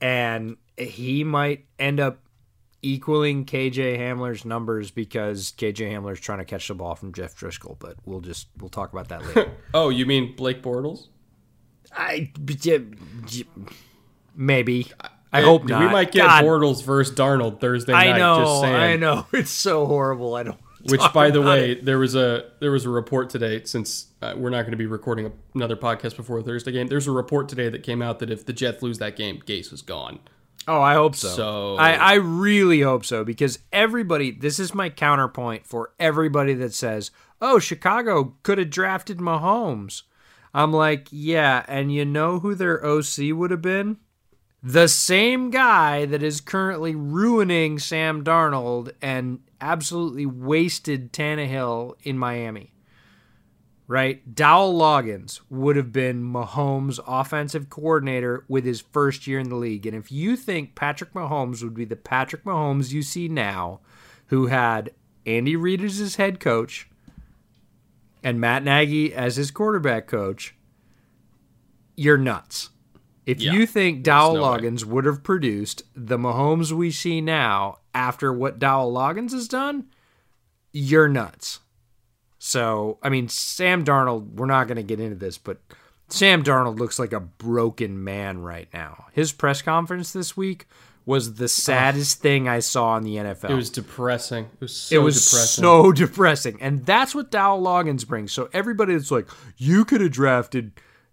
[0.00, 2.18] and he might end up
[2.82, 7.78] equaling KJ Hamler's numbers because KJ Hamler's trying to catch the ball from Jeff Driskel.
[7.78, 9.52] But we'll just we'll talk about that later.
[9.72, 11.06] Oh, you mean Blake Bortles?
[11.92, 12.32] I
[14.34, 14.90] maybe.
[15.32, 15.80] I hope not.
[15.80, 18.16] We might get God, Bortles versus Darnold Thursday night.
[18.16, 18.40] I know.
[18.40, 18.74] just saying.
[18.74, 19.26] I know.
[19.32, 20.34] It's so horrible.
[20.34, 20.58] I don't.
[20.84, 21.84] Which, by the way, it.
[21.84, 23.62] there was a there was a report today.
[23.64, 27.06] Since uh, we're not going to be recording another podcast before the Thursday game, there's
[27.06, 29.82] a report today that came out that if the Jets lose that game, Gase is
[29.82, 30.18] gone.
[30.68, 31.28] Oh, I hope so.
[31.28, 36.72] So- I, I really hope so because everybody, this is my counterpoint for everybody that
[36.72, 37.10] says,
[37.40, 40.02] oh, Chicago could have drafted Mahomes.
[40.54, 43.96] I'm like, yeah, and you know who their OC would have been?
[44.62, 52.74] The same guy that is currently ruining Sam Darnold and absolutely wasted Tannehill in Miami.
[53.86, 54.34] Right?
[54.34, 59.86] Dowell Loggains would have been Mahomes' offensive coordinator with his first year in the league.
[59.86, 63.80] And if you think Patrick Mahomes would be the Patrick Mahomes you see now,
[64.26, 64.92] who had
[65.26, 66.88] Andy Reid as his head coach
[68.22, 70.54] and Matt Nagy as his quarterback coach,
[71.96, 72.70] you're nuts.
[73.26, 74.58] If Yeah, you think Dowell no way.
[74.60, 79.86] Loggains would have produced the Mahomes we see now after what Dowell Loggains has done,
[80.72, 81.60] you're nuts.
[82.38, 85.58] So, I mean, Sam Darnold, we're not going to get into this, but
[86.08, 89.06] Sam Darnold looks like a broken man right now.
[89.12, 90.66] His press conference this week
[91.06, 93.50] was the saddest thing I saw in the NFL.
[93.50, 94.44] It was depressing.
[94.54, 95.62] It was so It was depressing.
[95.62, 96.58] so depressing.
[96.60, 98.32] And that's what Dowell Loggains brings.
[98.32, 100.72] So everybody that's like, you could have drafted,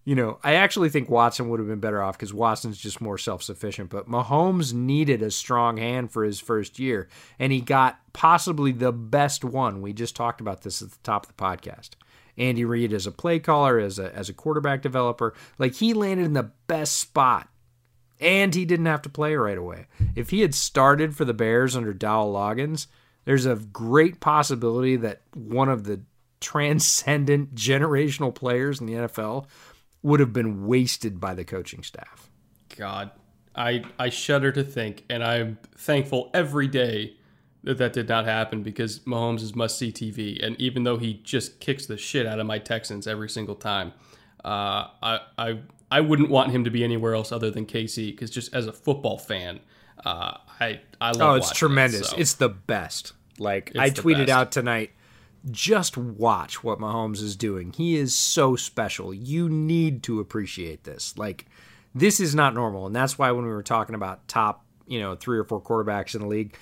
[0.10, 3.20] you know, I actually think Watson would have been better off because Watson's just more
[3.20, 3.91] self sufficient.
[3.91, 7.07] But Mahomes needed a strong hand for his first year.
[7.38, 9.84] And he got possibly the best one.
[9.84, 11.91] We just talked about this at the top of the podcast.
[12.39, 15.36] Andy Reid as a play caller, as a as a quarterback developer.
[15.60, 17.47] Like he landed in the best spot
[18.20, 19.86] and he didn't have to play right away.
[20.16, 22.88] If he had started for the Bears under Dowell Loggains,
[23.26, 26.01] there's a great possibility that one of the
[26.39, 29.45] transcendent generational players in the NFL
[30.01, 32.29] would have been wasted by the coaching staff.
[32.77, 33.11] God,
[33.55, 37.15] I I shudder to think, and I'm thankful every day
[37.63, 41.15] that that did not happen because Mahomes is must see TV, and even though he
[41.23, 43.93] just kicks the shit out of my Texans every single time,
[44.45, 45.59] uh, I I
[45.91, 48.73] I wouldn't want him to be anywhere else other than KC because just as a
[48.73, 49.59] football fan,
[50.05, 51.21] uh, I I love.
[51.21, 52.09] Oh, it's watching it, tremendous.
[52.09, 52.17] so.
[52.17, 53.13] It's the best.
[53.37, 54.31] Like I tweeted best.
[54.31, 54.91] out tonight,
[55.51, 57.73] just watch what Mahomes is doing.
[57.73, 59.13] He is so special.
[59.13, 61.17] You need to appreciate this.
[61.17, 61.45] Like,
[61.95, 62.85] this is not normal.
[62.85, 66.15] And that's why when we were talking about top, you know, three or four quarterbacks
[66.15, 66.55] in the league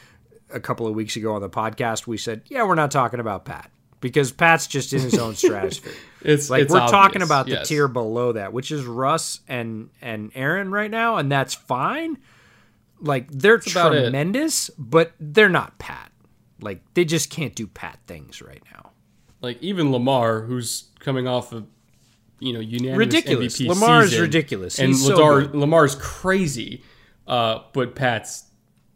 [0.50, 3.46] a couple of weeks ago on the podcast, we said, yeah, we're not talking about
[3.46, 3.70] Pat
[4.00, 5.94] because Pat's just in his own stratosphere.
[6.22, 9.90] It's like it's we're obvious, talking about the tier below that, which is Russ and
[10.02, 12.18] and Aaron right now, and that's fine.
[13.00, 13.64] Like they're it.
[13.64, 16.07] tremendous, but they're not Pat.
[16.62, 18.92] Like they just can't do Pat things right now.
[19.42, 21.66] Like even Lamar, who's coming off of
[22.40, 23.58] you know unanimous Ridiculous.
[23.60, 24.80] MVP Lamar is season, ridiculous.
[24.80, 25.56] and He's so Lamar, good.
[25.56, 26.84] Lamar's crazy.
[27.28, 28.46] Uh, but Pat's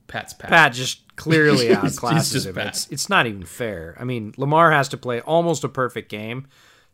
[0.07, 0.49] Pat's Pat.
[0.49, 2.57] Pat just clearly outclasses him.
[2.57, 3.95] It's, it's not even fair.
[3.99, 6.47] I mean, Lamar has to play almost a perfect game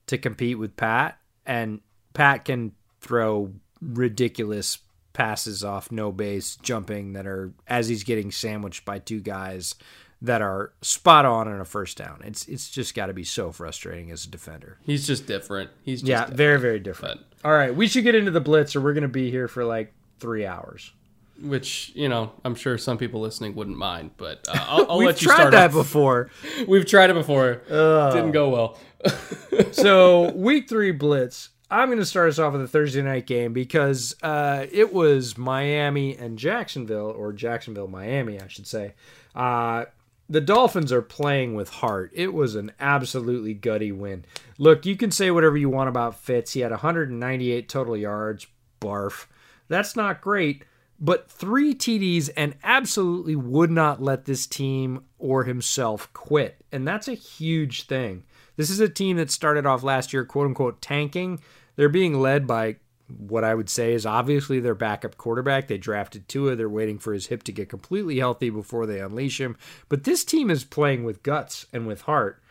[0.07, 1.82] to compete with Pat, and
[2.13, 4.80] Pat can throw ridiculous
[5.13, 9.76] passes off no base, jumping that are as he's getting sandwiched by two guys
[10.22, 12.22] that are spot on on a first down.
[12.24, 14.78] It's it's just got to be so frustrating as a defender.
[14.84, 15.70] He's just different.
[15.84, 16.38] He's just Yeah, different.
[16.38, 17.22] very very different.
[17.45, 19.63] All right, we should get into the blitz, or we're going to be here for
[19.63, 20.91] like three hours.
[21.39, 24.11] which you know I'm sure some people listening wouldn't mind.
[24.18, 25.51] But uh, I'll, I'll We've let you tried start.
[25.51, 25.74] that off.
[25.74, 26.30] before.
[26.68, 27.61] We've tried it before.
[27.70, 28.78] Didn't go well.
[29.72, 33.53] so week three blitz i'm going to start us off with a thursday night game
[33.53, 38.93] because uh, it was miami and jacksonville or jacksonville miami i should say
[39.36, 39.86] uh,
[40.30, 44.25] the dolphins are playing with heart it was an absolutely gutty win
[44.57, 48.47] look you can say whatever you want about fitz he had 198 total yards
[48.82, 49.28] barf
[49.67, 50.63] that's not great
[50.99, 56.63] but three TDs and absolutely would not let this team or himself quit.
[56.71, 58.23] And that's a huge thing.
[58.55, 61.39] This is a team that started off last year, quote unquote, tanking.
[61.75, 62.78] They're being led by
[63.08, 65.68] what I would say is obviously their backup quarterback.
[65.68, 66.55] They drafted Tua.
[66.55, 69.58] They're waiting for his hip to get completely healthy before they unleash him.
[69.89, 72.41] But this team is playing with guts and with heart.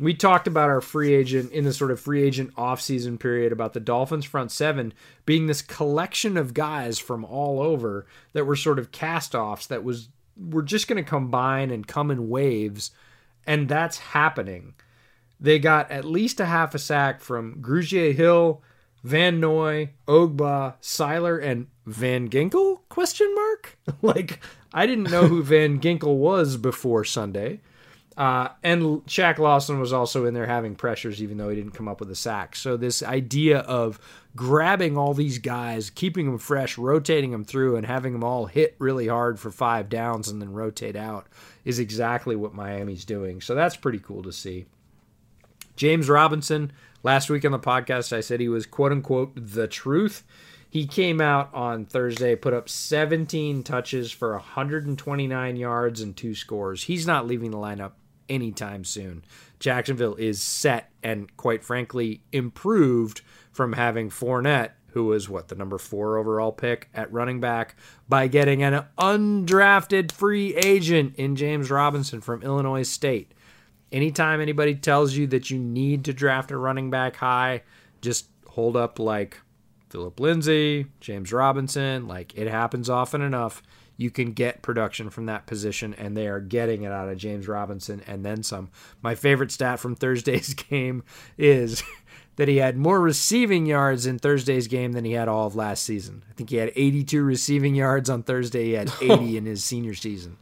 [0.00, 3.74] We talked about our free agent in the sort of free agent offseason period about
[3.74, 4.92] the Dolphins front seven
[5.24, 9.84] being this collection of guys from all over that were sort of cast offs that
[9.84, 12.90] was were just going to combine and come in waves
[13.46, 14.74] and that's happening.
[15.40, 18.62] They got at least a half a sack from Grugier Hill,
[19.04, 22.80] Van Noy, Ogbah, Sieler, and Van Ginkel?
[22.88, 23.78] Question mark.
[24.02, 24.40] like
[24.72, 27.60] I didn't know who Van Ginkel was before Sunday.
[28.16, 31.88] Uh, and Shaq Lawson was also in there having pressures, even though he didn't come
[31.88, 32.54] up with a sack.
[32.54, 33.98] So this idea of
[34.36, 38.76] grabbing all these guys, keeping them fresh, rotating them through, and having them all hit
[38.78, 41.26] really hard for five downs and then rotate out
[41.64, 43.40] is exactly what Miami's doing.
[43.40, 44.66] So that's pretty cool to see.
[45.74, 46.70] James Robinson,
[47.04, 50.24] last week on the podcast, I said he was quote unquote the truth.
[50.68, 56.82] He came out on Thursday, put up 17 touches for 129 yards and two scores.
[56.82, 57.92] He's not leaving the lineup
[58.28, 59.24] anytime soon.
[59.60, 63.20] Jacksonville is set and, quite frankly, improved
[63.52, 67.76] from having Fournette, who was what the number four overall pick at running back,
[68.08, 73.32] by getting an undrafted free agent in James Robinson from Illinois State.
[73.94, 77.62] Anytime anybody tells you that you need to draft a running back high,
[78.00, 79.40] just hold up like
[79.88, 82.08] Philip Lindsay, James Robinson.
[82.08, 83.62] Like it happens often enough.
[83.96, 87.46] You can get production from that position, and they are getting it out of James
[87.46, 88.70] Robinson and then some.
[89.00, 91.04] My favorite stat from Thursday's game
[91.38, 91.84] is
[92.36, 95.84] that he had more receiving yards in Thursday's game than he had all of last
[95.84, 96.24] season.
[96.28, 98.64] I think he had 82 receiving yards on Thursday.
[98.64, 100.38] He had 80 in his senior season.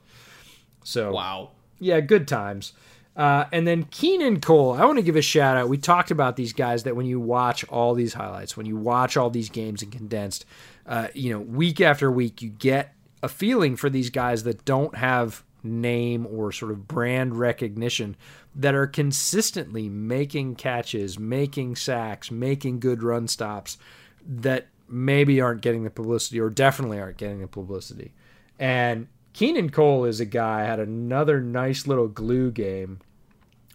[0.85, 1.51] So Wow.
[1.79, 2.73] yeah, good times.
[3.15, 5.69] Uh, and then Keelan Cole, I want to give a shout out.
[5.69, 9.17] We talked about these guys that when you watch all these highlights, when you watch
[9.17, 10.47] all these games in condensed,
[10.87, 14.97] uh, you know, week after week, you get a feeling for these guys that don't
[14.97, 18.17] have name or sort of brand recognition
[18.55, 23.79] that are consistently making catches, making sacks, making good run stops
[24.27, 28.13] that maybe aren't getting the publicity or definitely aren't getting the publicity.
[28.59, 33.01] And Keelan Cole is a guy had another nice little glue game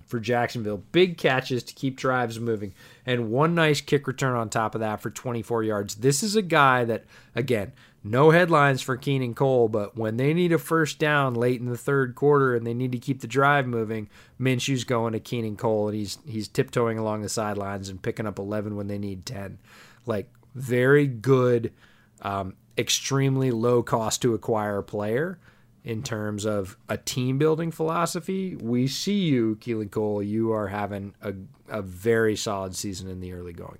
[0.05, 0.83] for Jacksonville.
[0.91, 2.73] Big catches to keep drives moving,
[3.05, 5.95] and one nice kick return on top of that for 24 yards.
[5.95, 7.05] This is a guy that,
[7.35, 7.73] again,
[8.03, 11.77] no headlines for Keelan Cole, but when they need a first down late in the
[11.77, 14.09] third quarter and they need to keep the drive moving,
[14.39, 18.39] Minshew's going to Keelan Cole, and he's he's tiptoeing along the sidelines and picking up
[18.39, 19.59] 11 when they need 10.
[20.05, 21.73] Like very good,
[22.21, 25.39] um, extremely low cost to acquire player
[25.83, 28.55] in terms of a team building philosophy.
[28.55, 30.21] We see you, Keelan Cole.
[30.21, 31.33] You are having a,
[31.69, 33.79] a very solid season in the early going.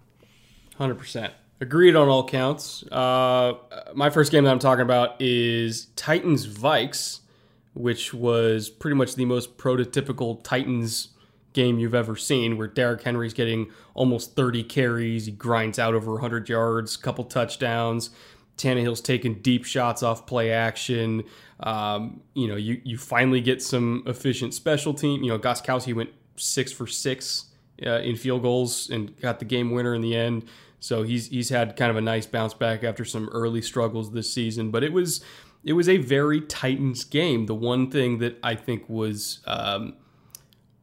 [0.78, 2.84] Hundred percent agreed on all counts.
[2.92, 3.54] Uh,
[3.94, 7.22] my first game that I'm talking about is Titans Vikes,
[7.74, 11.10] which was pretty much the most prototypical Titans
[11.54, 16.14] game you've ever seen, where Derrick Henry's getting almost 30 carries, he grinds out over
[16.14, 18.12] 100 yards, couple touchdowns.
[18.58, 21.24] Tannehill's taking deep shots off play action.
[21.60, 25.24] Um, you know, you you finally get some efficient special team.
[25.24, 27.46] You know, Gostkowski went six for six
[27.86, 30.46] uh, in field goals and got the game winner in the end.
[30.80, 34.32] So he's he's had kind of a nice bounce back after some early struggles this
[34.32, 34.72] season.
[34.72, 35.24] But it was
[35.64, 37.46] it was a very Titans game.
[37.46, 39.96] The one thing that I think was um,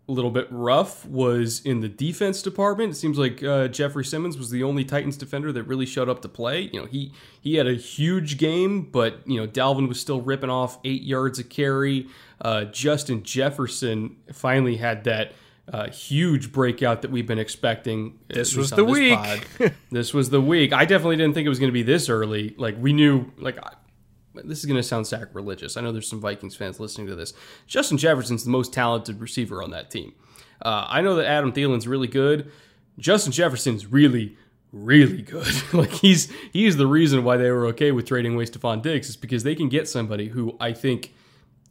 [0.09, 2.93] a little bit rough was in the defense department.
[2.93, 6.21] It seems like uh, Jeffrey Simmons was the only Titans defender that really showed up
[6.23, 6.69] to play.
[6.73, 10.51] You know, he he had a huge game, but you know Dalvin was still ripping
[10.51, 12.09] off eight yards a carry.
[12.41, 15.33] Uh, Justin Jefferson finally had that
[15.73, 18.19] uh, huge breakout that we've been expecting.
[18.29, 19.19] This was the week.
[19.91, 20.75] this was the week.
[20.75, 22.55] I definitely didn't think it was going to be this early.
[22.59, 23.59] Like we knew, like
[24.43, 25.77] this is going to sound sacrilegious.
[25.77, 27.32] I know there's some Vikings fans listening to this.
[27.66, 30.15] Justin Jefferson's the most talented receiver on that team.
[30.62, 32.51] Uh, I know that Adam Thielen's really good.
[32.98, 34.36] Justin Jefferson's really,
[34.73, 35.52] really good.
[35.73, 39.16] like he's he's the reason why they were okay with trading away Stefon Diggs is
[39.16, 41.12] because they can get somebody who I think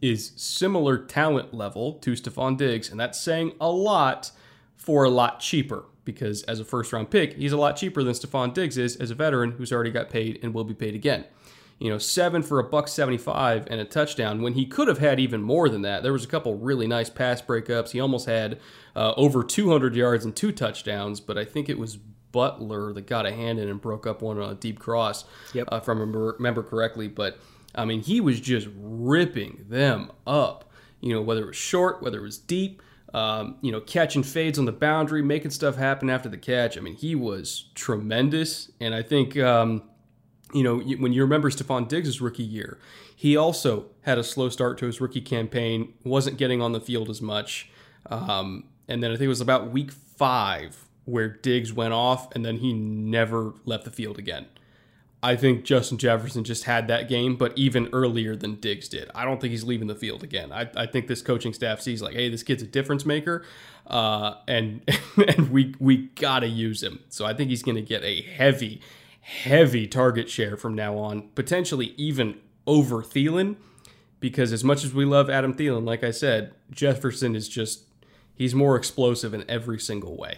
[0.02, 4.32] is similar talent level to Stefon Diggs, and that's saying a lot
[4.76, 5.86] for a lot cheaper.
[6.06, 9.10] Because as a first round pick, he's a lot cheaper than Stefon Diggs is as
[9.10, 11.24] a veteran who's already got paid and will be paid again
[11.84, 15.20] you know, seven for a buck 75 and a touchdown when he could have had
[15.20, 16.02] even more than that.
[16.02, 17.90] There was a couple really nice pass breakups.
[17.90, 18.58] He almost had
[18.96, 21.98] uh, over 200 yards and two touchdowns, but I think it was
[22.32, 25.68] Butler that got a hand in and broke up one on a deep cross, yep.
[25.74, 27.10] uh, if I remember correctly.
[27.10, 27.38] But
[27.76, 30.72] I mean, he was just ripping them up.
[31.02, 32.82] You know, whether it was short, whether it was deep.
[33.14, 36.78] Um, you know, catching fades on the boundary, making stuff happen after the catch.
[36.78, 39.84] I mean, he was tremendous, and I think um,
[40.54, 42.78] you know, when you remember Stefon Diggs' rookie year,
[43.16, 47.10] he also had a slow start to his rookie campaign, wasn't getting on the field
[47.10, 47.70] as much.
[48.08, 52.46] Um, and then I think it was about week five where Diggs went off and
[52.46, 54.46] then he never left the field again.
[55.24, 59.10] I think Justin Jefferson just had that game, but even earlier than Diggs did.
[59.16, 60.52] I don't think he's leaving the field again.
[60.52, 63.46] I, I think this coaching staff sees like, hey, this kid's a difference maker,
[63.88, 64.82] uh, and
[65.28, 67.00] and we we gotta use him.
[67.08, 68.82] So I think he's going to get a heavy,
[69.24, 73.56] heavy target share from now on, potentially even over Thielen.
[74.20, 77.84] Because as much as we love Adam Thielen, like I said, Jefferson is just,
[78.36, 80.38] he's more explosive in every single way.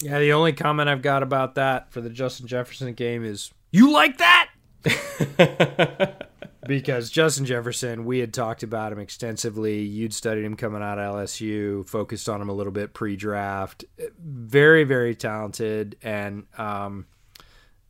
[0.00, 3.90] Yeah, the only comment I've got about that for the Justin Jefferson game is, you
[3.92, 4.50] like that?
[6.66, 9.80] because Justin Jefferson, we had talked about him extensively.
[9.80, 13.84] You'd studied him coming out of LSU, focused on him a little bit pre draft.
[14.18, 15.96] Very, very talented.
[16.02, 17.06] And, um,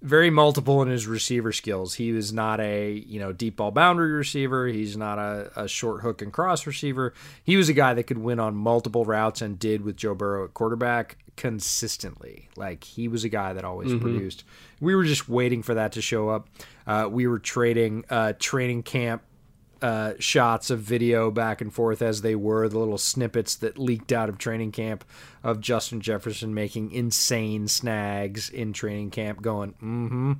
[0.04, 1.94] very multiple in his receiver skills.
[1.94, 4.68] He was not a you know deep ball boundary receiver.
[4.68, 7.14] He's not a, a, short hook and cross receiver.
[7.42, 10.44] He was a guy that could win on multiple routes and did with Joe Burrow
[10.44, 12.50] at quarterback consistently.
[12.54, 14.02] Like he was a guy that always mm-hmm.
[14.02, 14.44] produced.
[14.80, 16.48] We were just waiting for that to show up.
[16.86, 19.22] Uh, we were trading uh, training camp
[19.84, 24.12] uh, shots of video back and forth as they were, the little snippets that leaked
[24.12, 25.04] out of training camp
[25.42, 30.32] of Justin Jefferson making insane snags in training camp, going, mm hmm,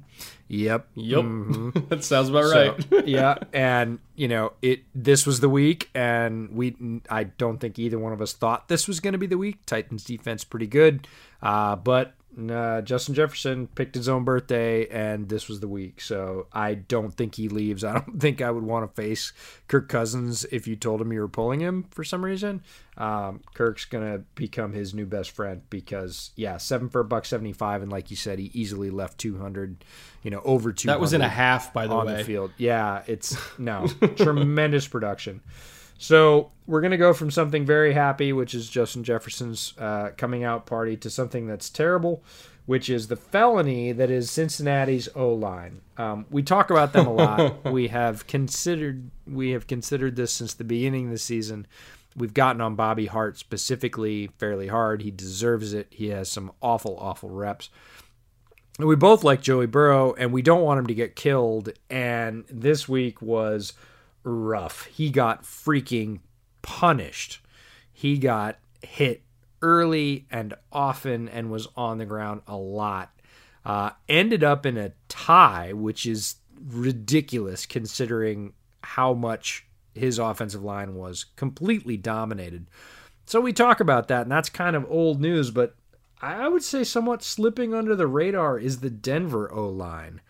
[0.48, 1.78] yep, yep, mm-hmm.
[1.90, 3.06] that sounds about so, right.
[3.06, 4.80] yeah, and you know, it.
[4.94, 8.88] This was the week, and we, I don't think either one of us thought this
[8.88, 9.66] was going to be the week.
[9.66, 11.06] Titans defense pretty good,
[11.42, 12.14] uh, but
[12.50, 16.00] uh, Justin Jefferson picked his own birthday, and this was the week.
[16.00, 17.84] So I don't think he leaves.
[17.84, 19.32] I don't think I would want to face
[19.68, 22.62] Kirk Cousins if you told him you were pulling him for some reason.
[22.96, 27.52] Um, Kirk's gonna become his new best friend because yeah, seven for a buck seventy
[27.52, 29.84] five, and like you said, he easily left two hundred.
[30.22, 30.86] You know, over two.
[30.86, 32.16] That was in a half, by the on way.
[32.16, 32.52] the field.
[32.56, 33.86] Yeah, it's no
[34.16, 35.40] tremendous production.
[35.98, 40.44] So we're going to go from something very happy, which is Justin Jefferson's uh, coming
[40.44, 42.22] out party, to something that's terrible,
[42.66, 45.80] which is the felony that is Cincinnati's O line.
[45.96, 47.64] Um, we talk about them a lot.
[47.70, 51.66] we have considered we have considered this since the beginning of the season.
[52.16, 55.02] We've gotten on Bobby Hart specifically fairly hard.
[55.02, 55.88] He deserves it.
[55.90, 57.70] He has some awful, awful reps.
[58.78, 61.70] We both like Joey Burrow, and we don't want him to get killed.
[61.90, 63.72] And this week was
[64.24, 64.86] rough.
[64.86, 66.20] He got freaking
[66.62, 67.40] punished.
[67.92, 69.22] He got hit
[69.62, 73.10] early and often and was on the ground a lot.
[73.64, 76.36] Uh, ended up in a tie, which is
[76.66, 78.52] ridiculous considering
[78.82, 82.66] how much his offensive line was completely dominated.
[83.26, 85.74] So we talk about that, and that's kind of old news, but
[86.20, 90.20] I would say somewhat slipping under the radar is the Denver O line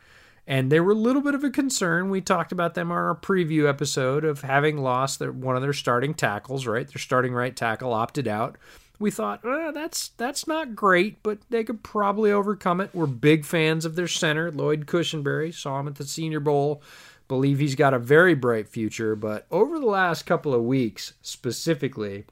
[0.46, 2.10] and they were a little bit of a concern.
[2.10, 5.72] We talked about them on our preview episode of having lost their, one of their
[5.72, 6.86] starting tackles, right?
[6.86, 8.58] Their starting right tackle opted out.
[8.98, 12.90] we thought eh, that's that's not great, but they could probably overcome it.
[12.92, 15.52] We're big fans of their center, Lloyd Cushenberry.
[15.54, 16.82] Saw him at the Senior Bowl.
[17.26, 19.16] Believe he's got a very bright future.
[19.16, 22.26] But over the last couple of weeks, specifically,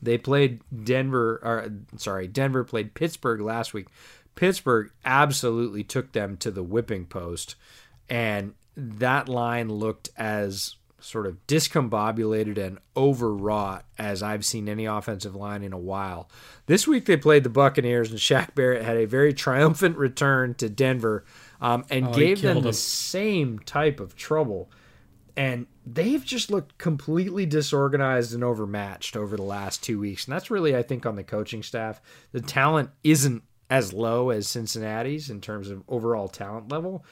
[0.00, 1.40] they played Denver.
[1.42, 3.88] Or sorry, Denver played Pittsburgh last week.
[4.34, 7.56] Pittsburgh absolutely took them to the whipping post,
[8.08, 15.34] and that line looked as sort of discombobulated and overwrought as I've seen any offensive
[15.34, 16.28] line in a while.
[16.66, 20.68] This week they played the Buccaneers, and Shaq Barrett had a very triumphant return to
[20.68, 21.24] Denver
[21.60, 24.70] um, and oh, gave them the same type of trouble.
[25.36, 30.26] And they've just looked completely disorganized and overmatched over the last two weeks.
[30.26, 32.00] And that's really, I think, on the coaching staff.
[32.32, 37.04] The talent isn't as low as Cincinnati's in terms of overall talent level.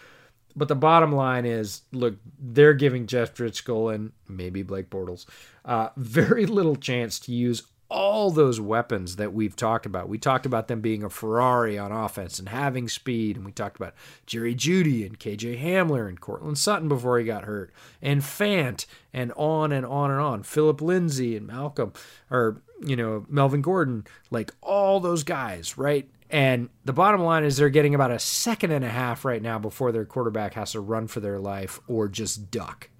[0.57, 5.25] But the bottom line is, look, they're giving Jeff Driskel and maybe Blake Bortles
[5.65, 10.09] uh, very little chance to use all those weapons that we've talked about.
[10.09, 13.77] We talked about them being a Ferrari on offense and having speed, and we talked
[13.77, 13.95] about
[14.27, 17.73] Jerry Jeudy and KJ Hamler and Courtland Sutton before he got hurt,
[18.03, 20.43] and Fant, and on and on and on.
[20.43, 21.95] Philip Lindsay and Malcolm,
[22.31, 26.11] or you know Melvin Gordon, like all those guys, right?
[26.31, 29.59] And the bottom line is they're getting about a second and a half right now
[29.59, 32.91] before their quarterback has to run for their life or just duck.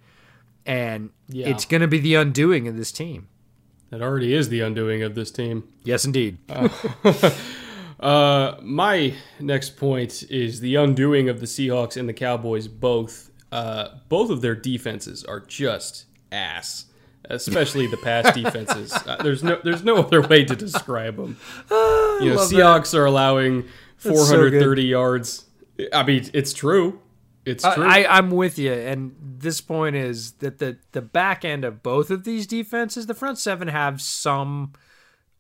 [0.65, 1.49] And yeah.
[1.49, 3.29] it's going to be the undoing of this team.
[3.91, 5.69] It already is the undoing of this team.
[5.83, 6.39] Yes, indeed.
[6.49, 7.31] uh,
[8.01, 13.31] uh, my next point is the undoing of the Seahawks and the Cowboys both.
[13.51, 16.85] Uh, both of their defenses are just ass
[17.29, 18.93] especially the pass defenses.
[19.09, 21.39] Uh, there's no there's no other way to describe them.
[21.71, 22.99] Uh, you know, Seahawks that.
[22.99, 23.65] are allowing
[23.97, 25.45] 430 so yards.
[25.93, 27.01] I mean, it's true.
[27.47, 27.85] It's true.
[27.85, 32.11] I, I'm with you, and this point is that the the back end of both
[32.11, 34.73] of these defenses, the front seven have some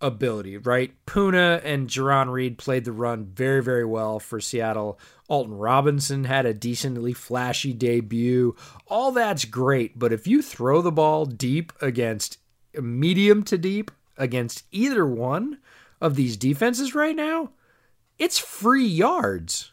[0.00, 0.92] ability, right?
[1.06, 4.98] Poona and Jarran Reed played the run very, very well for Seattle.
[5.28, 8.56] Alton Robinson had a decently flashy debut.
[8.86, 12.38] All that's great, but if you throw the ball deep against
[12.74, 15.58] medium to deep against either one
[16.00, 17.50] of these defenses right now,
[18.18, 19.72] it's free yards.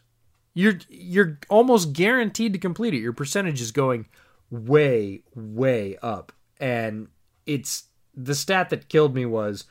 [0.54, 3.00] You're you're almost guaranteed to complete it.
[3.00, 4.06] Your percentage is going
[4.50, 6.32] way way up.
[6.58, 7.08] And
[7.44, 7.84] it's
[8.14, 9.64] the stat that killed me was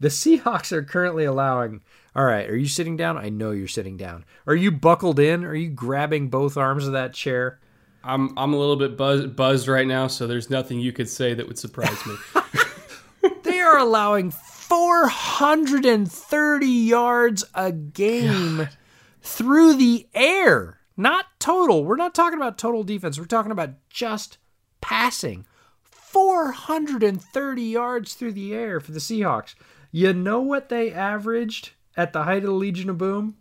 [0.00, 1.82] the Seahawks are currently allowing.
[2.14, 3.16] All right, are you sitting down?
[3.16, 4.24] I know you're sitting down.
[4.46, 5.44] Are you buckled in?
[5.44, 7.58] Are you grabbing both arms of that chair?
[8.04, 11.34] I'm I'm a little bit buzz, buzzed right now, so there's nothing you could say
[11.34, 12.14] that would surprise me.
[13.42, 18.70] they are allowing 430 yards a game God.
[19.22, 21.84] through the air, not total.
[21.84, 23.18] We're not talking about total defense.
[23.18, 24.38] We're talking about just
[24.80, 25.44] passing.
[25.82, 29.54] 430 yards through the air for the Seahawks.
[29.90, 33.36] You know what they averaged at the height of the Legion of Boom?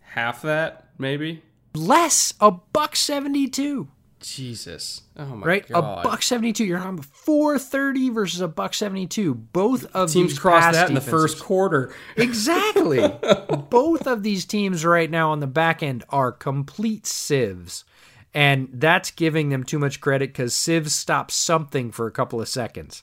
[0.00, 1.42] Half that, maybe.
[1.74, 3.88] Less, a buck seventy-two.
[4.20, 5.02] Jesus.
[5.16, 5.68] Oh my right?
[5.68, 6.00] god.
[6.00, 6.64] A buck 72.
[6.64, 9.34] You're on 430 versus a buck 72.
[9.34, 10.90] Both of these teams these crossed that defenses.
[10.90, 11.94] in the first quarter.
[12.16, 13.06] Exactly.
[13.70, 17.84] Both of these teams right now on the back end are complete sieves.
[18.34, 22.48] And that's giving them too much credit because sieves stop something for a couple of
[22.48, 23.02] seconds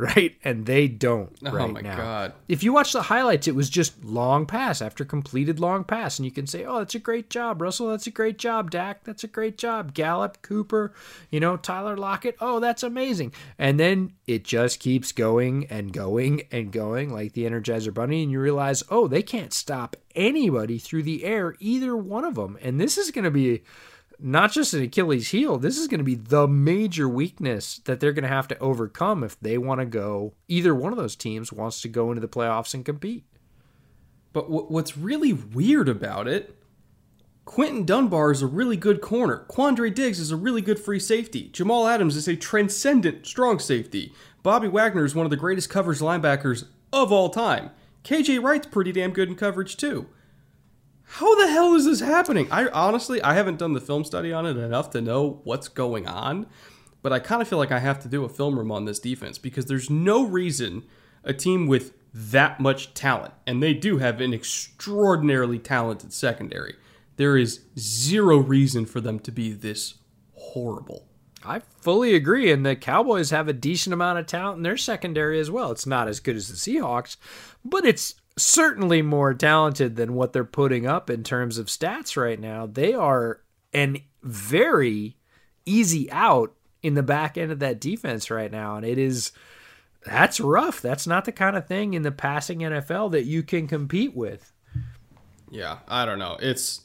[0.00, 0.36] right?
[0.42, 1.36] And they don't.
[1.44, 1.96] Oh right my now.
[1.96, 2.32] god!
[2.48, 6.26] If you watch the highlights, it was just long pass after completed long pass, and
[6.26, 7.88] you can say, "Oh, that's a great job, Russell.
[7.88, 9.04] That's a great job, Dak.
[9.04, 10.92] That's a great job, Gallup, Cooper.
[11.30, 12.36] You know, Tyler Lockett.
[12.40, 17.44] Oh, that's amazing." And then it just keeps going and going and going like the
[17.44, 22.24] Energizer Bunny, and you realize, oh, they can't stop anybody through the air, either one
[22.24, 22.58] of them.
[22.62, 23.62] And this is going to be
[24.22, 28.12] not just an Achilles heel, this is going to be the major weakness that they're
[28.12, 31.52] going to have to overcome if they want to go, either one of those teams
[31.52, 33.24] wants to go into the playoffs and compete.
[34.32, 36.56] But what's really weird about it,
[37.44, 39.44] Quinton Dunbar is a really good corner.
[39.48, 41.48] Quandre Diggs is a really good free safety.
[41.48, 44.12] Jamal Adams is a transcendent strong safety.
[44.42, 47.70] Bobby Wagner is one of the greatest coverage linebackers of all time.
[48.04, 50.06] KJ Wright's pretty damn good in coverage too
[51.12, 52.46] how the hell is this happening?
[52.50, 56.06] I honestly, I haven't done the film study on it enough to know what's going
[56.06, 56.46] on,
[57.02, 59.00] but I kind of feel like I have to do a film room on this
[59.00, 60.84] defense because there's no reason
[61.24, 66.76] a team with that much talent, and they do have an extraordinarily talented secondary,
[67.16, 69.94] there is zero reason for them to be this
[70.34, 71.06] horrible.
[71.44, 75.40] I fully agree, and the Cowboys have a decent amount of talent in their secondary
[75.40, 75.70] as well.
[75.70, 77.16] It's not as good as the Seahawks,
[77.64, 82.40] but it's certainly more talented than what they're putting up in terms of stats right
[82.40, 82.66] now.
[82.66, 83.40] They are
[83.72, 85.16] an very
[85.64, 89.32] easy out in the back end of that defense right now, and it is
[90.04, 90.80] that's rough.
[90.80, 94.52] That's not the kind of thing in the passing NFL that you can compete with.
[95.50, 96.38] Yeah, I don't know.
[96.40, 96.82] It's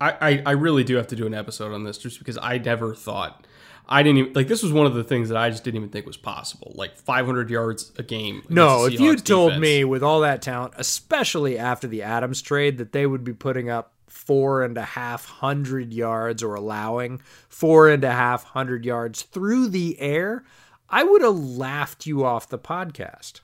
[0.00, 2.58] I, I, I really do have to do an episode on this just because I
[2.58, 3.45] never thought
[3.88, 5.90] I didn't even like this was one of the things that I just didn't even
[5.90, 6.72] think was possible.
[6.74, 8.42] Like 500 yards a game.
[8.48, 12.92] No, if you told me with all that talent, especially after the Adams trade, that
[12.92, 18.02] they would be putting up four and a half hundred yards or allowing four and
[18.02, 20.44] a half hundred yards through the air,
[20.88, 23.40] I would have laughed you off the podcast.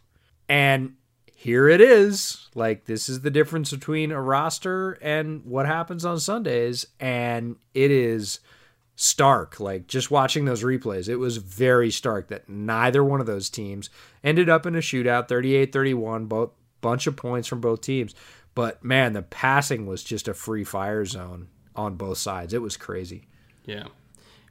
[0.48, 0.94] And
[1.34, 2.48] here it is.
[2.54, 6.86] Like, this is the difference between a roster and what happens on Sundays.
[6.98, 8.40] And it is
[8.96, 9.60] stark.
[9.60, 13.90] Like, just watching those replays, it was very stark that neither one of those teams
[14.22, 16.50] ended up in a shootout 38 31, both
[16.80, 18.14] bunch of points from both teams.
[18.54, 22.52] But man, the passing was just a free fire zone on both sides.
[22.52, 23.28] It was crazy.
[23.64, 23.88] Yeah.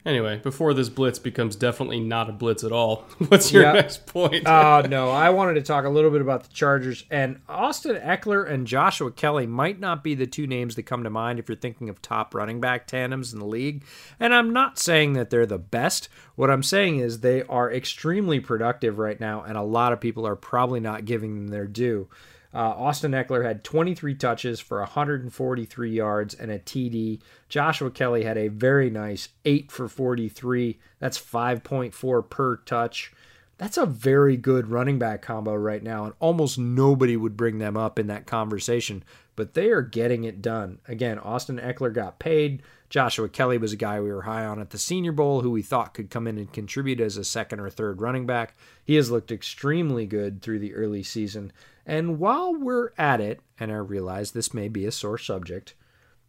[0.04, 3.72] Anyway, before this blitz becomes definitely not a blitz at all, what's your Yeah.
[3.74, 4.42] next point?
[4.48, 5.10] Oh, no.
[5.10, 7.04] I wanted to talk a little bit about the Chargers.
[7.08, 11.10] And Austin Ekeler and Joshua Kelley might not be the two names that come to
[11.10, 13.84] mind if you're thinking of top running back tandems in the league.
[14.18, 16.08] And I'm not saying that they're the best.
[16.34, 20.26] What I'm saying is they are extremely productive right now, and a lot of people
[20.26, 22.08] are probably not giving them their due.
[22.54, 27.20] Uh, Austin Ekeler had 23 touches for 143 yards and a TD.
[27.48, 30.78] Joshua Kelley had a very nice 8 for 43.
[30.98, 33.12] That's 5.4 per touch.
[33.58, 37.76] That's a very good running back combo right now, and almost nobody would bring them
[37.76, 39.04] up in that conversation,
[39.36, 40.80] but they are getting it done.
[40.88, 42.62] Again, Austin Ekeler got paid.
[42.90, 45.62] Joshua Kelley was a guy we were high on at the Senior Bowl who we
[45.62, 48.54] thought could come in and contribute as a second or third running back.
[48.84, 51.52] He has looked extremely good through the early season.
[51.86, 55.74] And while we're at it, and I realize this may be a sore subject,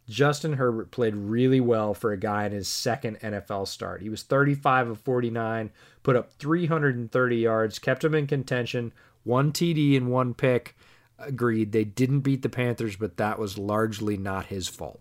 [0.08, 4.02] Justin Herbert played really well for a guy in his second NFL start.
[4.02, 5.70] He was 35 of 49,
[6.02, 10.76] put up 330 yards, kept him in contention, one TD and one pick.
[11.18, 15.00] Agreed, they didn't beat the Panthers, but that was largely not his fault.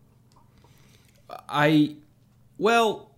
[1.49, 1.95] I
[2.57, 3.12] well,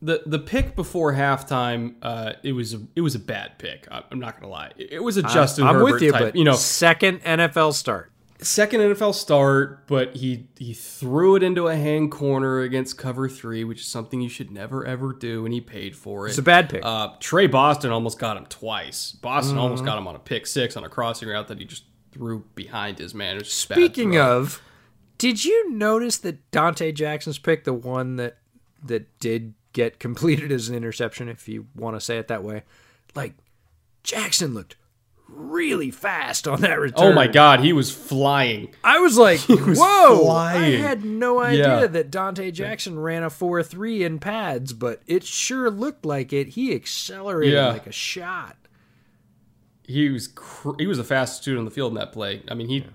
[0.00, 3.86] the the pick before halftime, uh, it was a, it was a bad pick.
[3.90, 4.72] I- I'm not gonna lie.
[4.76, 6.20] It was a Justin I'm Herbert with you, type.
[6.20, 8.12] but you know, second NFL start.
[8.40, 13.64] second NFL start, but he he threw it into a hand corner against cover three,
[13.64, 16.30] which is something you should never ever do, and he paid for it.
[16.30, 16.82] It's a bad pick.
[16.84, 19.12] Uh, Tre Boston almost got him twice.
[19.12, 19.60] Boston Mm-hmm.
[19.62, 22.44] almost got him on a pick six on a crossing route that he just threw
[22.54, 23.34] behind his man.
[23.36, 24.62] It was just a bad Speaking of,
[25.18, 28.38] did you notice that Donte Jackson's pick, the one that
[28.84, 32.64] that did get completed as an interception, if you want to say it that way,
[33.14, 33.34] like
[34.02, 34.74] Jackson looked
[35.28, 37.12] really fast on that return.
[37.12, 38.74] oh my god, he was flying.
[38.82, 40.20] I was like, was whoa!
[40.24, 40.76] flying.
[40.82, 41.86] I had no idea Yeah.
[41.86, 46.48] that Donte Jackson ran a four three in pads, but it sure looked like it.
[46.48, 47.68] He accelerated Yeah.
[47.68, 48.56] like a shot.
[49.84, 52.42] he was cr- he was the fastest dude on the field in that play.
[52.50, 52.86] I mean, he he,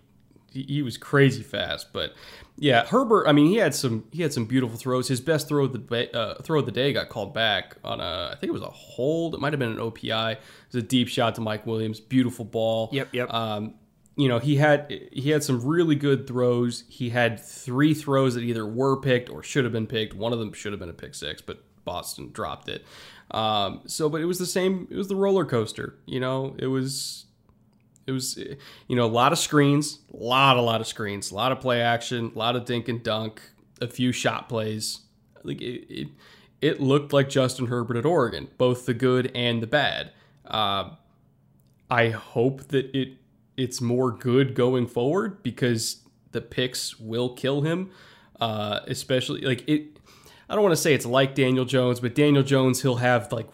[0.54, 1.92] he was crazy fast.
[1.94, 2.14] But
[2.58, 3.28] yeah, Herbert.
[3.28, 5.08] I mean, he had some he had some beautiful throws.
[5.08, 8.32] His best throw of the uh, throw of the day got called back on a
[8.32, 9.34] I think it was a hold.
[9.34, 10.34] It might have been an OPI.
[10.34, 10.40] It
[10.72, 12.00] was a deep shot to Mike Williams.
[12.00, 12.90] Beautiful ball.
[12.92, 13.34] Yep, yep.
[13.34, 13.76] Um,
[14.16, 16.84] you know, he had he had some really good throws.
[16.88, 20.14] He had three throws that either were picked or should have been picked.
[20.14, 22.86] One of them should have been a pick six, but Boston dropped it.
[23.32, 24.88] Um, so, but it was the same.
[24.92, 25.98] It was the roller coaster.
[26.06, 27.26] You know, it was
[28.06, 28.38] it was
[28.88, 31.60] you know a lot of screens, a lot, a lot of screens, a lot of
[31.60, 33.42] play action, a lot of dink and dunk,
[33.82, 35.02] a few shot plays.
[35.44, 36.08] Like it, it,
[36.62, 40.12] it looked like Justin Herbert at Oregon, both the good and the bad.
[40.46, 40.92] Uh,
[41.90, 43.18] I hope that it
[43.56, 46.02] it's more good going forward because
[46.32, 47.92] the picks will kill him.
[48.40, 50.00] Uh, especially like it.
[50.50, 53.48] I don't want to say it's like Daniel Jones, but Daniel Jones he'll have like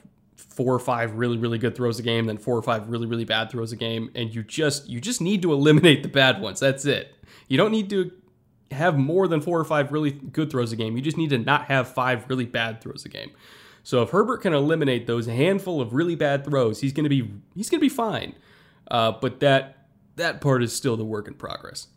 [0.59, 3.23] four or five really really good throws a game, then four or five really really
[3.23, 6.59] bad throws a game, and you just you just need to eliminate the bad ones.
[6.59, 7.15] That's it.
[7.47, 8.11] You don't need to
[8.71, 10.97] have more than four or five really good throws a game.
[10.97, 13.31] You just need to not have five really bad throws a game.
[13.83, 17.69] So if Herbert can eliminate those handful of really bad throws, he's gonna be he's
[17.69, 18.35] gonna be fine.
[18.91, 19.87] Uh, but that
[20.17, 21.87] that part is still the work in progress.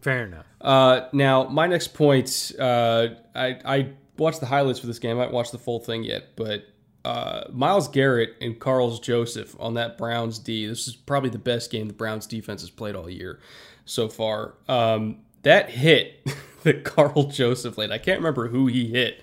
[0.00, 0.46] Fair enough.
[0.62, 5.18] Uh, now, my next point, uh, I, I watched the highlights for this game.
[5.18, 6.64] I haven't watched the full thing yet, but
[7.06, 10.66] uh, Myles Garrett and Karl's Joseph on that Browns D.
[10.66, 13.38] This is probably the best game the Browns defense has played all year
[13.84, 14.54] so far.
[14.68, 16.26] Um, that hit
[16.64, 19.22] that Karl Joseph laid, I can't remember who he hit,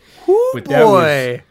[0.54, 1.44] but that was Boy.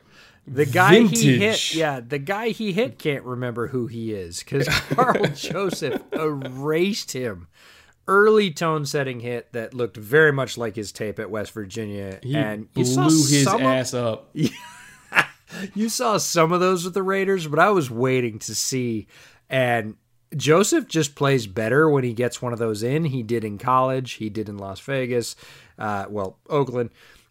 [0.47, 4.67] The guy he hit, yeah, the guy he hit can't remember who he is because
[4.91, 7.47] Karl Joseph erased him.
[8.09, 12.35] Early tone setting hit that looked very much like his tape at West Virginia, he
[12.35, 14.35] and blew his ass up.
[15.75, 19.07] you saw some of those with the Raiders, but I was waiting to see
[19.49, 19.97] And
[20.37, 23.05] Joseph just plays better when he gets one of those in.
[23.05, 25.37] He did in college, he did in Las Vegas,
[25.79, 26.91] uh, well, Oakland.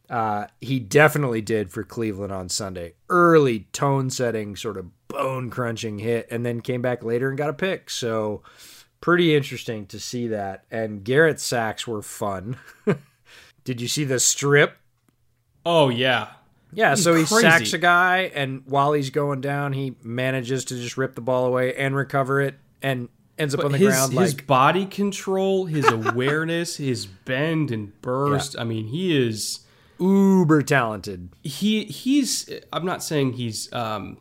[0.09, 2.93] Uh, he definitely did for Cleveland on Sunday.
[3.09, 7.49] Early tone setting, sort of bone crunching hit, and then came back later and got
[7.49, 7.89] a pick.
[7.89, 8.43] So,
[8.99, 10.65] pretty interesting to see that.
[10.69, 12.57] And Garrett sacks were fun.
[13.63, 14.77] did you see the strip?
[15.65, 16.27] Oh, yeah.
[16.73, 17.41] Yeah, so he Crazy.
[17.41, 21.45] sacks a guy, and while he's going down, he manages to just rip the ball
[21.45, 25.65] away and recover it, and ends up on the his, ground his like body control,
[25.65, 28.57] his awareness, his bend and burst.
[28.57, 29.61] I mean, he is
[29.99, 31.29] uber talented.
[31.43, 34.17] he he's I'm not saying he's um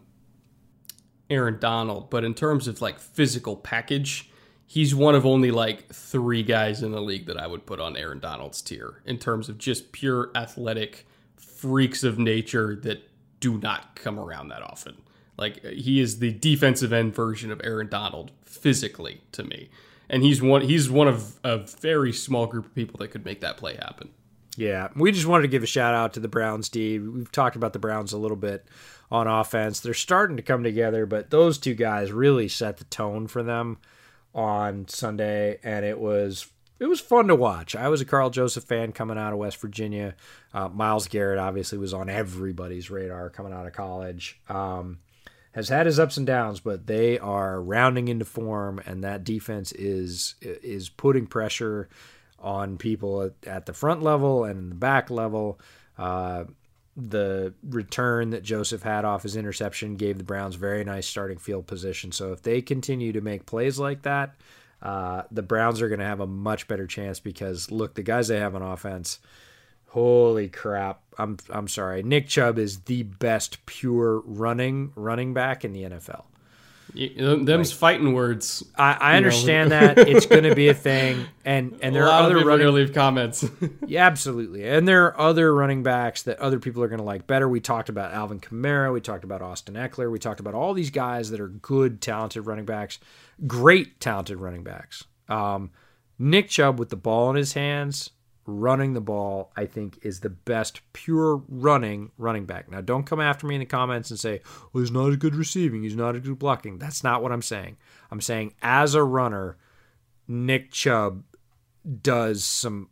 [1.29, 4.31] Aaron Donald, but in terms of like physical package,
[4.67, 7.97] he's one of only like 3 guys in the league that I would put on
[7.97, 11.07] Aaron Donald's tier in terms of just pure athletic
[11.61, 13.09] freaks of nature that
[13.39, 14.97] do not come around that often.
[15.37, 19.69] Like he is the defensive end version of Aaron Donald physically to me.
[20.09, 23.41] And he's one he's one of a very small group of people that could make
[23.41, 24.11] that play happen.
[24.57, 26.99] Yeah, we just wanted to give a shout out to the Browns, D.
[26.99, 28.67] We've talked about the Browns a little bit
[29.11, 29.81] on offense.
[29.81, 33.79] They're starting to come together, but those two guys really set the tone for them
[34.35, 36.51] on Sunday, and it was
[36.81, 37.77] it was fun to watch.
[37.77, 40.17] I was a Karl Joseph fan coming out of West Virginia.
[40.53, 44.41] Uh, Myles Garrett obviously was on everybody's radar coming out of college.
[44.49, 44.99] Um,
[45.53, 49.73] has had his ups and downs, but they are rounding into form, and that defense
[49.73, 51.89] is is putting pressure
[52.39, 55.61] on people at, at the front level and the back level.
[55.99, 56.45] Uh,
[56.97, 61.67] the return that Joseph had off his interception gave the Browns very nice starting field
[61.67, 62.13] position.
[62.13, 64.35] So if they continue to make plays like that,
[64.83, 68.29] uh, the Browns are going to have a much better chance because look, the guys
[68.29, 69.19] they have on offense.
[69.89, 71.03] Holy crap!
[71.19, 72.03] I'm I'm sorry.
[72.03, 76.25] Nick Chubb is the best pure running running back in the NFL.
[76.95, 78.65] You- Them's fighting words.
[78.77, 82.07] I, I know, understand that it's going to be a thing, and and there a
[82.07, 83.45] are lot of other people running gonna leave comments.
[83.87, 84.69] Yeah, absolutely.
[84.69, 87.49] And there are other running backs that other people are going to like better.
[87.49, 88.93] We talked about Alvin Kamara.
[88.93, 90.11] We talked about Austin Ekeler.
[90.11, 92.99] We talked about all these guys that are good, talented running backs,
[93.47, 95.05] great, talented running backs.
[95.29, 95.71] Um,
[96.19, 98.11] Nick Chubb with the ball in his hands,
[98.51, 102.71] running the ball, I think is the best pure running running back.
[102.71, 104.41] Now, don't come after me in the comments and say,
[104.73, 105.83] well, he's not as good receiving.
[105.83, 106.79] He's not as good blocking.
[106.79, 107.77] That's not what I'm saying.
[108.11, 109.57] I'm saying as a runner,
[110.29, 111.25] Nick Chubb
[112.03, 112.91] does some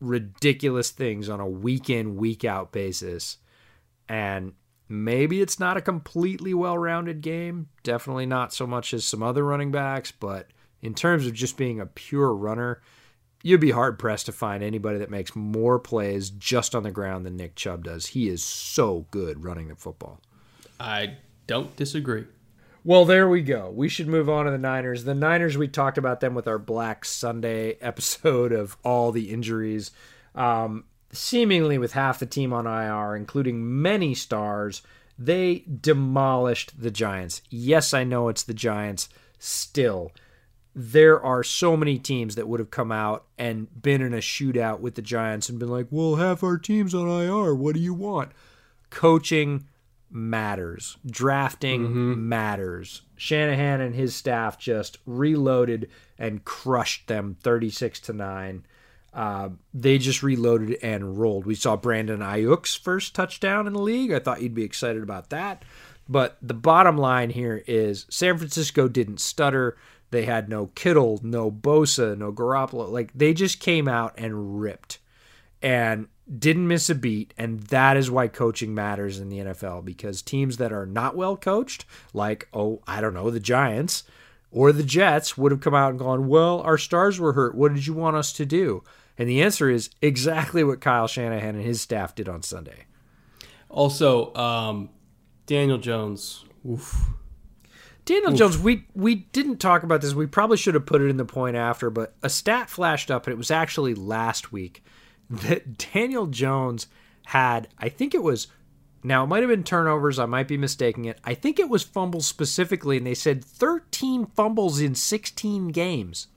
[0.00, 3.38] ridiculous things on a week in, week out basis.
[4.08, 4.52] And
[4.88, 7.68] maybe it's not a completely well rounded game.
[7.82, 10.48] Definitely not so much as some other running backs, but
[10.82, 12.82] in terms of just being a pure runner,
[13.42, 17.24] you'd be hard pressed to find anybody that makes more plays just on the ground
[17.24, 18.06] than Nick Chubb does.
[18.06, 20.20] He is so good running the football.
[20.78, 22.26] I don't disagree.
[22.84, 23.70] Well, there we go.
[23.74, 25.04] We should move on to the Niners.
[25.04, 29.90] The Niners, we talked about them with our Black Sunday episode of all the injuries.
[30.34, 34.82] Um, seemingly with half the team on IR, including many stars,
[35.18, 37.42] they demolished the Giants.
[37.50, 39.08] Yes, I know it's the Giants.
[39.38, 40.12] Still,
[40.78, 44.78] there are so many teams that would have come out and been in a shootout
[44.78, 47.54] with the Giants and been like, well, half our team's on IR.
[47.54, 48.32] What do you want?
[48.90, 49.68] Coaching
[50.10, 50.98] matters.
[51.06, 53.00] Drafting matters.
[53.16, 55.88] Shanahan and his staff just reloaded
[56.18, 58.66] and crushed them 36 to 9.
[59.14, 61.46] Uh, they just reloaded and rolled.
[61.46, 64.12] We saw Brandon Aiyuk's first touchdown in the league.
[64.12, 65.64] I thought you'd be excited about that.
[66.06, 69.76] But the bottom line here is San Francisco didn't stutter.
[70.10, 72.90] They had no Kittle, no Bosa, no Garoppolo.
[72.90, 74.98] Like they just came out and ripped
[75.62, 76.08] and
[76.38, 77.34] didn't miss a beat.
[77.36, 81.36] And that is why coaching matters in the NFL because teams that are not well
[81.36, 84.04] coached, like, oh, I don't know, the Giants
[84.50, 87.54] or the Jets, would have come out and gone, well, our stars were hurt.
[87.54, 88.82] What did you want us to do?
[89.18, 92.86] And the answer is exactly what Kyle Shanahan and his staff did on Sunday.
[93.68, 94.90] Also, um,
[95.46, 96.44] Daniel Jones.
[96.68, 97.10] Oof.
[98.06, 100.14] Daniel Jones, we we didn't talk about this.
[100.14, 103.26] We probably should have put it in the point after, but a stat flashed up,
[103.26, 104.82] and it was actually last week
[105.30, 106.86] that Daniel Jones
[107.26, 107.68] had.
[107.78, 108.46] I think it was.
[109.02, 110.18] Now it might have been turnovers.
[110.18, 111.18] I might be mistaking it.
[111.24, 116.28] I think it was fumbles specifically, and they said 13 fumbles in 16 games.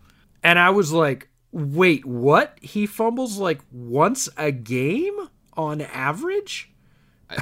[0.44, 2.58] And I was like, wait, what?
[2.62, 6.72] He fumbles like once a game on average?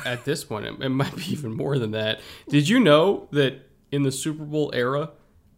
[0.06, 2.20] At this point, it might be even more than that.
[2.50, 5.12] Did you know that in the Super Bowl era,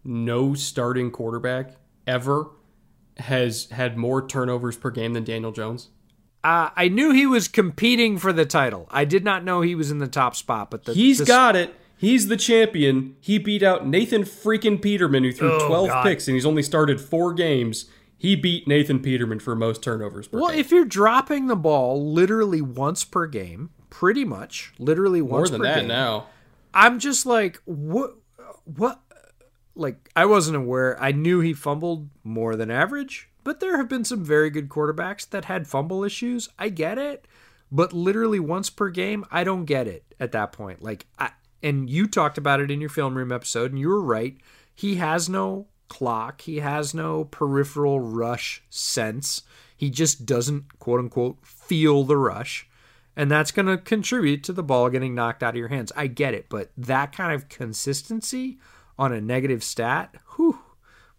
[0.04, 1.76] no starting quarterback
[2.08, 2.48] ever
[3.18, 5.90] has had more turnovers per game than Daniel Jones?
[6.44, 8.88] Uh, I knew he was competing for the title.
[8.92, 11.56] I did not know he was in the top spot, but the, He's the- got
[11.56, 11.76] it.
[11.98, 13.18] He's the champion.
[13.20, 16.04] He beat out Nathan freaking Peterman, who threw Oh, 12 God.
[16.04, 17.90] picks and he's only started four games.
[18.18, 20.42] He beat Nathan Peterman for most turnovers per game.
[20.42, 20.60] Well, game.
[20.62, 25.62] if you're dropping the ball literally once per game, pretty much, literally once per game.
[25.62, 26.28] More than that game, now.
[26.74, 28.16] I'm just like, what?
[28.76, 29.00] What?
[29.76, 31.02] Like, I wasn't aware.
[31.02, 35.30] I knew he fumbled more than average, but there have been some very good quarterbacks
[35.30, 36.50] that had fumble issues.
[36.60, 37.26] I get it,
[37.72, 40.82] but literally once per game, I don't get it at that point.
[40.82, 41.32] Like, I
[41.62, 44.38] and you talked about it in your film room episode, and you were right.
[44.74, 46.42] He has no clock.
[46.42, 49.42] He has no peripheral rush sense.
[49.76, 52.70] He just doesn't quote unquote feel the rush
[53.20, 55.92] and that's going to contribute to the ball getting knocked out of your hands.
[55.94, 58.60] I get it, but that kind of consistency
[58.98, 60.58] on a negative stat, whew,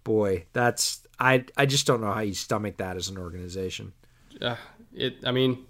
[0.02, 3.92] boy, that's I I just don't know how you stomach that as an organization.
[4.40, 4.56] Uh,
[4.94, 5.16] it.
[5.26, 5.66] I mean,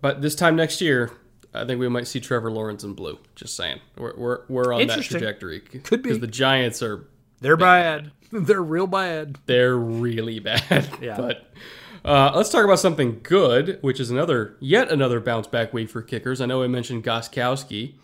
[0.00, 1.12] but this time next year,
[1.54, 3.20] I think we might see Trevor Lawrence in blue.
[3.36, 5.60] Just saying, we're we're, we're on that trajectory.
[5.60, 6.08] Could be.
[6.08, 7.06] because the Giants are
[7.40, 8.10] They're bad.
[8.32, 9.38] They're real bad.
[9.46, 10.88] they're really bad.
[11.00, 11.16] Yeah.
[11.20, 11.52] But
[12.04, 16.02] uh, let's talk about something good, which is another yet another bounce back week for
[16.02, 16.40] kickers.
[16.40, 17.94] I know I mentioned Gostkowski.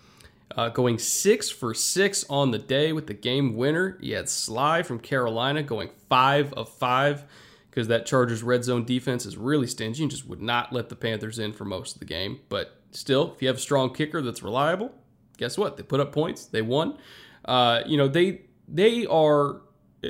[0.57, 3.97] Uh, going six for six on the day with the game winner.
[4.01, 7.25] You had Slye from Carolina going five of five
[7.71, 10.97] because that Chargers red zone defense is really stingy and just would not let the
[10.97, 12.41] Panthers in for most of the game.
[12.49, 14.93] But still, if you have a strong kicker that's reliable,
[15.37, 15.77] guess what?
[15.77, 16.47] They put up points.
[16.47, 16.99] They won.
[17.45, 19.61] Uh, you know they they are.
[20.03, 20.09] uh,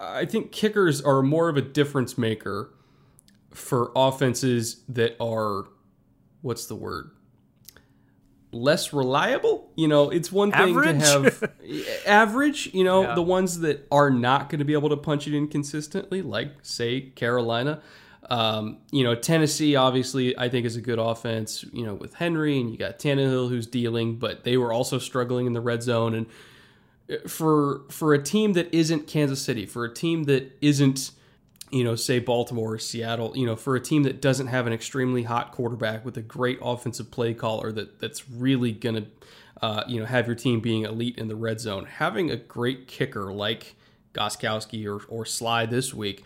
[0.00, 2.70] I think kickers are more of a difference maker
[3.54, 5.64] for offenses that are
[6.42, 7.10] what's the word
[8.52, 11.00] less reliable you know it's one thing Average?
[11.00, 11.52] to have
[12.06, 13.14] average you know Yeah.
[13.14, 16.52] the ones that are not going to be able to punch it in consistently like
[16.62, 17.80] say carolina
[18.30, 22.60] um, you know tennessee obviously i think is a good offense you know with henry
[22.60, 26.14] and you got Tannehill who's dealing but they were also struggling in the red zone
[26.14, 26.26] and
[27.28, 31.10] for for a team that isn't Kansas City, for a team that isn't
[31.74, 34.72] you know say Baltimore or Seattle, you know, for a team that doesn't have an
[34.72, 39.06] extremely hot quarterback with a great offensive play caller that that's really gonna
[39.60, 42.86] uh, you know have your team being elite in the red zone, having a great
[42.86, 43.74] kicker like
[44.12, 46.24] Gostkowski or or Slye this week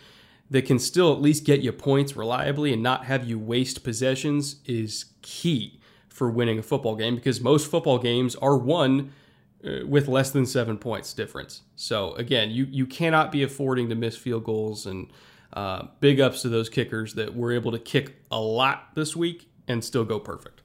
[0.50, 4.56] that can still at least get you points reliably and not have you waste possessions
[4.66, 9.12] is key for winning a football game because most football games are won
[9.64, 11.62] uh, with less than seven points difference.
[11.74, 15.10] So again, you you cannot be affording to miss field goals and
[15.52, 19.50] uh, big ups to those kickers that were able to kick a lot this week
[19.66, 20.62] and still go perfect.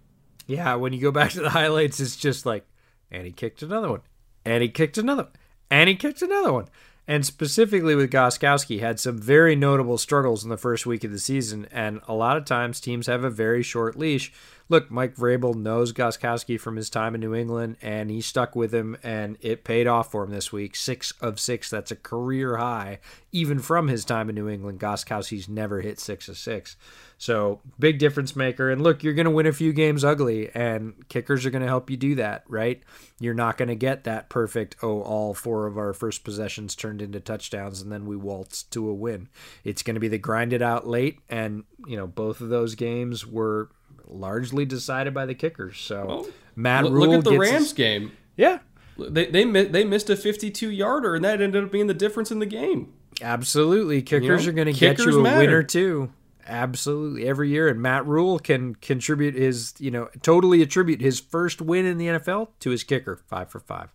[0.47, 2.65] Yeah, when you go back to the highlights, it's just like,
[3.11, 4.01] and he kicked another one,
[4.43, 5.27] and he kicked another,
[5.69, 6.67] and he kicked another one.
[7.05, 11.19] And specifically with Gostkowski, had some very notable struggles in the first week of the
[11.19, 14.31] season, and a lot of times teams have a very short leash.
[14.69, 18.73] Look, Mike Vrabel knows Gostkowski from his time in New England, and he stuck with
[18.73, 20.75] him, and it paid off for him this week.
[20.75, 22.99] Six of six, that's a career high.
[23.31, 26.77] Even from his time in New England, Gostkowski's never hit six of six.
[27.17, 28.69] So big difference maker.
[28.71, 31.67] And look, you're going to win a few games ugly, and kickers are going to
[31.67, 32.81] help you do that, right?
[33.19, 37.01] You're not going to get that perfect, oh, all four of our first possessions turned
[37.01, 39.29] into touchdowns and then we waltzed to a win.
[39.63, 43.25] It's going to be the grinded out late, and, you know, both of those games
[43.25, 43.69] were
[44.07, 45.77] largely decided by the kickers.
[45.79, 48.11] So Well, Matt Rhule look at the gets Rams his- game.
[48.37, 48.59] yeah,
[48.97, 52.39] They they they missed a 52 yarder and that ended up being the difference in
[52.39, 52.93] the game.
[53.21, 54.01] Absolutely.
[54.01, 55.39] Kickers know, are going to get you a matter.
[55.39, 56.11] winner too.
[56.47, 57.27] Absolutely.
[57.27, 57.67] Every year.
[57.69, 62.07] And Matt Rhule can contribute his, you know, totally attribute his first win in the
[62.07, 63.89] NFL to his kicker, five for five.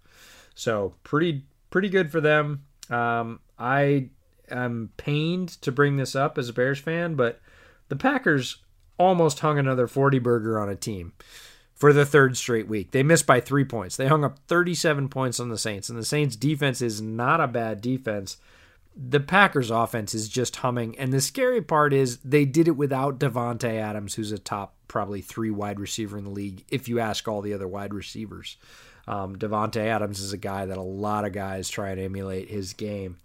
[0.54, 2.62] So pretty, pretty good for them.
[2.90, 4.08] Um, I
[4.50, 7.40] am pained to bring this up as a Bears fan, but
[7.88, 8.62] the Packers
[8.98, 11.12] almost hung another 40 burger on a team
[11.74, 12.90] for the third straight week.
[12.90, 13.96] They missed by three points.
[13.96, 17.46] They hung up 37 points on the Saints, and the Saints' defense is not a
[17.46, 18.36] bad defense.
[18.96, 23.20] The Packers' offense is just humming, and the scary part is they did it without
[23.20, 26.64] Davante Adams, who's a top probably three wide receiver in the league.
[26.68, 28.56] If you ask all the other wide receivers,
[29.06, 32.72] um, Davante Adams is a guy that a lot of guys try and emulate his
[32.72, 33.18] game.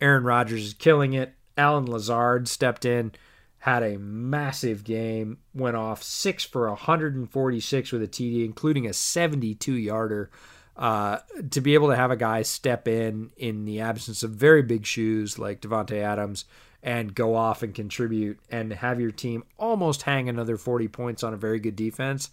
[0.00, 1.34] Aaron Rodgers is killing it.
[1.58, 3.12] Allen Lazard stepped in,
[3.60, 9.72] had a massive game, went off six for 146 with a TD, including a 72
[9.74, 10.30] yarder.
[10.76, 11.18] Uh,
[11.50, 14.86] to be able to have a guy step in in the absence of very big
[14.86, 16.46] shoes like Davante Adams
[16.82, 21.34] and go off and contribute and have your team almost hang another 40 points on
[21.34, 22.30] a very good defense.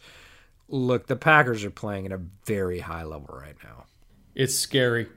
[0.69, 3.83] Look, the Packers are playing at a very high level right now.
[4.33, 5.07] It's scary.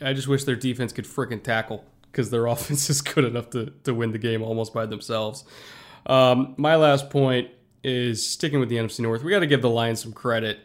[0.00, 3.72] I just wish their defense could frickin' tackle because their offense is good enough to,
[3.84, 5.44] to win the game almost by themselves.
[6.06, 7.50] Um, my last point
[7.82, 9.22] is sticking with the NFC North.
[9.22, 10.60] We got to give the Lions some credit.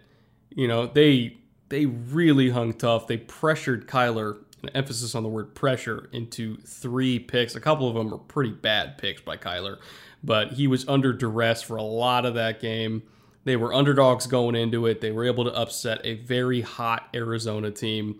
[0.49, 1.37] You know, they
[1.69, 3.07] they really hung tough.
[3.07, 7.55] They pressured Kyler, an emphasis on the word pressure, into three picks.
[7.55, 9.77] A couple of them were pretty bad picks by Kyler,
[10.23, 13.03] but he was under duress for a lot of that game.
[13.43, 15.01] They were underdogs going into it.
[15.01, 18.19] They were able to upset a very hot Arizona team.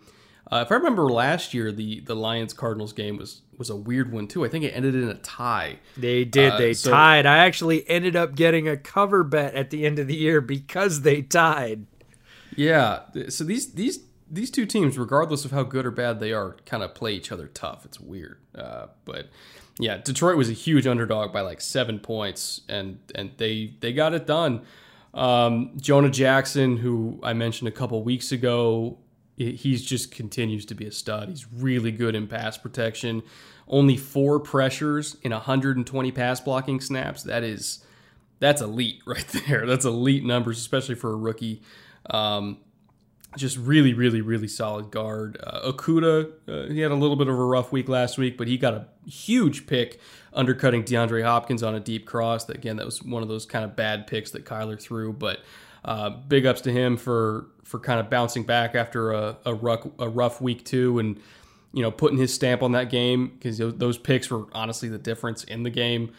[0.52, 4.12] Uh, if I remember last year, the the Lions Cardinals game was was a weird
[4.12, 4.46] one too.
[4.46, 5.80] I think it ended in a tie.
[5.98, 6.54] They did.
[6.54, 7.26] Uh, they so, tied.
[7.26, 11.02] I actually ended up getting a cover bet at the end of the year because
[11.02, 11.86] they tied.
[12.56, 13.02] Yeah.
[13.30, 14.00] So these these
[14.30, 17.32] these two teams, regardless of how good or bad they are, kind of play each
[17.32, 17.86] other tough.
[17.86, 18.38] It's weird.
[18.54, 19.30] Uh, but
[19.80, 24.14] yeah, Detroit was a huge underdog by like seven points, and and they they got
[24.14, 24.62] it done.
[25.14, 28.98] Um, Jonah Jackson, who I mentioned a couple weeks ago,
[29.36, 31.30] he's just continues to be a stud.
[31.30, 33.24] He's really good in pass protection.
[33.68, 37.24] Only four pressures in 120 pass blocking snaps.
[37.24, 37.84] That is
[38.40, 39.66] that's elite right there.
[39.66, 41.62] That's elite numbers, especially for a rookie.
[42.10, 42.60] Um,
[43.36, 45.38] just really, really, really solid guard.
[45.44, 48.48] Uh, Okudah, uh, he had a little bit of a rough week last week, but
[48.48, 50.00] he got a huge pick
[50.34, 52.48] undercutting DeAndre Hopkins on a deep cross.
[52.48, 55.40] Again, that was one of those kind of bad picks that Kyler threw, but
[55.84, 59.86] uh, big ups to him for for kind of bouncing back after a, a rough
[60.00, 61.20] a rough week two and
[61.74, 65.44] you know putting his stamp on that game because those picks were honestly the difference
[65.44, 66.14] in the game.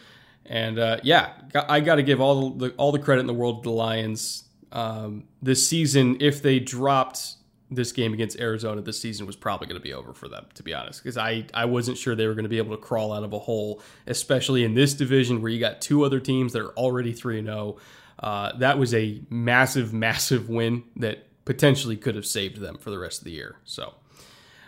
[0.45, 3.63] And uh, yeah, I got to give all the all the credit in the world
[3.63, 6.17] to the Lions um, this season.
[6.19, 7.37] If they dropped
[7.69, 10.63] this game against Arizona, this season was probably going to be over for them, to
[10.63, 13.11] be honest, because I, I wasn't sure they were going to be able to crawl
[13.11, 16.61] out of a hole, especially in this division where you got two other teams that
[16.61, 17.77] are already 3 and 0.
[18.19, 22.99] Uh, that was a massive, massive win that potentially could have saved them for the
[22.99, 23.55] rest of the year.
[23.63, 23.95] So,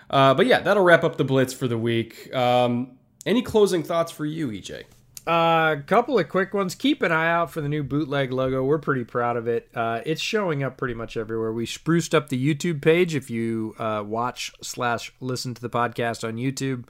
[0.10, 2.34] uh, but yeah, that'll wrap up the blitz for the week.
[2.34, 4.85] Um, any closing thoughts for you, EJ?
[5.27, 6.76] A uh, couple of quick ones.
[6.76, 8.64] Keep an eye out for the new bootleg logo.
[8.64, 9.69] We're pretty proud of it.
[9.76, 11.51] Uh, it's showing up pretty much everywhere.
[11.51, 13.14] We spruced up the YouTube page.
[13.14, 16.85] If you uh, watch slash listen to the podcast on YouTube,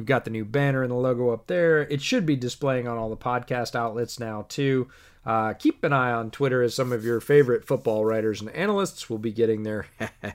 [0.00, 1.82] we've got the new banner and the logo up there.
[1.82, 4.88] It should be displaying on all the podcast outlets now too.
[5.26, 9.10] Uh, keep an eye on Twitter as some of your favorite football writers and analysts
[9.10, 9.86] will be getting their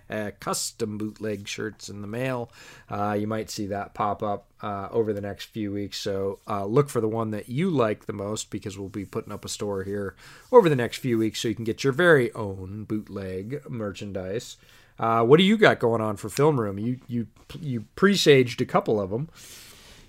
[0.39, 2.51] custom bootleg shirts in the mail.
[2.87, 5.97] Uh, you might see that pop up uh, over the next few weeks.
[5.97, 9.33] So uh, look for the one that you like the most because we'll be putting
[9.33, 10.15] up a store here
[10.51, 14.57] over the next few weeks so you can get your very own bootleg merchandise.
[14.97, 16.79] Uh, what do you got going on for Film Room?
[16.79, 17.27] You you
[17.59, 19.29] you presaged a couple of them.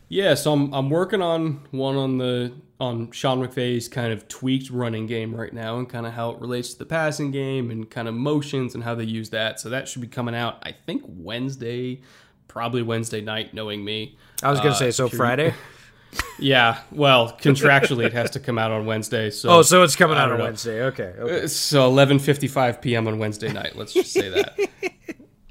[0.08, 4.70] Yeah, so I'm I'm working on one on the on Sean McVay's kind of tweaked
[4.70, 7.90] running game right now and kind of how it relates to the passing game and
[7.90, 9.58] kind of motions and how they use that.
[9.58, 12.02] So that should be coming out I think Wednesday,
[12.48, 14.16] probably Wednesday night knowing me.
[14.42, 15.54] I was going to uh, say so Friday.
[16.38, 19.30] yeah, well, contractually it has to come out on Wednesday.
[19.30, 20.44] So Oh, so it's coming out on know.
[20.44, 20.82] Wednesday.
[20.84, 21.14] Okay.
[21.18, 21.44] okay.
[21.44, 23.08] Uh, so 11:55 p.m.
[23.08, 24.58] on Wednesday night, let's just say that.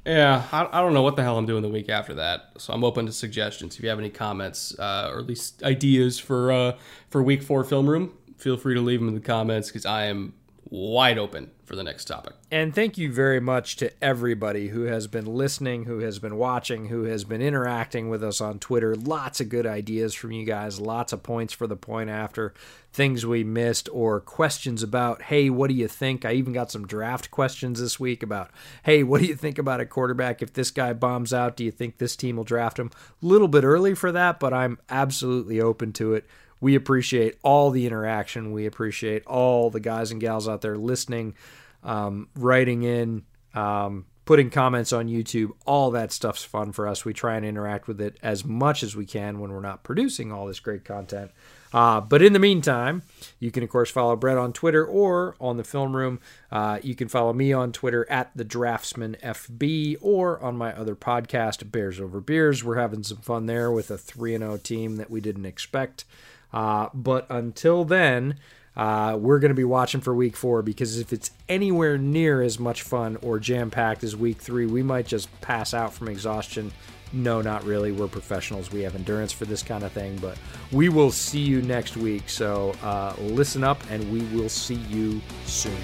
[0.06, 2.72] Yeah, I, I don't know what the hell I'm doing the week after that, so
[2.72, 3.76] I'm open to suggestions.
[3.76, 6.72] If you have any comments uh, or at least ideas for uh,
[7.10, 10.04] for week four film room, feel free to leave them in the comments because I
[10.04, 10.34] am
[10.70, 12.32] wide open for the next topic.
[12.50, 16.86] And thank you very much to everybody who has been listening, who has been watching,
[16.86, 18.94] who has been interacting with us on Twitter.
[18.94, 22.54] Lots of good ideas from you guys, lots of points for the point after,
[22.92, 26.24] things we missed, or questions about, hey, what do you think?
[26.24, 28.52] I even got some draft questions this week about,
[28.84, 30.40] hey, what do you think about a quarterback?
[30.40, 32.92] If this guy bombs out, do you think this team will draft him?
[33.22, 36.26] A little bit early for that, but I'm absolutely open to it
[36.60, 38.52] we appreciate all the interaction.
[38.52, 41.34] We appreciate all the guys and gals out there listening,
[41.82, 43.24] um, writing in,
[43.54, 45.50] um, putting comments on YouTube.
[45.66, 47.04] All that stuff's fun for us.
[47.04, 50.32] We try and interact with it as much as we can when we're not producing
[50.32, 51.30] all this great content.
[51.72, 53.02] Uh, but in the meantime,
[53.38, 56.20] you can of course follow Brett on Twitter or on the Film Room.
[56.50, 60.96] Uh, you can follow me on Twitter at the Draftsman FB or on my other
[60.96, 62.64] podcast, Bears Over Beers.
[62.64, 65.46] We're having some fun there with a three and zero oh team that we didn't
[65.46, 66.04] expect.
[66.52, 68.36] Uh, but until then,
[68.76, 72.58] uh, we're going to be watching for week four because if it's anywhere near as
[72.58, 76.70] much fun or jam packed as week three, we might just pass out from exhaustion.
[77.12, 77.92] No, not really.
[77.92, 78.70] We're professionals.
[78.70, 80.36] We have endurance for this kind of thing, but
[80.72, 82.28] we will see you next week.
[82.28, 85.78] So uh, listen up, and we will see you soon.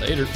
[0.00, 0.26] Later.